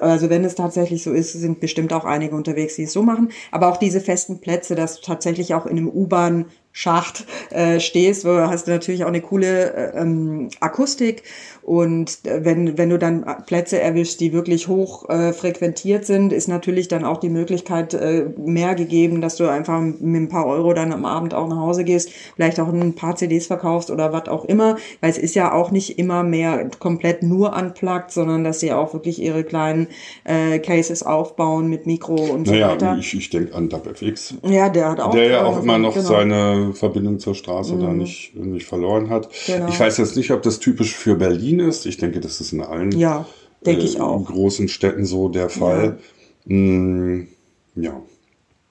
also 0.00 0.30
wenn 0.30 0.44
es 0.44 0.54
tatsächlich 0.54 1.02
so 1.02 1.12
ist, 1.12 1.32
sind 1.32 1.60
bestimmt 1.60 1.92
auch 1.92 2.04
einige 2.04 2.34
unterwegs, 2.36 2.76
die 2.76 2.84
es 2.84 2.92
so 2.92 3.02
machen. 3.02 3.30
Aber 3.50 3.68
auch 3.68 3.76
diese 3.76 4.00
festen 4.00 4.40
Plätze, 4.40 4.74
dass 4.74 5.00
tatsächlich 5.00 5.54
auch 5.54 5.66
in 5.66 5.78
einem 5.78 5.88
U-Bahn 5.88 6.46
Schacht 6.72 7.26
äh, 7.50 7.80
stehst, 7.80 8.24
wo 8.24 8.30
hast 8.30 8.66
du 8.66 8.70
natürlich 8.70 9.04
auch 9.04 9.08
eine 9.08 9.20
coole 9.20 9.72
äh, 9.74 10.00
ähm, 10.00 10.48
Akustik 10.60 11.22
und 11.62 12.26
äh, 12.26 12.44
wenn, 12.44 12.76
wenn 12.76 12.90
du 12.90 12.98
dann 12.98 13.24
Plätze 13.46 13.80
erwischst, 13.80 14.20
die 14.20 14.32
wirklich 14.32 14.66
hoch 14.66 15.08
äh, 15.08 15.32
frequentiert 15.32 16.04
sind, 16.04 16.32
ist 16.32 16.48
natürlich 16.48 16.88
dann 16.88 17.04
auch 17.04 17.18
die 17.18 17.28
Möglichkeit 17.28 17.94
äh, 17.94 18.26
mehr 18.36 18.74
gegeben, 18.74 19.20
dass 19.20 19.36
du 19.36 19.48
einfach 19.48 19.80
mit 19.80 20.22
ein 20.22 20.28
paar 20.28 20.46
Euro 20.46 20.72
dann 20.72 20.92
am 20.92 21.04
Abend 21.04 21.34
auch 21.34 21.48
nach 21.48 21.58
Hause 21.58 21.84
gehst, 21.84 22.10
vielleicht 22.34 22.58
auch 22.58 22.68
ein 22.68 22.94
paar 22.94 23.14
CDs 23.14 23.46
verkaufst 23.46 23.90
oder 23.90 24.12
was 24.12 24.28
auch 24.28 24.44
immer, 24.44 24.76
weil 25.00 25.10
es 25.10 25.18
ist 25.18 25.36
ja 25.36 25.52
auch 25.52 25.70
nicht 25.70 25.98
immer 25.98 26.24
mehr 26.24 26.68
komplett 26.80 27.22
nur 27.22 27.56
unplugged, 27.56 28.10
sondern 28.10 28.42
dass 28.42 28.58
sie 28.58 28.72
auch 28.72 28.92
wirklich 28.92 29.22
ihre 29.22 29.44
kleinen 29.44 29.86
äh, 30.24 30.58
Cases 30.58 31.04
aufbauen 31.04 31.68
mit 31.68 31.86
Mikro 31.86 32.14
und 32.14 32.48
naja, 32.48 32.66
so 32.66 32.72
weiter. 32.72 32.96
Ich, 32.98 33.14
ich 33.14 33.30
denke 33.30 33.54
an 33.54 33.68
DubFX. 33.68 34.34
Ja, 34.42 34.68
der 34.68 34.90
hat 34.90 35.00
auch. 35.00 35.12
Der 35.12 35.28
ja 35.28 35.44
auch 35.44 35.62
immer 35.62 35.78
noch 35.78 35.94
genau. 35.94 36.08
seine 36.08 36.61
Verbindung 36.72 37.18
zur 37.18 37.34
Straße 37.34 37.74
mhm. 37.74 37.80
da 37.80 37.92
nicht, 37.92 38.34
nicht 38.36 38.66
verloren 38.66 39.10
hat. 39.10 39.28
Genau. 39.46 39.68
Ich 39.68 39.78
weiß 39.78 39.98
jetzt 39.98 40.16
nicht, 40.16 40.30
ob 40.30 40.42
das 40.42 40.58
typisch 40.58 40.94
für 40.94 41.16
Berlin 41.16 41.60
ist. 41.60 41.86
Ich 41.86 41.96
denke, 41.96 42.20
das 42.20 42.40
ist 42.40 42.52
in 42.52 42.60
allen 42.60 42.92
ja, 42.92 43.26
äh, 43.64 43.74
großen 43.74 44.68
Städten 44.68 45.04
so 45.04 45.28
der 45.28 45.48
Fall. 45.48 45.98
Ja. 46.46 46.56
Mm, 46.56 47.28
ja. 47.74 48.02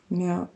ja. 0.09 0.49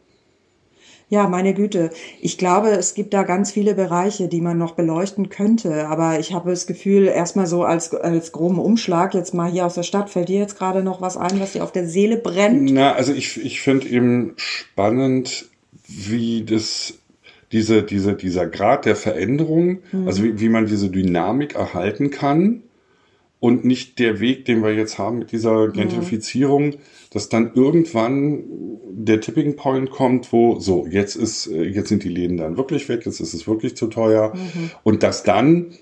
Ja, 1.07 1.27
meine 1.27 1.53
Güte. 1.53 1.91
Ich 2.19 2.38
glaube, 2.39 2.69
es 2.69 2.95
gibt 2.95 3.13
da 3.13 3.23
ganz 3.23 3.51
viele 3.51 3.75
Bereiche, 3.75 4.27
die 4.27 4.41
man 4.41 4.57
noch 4.57 4.73
beleuchten 4.73 5.29
könnte. 5.29 5.88
Aber 5.88 6.19
ich 6.19 6.33
habe 6.33 6.49
das 6.49 6.65
Gefühl, 6.65 7.05
erstmal 7.05 7.45
so 7.45 7.63
als, 7.63 7.93
als 7.93 8.31
groben 8.31 8.57
Umschlag, 8.57 9.13
jetzt 9.13 9.33
mal 9.33 9.51
hier 9.51 9.67
aus 9.67 9.75
der 9.75 9.83
Stadt, 9.83 10.09
fällt 10.09 10.29
dir 10.29 10.39
jetzt 10.39 10.57
gerade 10.57 10.81
noch 10.83 11.01
was 11.01 11.15
ein, 11.15 11.39
was 11.39 11.53
dir 11.53 11.63
auf 11.63 11.71
der 11.71 11.88
Seele 11.88 12.17
brennt? 12.17 12.71
Na, 12.71 12.93
also 12.93 13.13
ich, 13.13 13.43
ich 13.43 13.61
finde 13.61 13.88
eben 13.88 14.33
spannend, 14.38 15.45
wie 15.88 16.43
das, 16.43 16.95
diese, 17.55 17.83
diese, 17.83 18.15
dieser 18.15 18.47
Grad 18.47 18.85
der 18.85 18.97
Veränderung, 18.97 19.79
mhm. 19.93 20.07
also 20.07 20.23
wie, 20.23 20.41
wie 20.41 20.49
man 20.49 20.65
diese 20.65 20.89
Dynamik 20.89 21.55
erhalten 21.55 22.09
kann 22.09 22.63
und 23.39 23.63
nicht 23.63 23.97
der 23.97 24.19
Weg, 24.19 24.43
den 24.43 24.61
wir 24.61 24.73
jetzt 24.73 24.97
haben 24.97 25.19
mit 25.19 25.31
dieser 25.31 25.69
Gentrifizierung, 25.69 26.65
mhm. 26.65 26.75
dass 27.11 27.29
dann 27.29 27.51
irgendwann 27.55 28.43
der 28.89 29.21
Tipping 29.21 29.55
Point 29.55 29.89
kommt, 29.89 30.33
wo 30.33 30.59
so 30.59 30.85
jetzt 30.85 31.15
ist 31.15 31.47
äh, 31.47 31.63
jetzt 31.63 31.87
sind 31.87 32.03
die 32.03 32.09
Läden 32.09 32.35
dann 32.35 32.57
wirklich 32.57 32.89
weg, 32.89 33.05
jetzt 33.05 33.21
ist 33.21 33.33
es 33.33 33.47
wirklich 33.47 33.77
zu 33.77 33.87
teuer 33.87 34.33
mhm. 34.35 34.71
und 34.83 35.01
dass 35.01 35.23
dann 35.23 35.77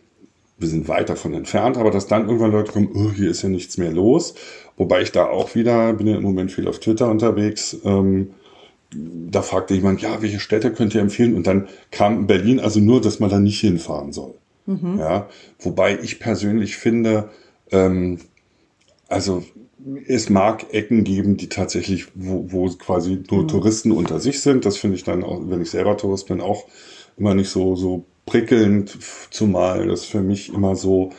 wir 0.59 0.67
sind 0.67 0.87
weit 0.87 1.09
davon 1.09 1.33
entfernt, 1.33 1.77
aber 1.77 1.89
dass 1.89 2.05
dann 2.05 2.27
irgendwann 2.27 2.51
Leute 2.51 2.71
kommen, 2.71 2.91
oh, 2.93 3.11
hier 3.11 3.31
ist 3.31 3.41
ja 3.41 3.49
nichts 3.49 3.79
mehr 3.79 3.91
los. 3.91 4.35
Wobei 4.77 5.01
ich 5.01 5.11
da 5.11 5.25
auch 5.25 5.55
wieder, 5.55 5.91
bin 5.93 6.05
ja 6.05 6.15
im 6.15 6.21
Moment 6.21 6.51
viel 6.51 6.67
auf 6.67 6.79
Twitter 6.79 7.09
unterwegs, 7.09 7.75
ähm, 7.83 8.29
da 8.95 9.41
fragte 9.41 9.73
jemand, 9.73 10.01
ja, 10.01 10.21
welche 10.21 10.39
Städte 10.39 10.71
könnt 10.71 10.93
ihr 10.95 11.01
empfehlen? 11.01 11.35
Und 11.35 11.47
dann 11.47 11.67
kam 11.91 12.27
Berlin 12.27 12.59
also 12.59 12.79
nur, 12.79 13.01
dass 13.01 13.19
man 13.19 13.29
da 13.29 13.39
nicht 13.39 13.59
hinfahren 13.59 14.11
soll. 14.13 14.33
Mhm. 14.65 14.97
Ja, 14.99 15.29
wobei 15.59 15.99
ich 15.99 16.19
persönlich 16.19 16.77
finde, 16.77 17.29
ähm, 17.71 18.19
also 19.07 19.43
es 20.07 20.29
mag 20.29 20.73
Ecken 20.73 21.03
geben, 21.03 21.35
die 21.35 21.49
tatsächlich, 21.49 22.07
wo, 22.15 22.45
wo 22.49 22.69
quasi 22.69 23.21
nur 23.29 23.43
mhm. 23.43 23.47
Touristen 23.47 23.91
unter 23.91 24.19
sich 24.19 24.41
sind. 24.41 24.65
Das 24.65 24.77
finde 24.77 24.95
ich 24.95 25.03
dann 25.03 25.23
auch, 25.23 25.41
wenn 25.45 25.61
ich 25.61 25.71
selber 25.71 25.97
Tourist 25.97 26.27
bin, 26.27 26.41
auch 26.41 26.65
immer 27.17 27.35
nicht 27.35 27.49
so, 27.49 27.75
so 27.75 28.05
prickelnd, 28.25 28.97
zumal 29.29 29.87
das 29.87 30.05
für 30.05 30.21
mich 30.21 30.53
immer 30.53 30.75
so, 30.75 31.11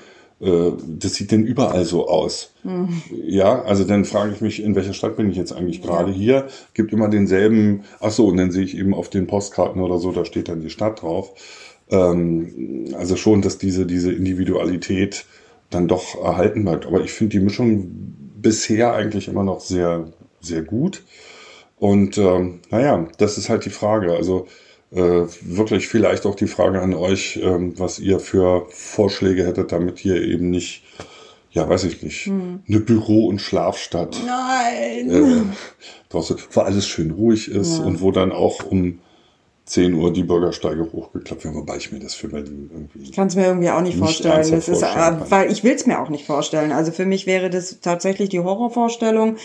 äh, 0.45 0.72
das 0.86 1.14
sieht 1.14 1.32
denn 1.32 1.45
überall 1.45 1.84
so 1.84 2.09
aus. 2.09 2.53
Mhm. 2.62 3.03
Ja, 3.26 3.62
also 3.62 3.84
dann 3.84 4.05
frage 4.05 4.32
ich 4.34 4.40
mich, 4.40 4.62
in 4.62 4.74
welcher 4.74 4.92
Stadt 4.92 5.16
bin 5.16 5.30
ich 5.30 5.36
jetzt 5.36 5.53
eigentlich 5.53 5.80
gerade 5.82 6.11
ja. 6.11 6.16
hier? 6.16 6.47
Gibt 6.74 6.92
immer 6.92 7.09
denselben, 7.09 7.84
ach 8.01 8.11
so, 8.11 8.26
und 8.28 8.36
dann 8.36 8.51
sehe 8.51 8.64
ich 8.64 8.76
eben 8.76 8.95
auf 8.95 9.09
den 9.09 9.26
Postkarten 9.26 9.80
oder 9.80 9.99
so, 9.99 10.12
da 10.12 10.24
steht 10.24 10.49
dann 10.49 10.61
die 10.61 10.70
Stadt 10.70 11.03
drauf. 11.03 11.32
Ähm, 11.90 12.95
also 12.97 13.16
schon, 13.16 13.42
dass 13.42 13.59
diese, 13.59 13.86
diese 13.86 14.12
Individualität 14.12 15.24
dann 15.70 15.88
doch 15.88 16.22
erhalten 16.22 16.64
bleibt. 16.64 16.86
Aber 16.86 17.01
ich 17.01 17.12
finde 17.12 17.38
die 17.38 17.45
Mischung 17.45 17.90
bisher 18.40 18.95
eigentlich 18.95 19.28
immer 19.28 19.45
noch 19.45 19.61
sehr, 19.61 20.12
sehr 20.40 20.62
gut. 20.62 21.03
Und 21.78 22.18
ähm, 22.18 22.61
naja, 22.70 23.09
das 23.18 23.38
ist 23.38 23.49
halt 23.49 23.64
die 23.64 23.70
Frage. 23.70 24.12
Also 24.12 24.47
äh, 24.95 25.26
wirklich 25.42 25.88
vielleicht 25.88 26.26
auch 26.26 26.34
die 26.34 26.47
Frage 26.47 26.80
an 26.80 26.95
euch, 26.95 27.40
ähm, 27.42 27.74
was 27.78 27.99
ihr 27.99 28.20
für 28.20 28.66
Vorschläge 28.70 29.45
hättet, 29.45 29.72
damit 29.72 29.99
hier 29.99 30.22
eben 30.22 30.51
nicht, 30.51 30.82
ja, 31.51 31.68
weiß 31.68 31.84
ich 31.84 32.03
nicht, 32.03 32.26
hm. 32.26 32.61
eine 32.68 32.80
Büro- 32.80 33.26
und 33.26 33.40
Schlafstadt. 33.40 34.20
Nein! 34.24 35.11
Äh, 35.11 35.42
draußen, 36.11 36.36
wo 36.53 36.61
alles 36.61 36.86
schön 36.86 37.11
ruhig 37.11 37.51
ist 37.51 37.78
ja. 37.78 37.84
und 37.84 38.01
wo 38.01 38.12
dann 38.12 38.32
auch 38.32 38.64
um 38.64 39.01
10 39.66 39.95
Uhr 39.95 40.12
die 40.12 40.24
Bürgersteige 40.24 40.92
hochgeklappt 40.92 41.45
werden, 41.45 41.57
wobei 41.57 41.78
ich 41.78 41.90
mir 41.90 41.99
das 41.99 42.14
für 42.14 42.28
Berlin 42.28 42.70
irgendwie. 42.70 42.99
Ich 43.01 43.12
kann 43.12 43.28
es 43.28 43.36
mir 43.36 43.47
irgendwie 43.47 43.70
auch 43.70 43.80
nicht, 43.80 43.95
nicht 43.95 44.05
vorstellen. 44.05 44.51
Das 44.51 44.68
ist, 44.68 44.82
äh, 44.82 45.30
weil 45.30 45.51
ich 45.51 45.64
will 45.64 45.72
es 45.72 45.86
mir 45.86 46.01
auch 46.01 46.11
nicht 46.11 46.26
vorstellen. 46.26 46.70
Also 46.70 46.92
für 46.92 47.07
mich 47.07 47.26
wäre 47.26 47.49
das 47.49 47.80
tatsächlich 47.80 48.28
die 48.28 48.40
Horrorvorstellung 48.40 49.36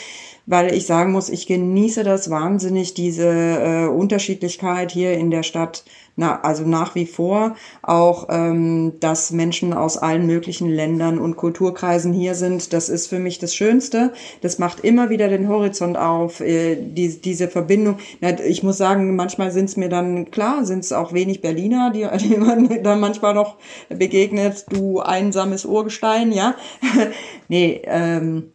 weil 0.50 0.74
ich 0.74 0.88
sagen 0.88 1.12
muss, 1.12 1.30
ich 1.30 1.46
genieße 1.46 2.04
das 2.04 2.32
wahnsinnig, 2.32 2.96
diese 2.96 3.28
äh, 3.28 3.86
Unterschiedlichkeit 3.86 4.92
hier 4.92 5.14
in 5.14 5.30
der 5.30 5.44
Stadt, 5.44 5.84
na, 6.16 6.42
also 6.42 6.64
nach 6.64 6.96
wie 6.96 7.06
vor 7.06 7.56
auch, 7.84 8.30
ähm, 8.32 8.94
dass 9.00 9.30
Menschen 9.30 9.74
aus 9.74 9.98
allen 9.98 10.26
möglichen 10.26 10.68
Ländern 10.68 11.20
und 11.20 11.36
Kulturkreisen 11.38 12.14
hier 12.14 12.34
sind. 12.34 12.74
Das 12.74 12.90
ist 12.90 13.06
für 13.06 13.20
mich 13.20 13.38
das 13.38 13.54
Schönste. 13.54 14.12
Das 14.42 14.58
macht 14.58 14.80
immer 14.80 15.12
wieder 15.12 15.28
den 15.28 15.48
Horizont 15.48 15.98
auf, 15.98 16.42
äh, 16.42 16.76
die, 16.76 17.22
diese 17.22 17.48
Verbindung. 17.48 18.00
Na, 18.20 18.40
ich 18.40 18.64
muss 18.64 18.78
sagen, 18.78 19.16
manchmal 19.16 19.52
sind 19.52 19.66
es 19.66 19.78
mir 19.78 19.90
dann, 19.90 20.32
klar, 20.32 20.66
sind 20.66 20.80
es 20.80 20.92
auch 20.92 21.14
wenig 21.14 21.42
Berliner, 21.42 21.92
die, 21.92 22.08
die 22.28 22.38
man 22.38 22.82
dann 22.82 23.00
manchmal 23.00 23.36
noch 23.36 23.58
begegnet, 23.88 24.66
du 24.70 25.00
einsames 25.00 25.64
Urgestein, 25.64 26.32
ja. 26.32 26.56
nee, 27.50 27.82
ähm, 27.86 28.52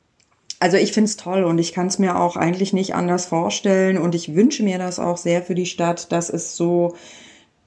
also 0.64 0.78
ich 0.78 0.92
finde 0.92 1.10
es 1.10 1.18
toll 1.18 1.44
und 1.44 1.58
ich 1.58 1.74
kann 1.74 1.88
es 1.88 1.98
mir 1.98 2.18
auch 2.18 2.36
eigentlich 2.36 2.72
nicht 2.72 2.94
anders 2.94 3.26
vorstellen 3.26 3.98
und 3.98 4.14
ich 4.14 4.34
wünsche 4.34 4.62
mir 4.62 4.78
das 4.78 4.98
auch 4.98 5.18
sehr 5.18 5.42
für 5.42 5.54
die 5.54 5.66
Stadt, 5.66 6.10
dass 6.10 6.30
es 6.30 6.56
so 6.56 6.94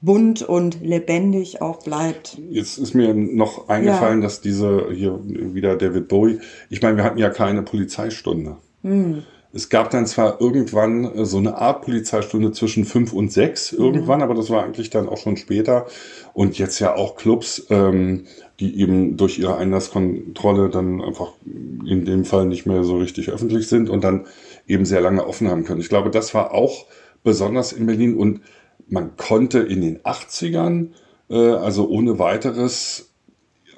bunt 0.00 0.42
und 0.42 0.80
lebendig 0.82 1.62
auch 1.62 1.84
bleibt. 1.84 2.38
Jetzt 2.50 2.76
ist 2.76 2.94
mir 2.94 3.14
noch 3.14 3.68
eingefallen, 3.68 4.18
ja. 4.18 4.26
dass 4.26 4.40
diese 4.40 4.88
hier 4.92 5.20
wieder 5.24 5.76
David 5.76 6.08
Bowie, 6.08 6.40
ich 6.70 6.82
meine, 6.82 6.96
wir 6.96 7.04
hatten 7.04 7.18
ja 7.18 7.30
keine 7.30 7.62
Polizeistunde. 7.62 8.56
Hm. 8.82 9.22
Es 9.52 9.70
gab 9.70 9.90
dann 9.90 10.06
zwar 10.06 10.40
irgendwann 10.40 11.04
äh, 11.04 11.24
so 11.24 11.38
eine 11.38 11.56
Art 11.56 11.82
Polizeistunde 11.82 12.52
zwischen 12.52 12.84
fünf 12.84 13.12
und 13.12 13.32
sechs 13.32 13.72
irgendwann, 13.72 14.18
mhm. 14.18 14.24
aber 14.24 14.34
das 14.34 14.50
war 14.50 14.62
eigentlich 14.62 14.90
dann 14.90 15.08
auch 15.08 15.16
schon 15.16 15.36
später. 15.36 15.86
Und 16.34 16.58
jetzt 16.58 16.78
ja 16.78 16.94
auch 16.94 17.16
Clubs, 17.16 17.66
ähm, 17.70 18.24
die 18.60 18.78
eben 18.80 19.16
durch 19.16 19.38
ihre 19.38 19.56
Einlasskontrolle 19.56 20.68
dann 20.68 21.00
einfach 21.00 21.32
in 21.44 22.04
dem 22.04 22.24
Fall 22.24 22.46
nicht 22.46 22.66
mehr 22.66 22.84
so 22.84 22.98
richtig 22.98 23.30
öffentlich 23.30 23.68
sind 23.68 23.88
und 23.88 24.04
dann 24.04 24.26
eben 24.66 24.84
sehr 24.84 25.00
lange 25.00 25.26
offen 25.26 25.48
haben 25.48 25.64
können. 25.64 25.80
Ich 25.80 25.88
glaube, 25.88 26.10
das 26.10 26.34
war 26.34 26.52
auch 26.52 26.86
besonders 27.24 27.72
in 27.72 27.86
Berlin 27.86 28.16
und 28.16 28.42
man 28.88 29.16
konnte 29.16 29.60
in 29.60 29.80
den 29.80 29.98
80ern, 30.00 30.88
äh, 31.30 31.36
also 31.36 31.88
ohne 31.88 32.18
weiteres, 32.18 33.10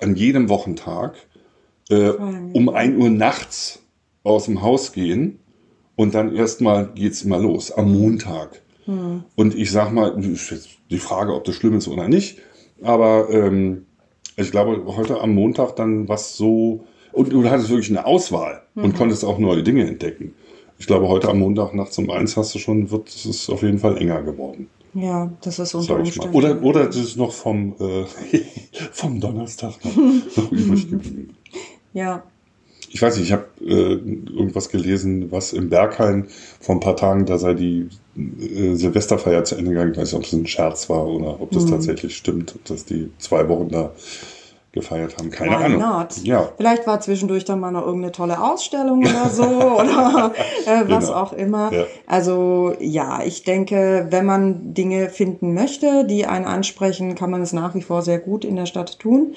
an 0.01 0.17
jedem 0.17 0.49
Wochentag 0.49 1.15
äh, 1.91 2.09
um 2.09 2.69
ein 2.71 2.97
Uhr 2.97 3.11
nachts 3.11 3.81
aus 4.23 4.47
dem 4.47 4.63
Haus 4.63 4.93
gehen 4.93 5.39
und 6.01 6.15
dann 6.15 6.35
erstmal 6.35 6.87
geht's 6.95 7.27
mal 7.27 7.43
los 7.43 7.73
am 7.73 7.93
Montag. 7.93 8.63
Hm. 8.87 9.23
Und 9.37 9.55
ich 9.55 9.71
sag 9.71 9.93
mal, 9.93 10.17
die 10.17 10.99
Frage, 10.99 11.35
ob 11.35 11.45
das 11.45 11.57
schlimm 11.57 11.77
ist 11.77 11.89
oder 11.89 12.09
nicht, 12.09 12.39
aber 12.81 13.29
ähm, 13.29 13.85
ich 14.37 14.51
glaube, 14.51 14.83
heute 14.97 15.21
am 15.21 15.35
Montag 15.35 15.77
dann 15.77 16.09
was 16.09 16.39
so, 16.39 16.87
und 17.13 17.31
du 17.31 17.45
hattest 17.51 17.69
wirklich 17.69 17.91
eine 17.91 18.07
Auswahl 18.07 18.63
mhm. 18.75 18.85
und 18.85 18.97
konntest 18.97 19.27
auch 19.27 19.37
neue 19.37 19.63
Dinge 19.63 19.87
entdecken. 19.87 20.33
Ich 20.79 20.87
glaube, 20.87 21.07
heute 21.07 21.29
am 21.29 21.41
Montag 21.41 21.75
nachts 21.75 21.99
um 21.99 22.09
eins 22.09 22.35
hast 22.35 22.55
du 22.55 22.59
schon, 22.59 22.91
wird 22.91 23.11
es 23.11 23.51
auf 23.51 23.63
jeden 23.63 23.79
Fall 23.79 23.99
enger 23.99 24.23
geworden. 24.23 24.71
Ja, 24.95 25.31
das 25.43 25.59
ist 25.59 25.75
unter 25.75 25.97
Umständen. 25.97 26.35
Oder, 26.35 26.63
oder 26.63 26.87
das 26.87 26.97
ist 26.97 27.17
noch 27.19 27.33
vom, 27.33 27.75
äh, 27.79 28.07
vom 28.93 29.21
Donnerstag 29.21 29.75
noch, 29.85 29.95
noch 29.95 30.51
übrig 30.51 30.89
geblieben. 30.89 31.37
Ja, 31.93 32.23
ich 32.93 33.01
weiß 33.01 33.17
nicht, 33.17 33.27
ich 33.27 33.33
habe 33.33 33.47
äh, 33.61 33.93
irgendwas 33.95 34.69
gelesen, 34.69 35.31
was 35.31 35.53
im 35.53 35.69
Berghain 35.69 36.27
vor 36.61 36.75
ein 36.75 36.81
paar 36.81 36.97
Tagen, 36.97 37.25
da 37.25 37.39
sei 37.39 37.55
die 37.55 37.89
äh, 38.17 38.75
Silvesterfeier 38.75 39.45
zu 39.45 39.55
Ende 39.55 39.71
gegangen. 39.71 39.93
Ich 39.93 39.99
weiß 39.99 40.13
nicht, 40.13 40.19
ob 40.19 40.25
es 40.25 40.33
ein 40.33 40.47
Scherz 40.47 40.91
war 40.91 41.07
oder 41.07 41.41
ob 41.41 41.53
das 41.53 41.67
mhm. 41.67 41.71
tatsächlich 41.71 42.17
stimmt, 42.17 42.59
dass 42.65 42.85
die 42.85 43.11
zwei 43.19 43.49
Wochen 43.49 43.69
da 43.69 43.93
gefeiert 44.73 45.19
haben. 45.19 45.31
Keine 45.31 45.51
Why 45.51 45.65
Ahnung. 45.65 45.81
Not? 45.81 46.19
Ja. 46.23 46.53
Vielleicht 46.57 46.87
war 46.87 47.01
zwischendurch 47.01 47.45
dann 47.45 47.59
mal 47.59 47.73
noch 47.73 47.85
irgendeine 47.85 48.13
tolle 48.13 48.41
Ausstellung 48.41 49.01
oder 49.01 49.29
so 49.29 49.45
oder 49.81 50.33
äh, 50.67 50.89
was 50.89 51.07
genau. 51.07 51.19
auch 51.19 51.33
immer. 51.33 51.73
Ja. 51.73 51.85
Also 52.07 52.75
ja, 52.79 53.23
ich 53.25 53.43
denke, 53.43 54.07
wenn 54.11 54.25
man 54.25 54.73
Dinge 54.75 55.11
finden 55.11 55.55
möchte, 55.55 56.05
die 56.05 56.27
einen 56.27 56.45
ansprechen, 56.45 57.17
kann 57.17 57.31
man 57.31 57.43
es 57.43 57.53
nach 57.53 57.75
wie 57.75 57.83
vor 57.83 58.03
sehr 58.03 58.21
gut 58.21 58.45
in 58.45 58.55
der 58.55 58.67
Stadt 58.67 59.01
tun 59.01 59.35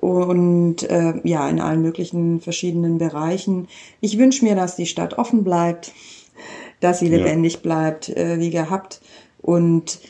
und 0.00 0.82
äh, 0.82 1.14
ja, 1.24 1.48
in 1.48 1.60
allen 1.60 1.80
möglichen 1.80 2.42
verschiedenen 2.42 2.98
Bereichen. 2.98 3.68
Ich 4.00 4.18
wünsche 4.18 4.44
mir, 4.44 4.54
dass 4.54 4.76
die 4.76 4.86
Stadt 4.86 5.16
offen 5.16 5.44
bleibt, 5.44 5.92
dass 6.80 6.98
sie 6.98 7.08
lebendig 7.08 7.54
ja. 7.54 7.60
bleibt, 7.60 8.10
äh, 8.10 8.38
wie 8.38 8.50
gehabt. 8.50 9.00
Und 9.40 10.00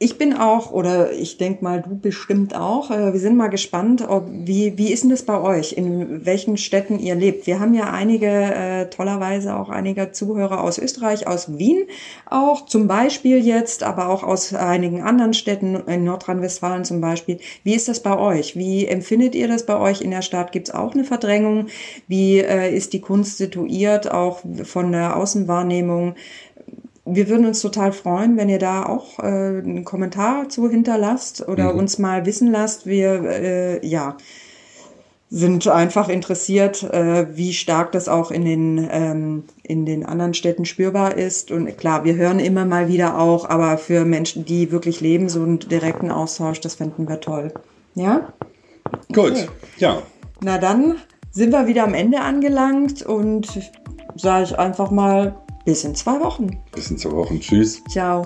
ich 0.00 0.16
bin 0.16 0.32
auch, 0.32 0.70
oder 0.70 1.12
ich 1.12 1.38
denke 1.38 1.64
mal, 1.64 1.82
du 1.82 1.98
bestimmt 1.98 2.54
auch. 2.54 2.92
Äh, 2.92 3.12
wir 3.12 3.18
sind 3.18 3.36
mal 3.36 3.48
gespannt, 3.48 4.08
ob, 4.08 4.28
wie, 4.30 4.78
wie 4.78 4.92
ist 4.92 5.02
denn 5.02 5.10
das 5.10 5.24
bei 5.24 5.40
euch, 5.40 5.72
in 5.72 6.24
welchen 6.24 6.56
Städten 6.56 7.00
ihr 7.00 7.16
lebt? 7.16 7.48
Wir 7.48 7.58
haben 7.58 7.74
ja 7.74 7.90
einige, 7.90 8.28
äh, 8.28 8.90
tollerweise 8.90 9.56
auch 9.56 9.70
einige 9.70 10.12
Zuhörer 10.12 10.62
aus 10.62 10.78
Österreich, 10.78 11.26
aus 11.26 11.58
Wien 11.58 11.86
auch 12.26 12.66
zum 12.66 12.86
Beispiel 12.86 13.44
jetzt, 13.44 13.82
aber 13.82 14.08
auch 14.08 14.22
aus 14.22 14.54
einigen 14.54 15.02
anderen 15.02 15.34
Städten, 15.34 15.74
in 15.74 16.04
Nordrhein-Westfalen 16.04 16.84
zum 16.84 17.00
Beispiel. 17.00 17.38
Wie 17.64 17.74
ist 17.74 17.88
das 17.88 18.00
bei 18.00 18.16
euch? 18.16 18.54
Wie 18.54 18.86
empfindet 18.86 19.34
ihr 19.34 19.48
das 19.48 19.66
bei 19.66 19.78
euch 19.78 20.00
in 20.00 20.12
der 20.12 20.22
Stadt? 20.22 20.52
Gibt 20.52 20.68
es 20.68 20.74
auch 20.74 20.94
eine 20.94 21.02
Verdrängung? 21.02 21.66
Wie 22.06 22.38
äh, 22.38 22.72
ist 22.72 22.92
die 22.92 23.00
Kunst 23.00 23.38
situiert, 23.38 24.08
auch 24.08 24.42
von 24.62 24.92
der 24.92 25.16
Außenwahrnehmung? 25.16 26.14
Wir 27.14 27.28
würden 27.28 27.46
uns 27.46 27.60
total 27.60 27.92
freuen, 27.92 28.36
wenn 28.36 28.48
ihr 28.48 28.58
da 28.58 28.84
auch 28.84 29.18
äh, 29.18 29.22
einen 29.22 29.84
Kommentar 29.84 30.48
zu 30.48 30.68
hinterlasst 30.68 31.46
oder 31.46 31.72
mhm. 31.72 31.80
uns 31.80 31.98
mal 31.98 32.26
wissen 32.26 32.50
lasst. 32.50 32.86
Wir, 32.86 33.22
äh, 33.24 33.86
ja, 33.86 34.16
sind 35.30 35.68
einfach 35.68 36.08
interessiert, 36.08 36.82
äh, 36.82 37.36
wie 37.36 37.52
stark 37.52 37.92
das 37.92 38.08
auch 38.08 38.30
in 38.30 38.44
den, 38.44 38.88
ähm, 38.90 39.44
in 39.62 39.84
den 39.84 40.06
anderen 40.06 40.32
Städten 40.32 40.64
spürbar 40.64 41.16
ist. 41.16 41.50
Und 41.50 41.76
klar, 41.76 42.04
wir 42.04 42.16
hören 42.16 42.38
immer 42.38 42.64
mal 42.64 42.88
wieder 42.88 43.18
auch, 43.18 43.48
aber 43.48 43.76
für 43.76 44.04
Menschen, 44.04 44.46
die 44.46 44.72
wirklich 44.72 45.00
leben, 45.00 45.28
so 45.28 45.42
einen 45.42 45.58
direkten 45.58 46.10
Austausch, 46.10 46.60
das 46.60 46.76
fänden 46.76 47.08
wir 47.08 47.20
toll. 47.20 47.52
Ja? 47.94 48.32
Gut, 49.12 49.32
okay. 49.32 49.48
ja. 49.76 50.02
Na 50.40 50.56
dann 50.56 50.96
sind 51.30 51.52
wir 51.52 51.66
wieder 51.66 51.84
am 51.84 51.94
Ende 51.94 52.20
angelangt 52.20 53.02
und 53.02 53.48
sage 54.16 54.44
ich 54.44 54.58
einfach 54.58 54.90
mal 54.90 55.34
bis 55.68 55.84
in 55.84 55.94
zwei 55.94 56.18
Wochen. 56.18 56.58
Bis 56.72 56.90
in 56.90 56.96
zwei 56.96 57.10
Wochen. 57.10 57.38
Tschüss. 57.40 57.84
Ciao. 57.90 58.22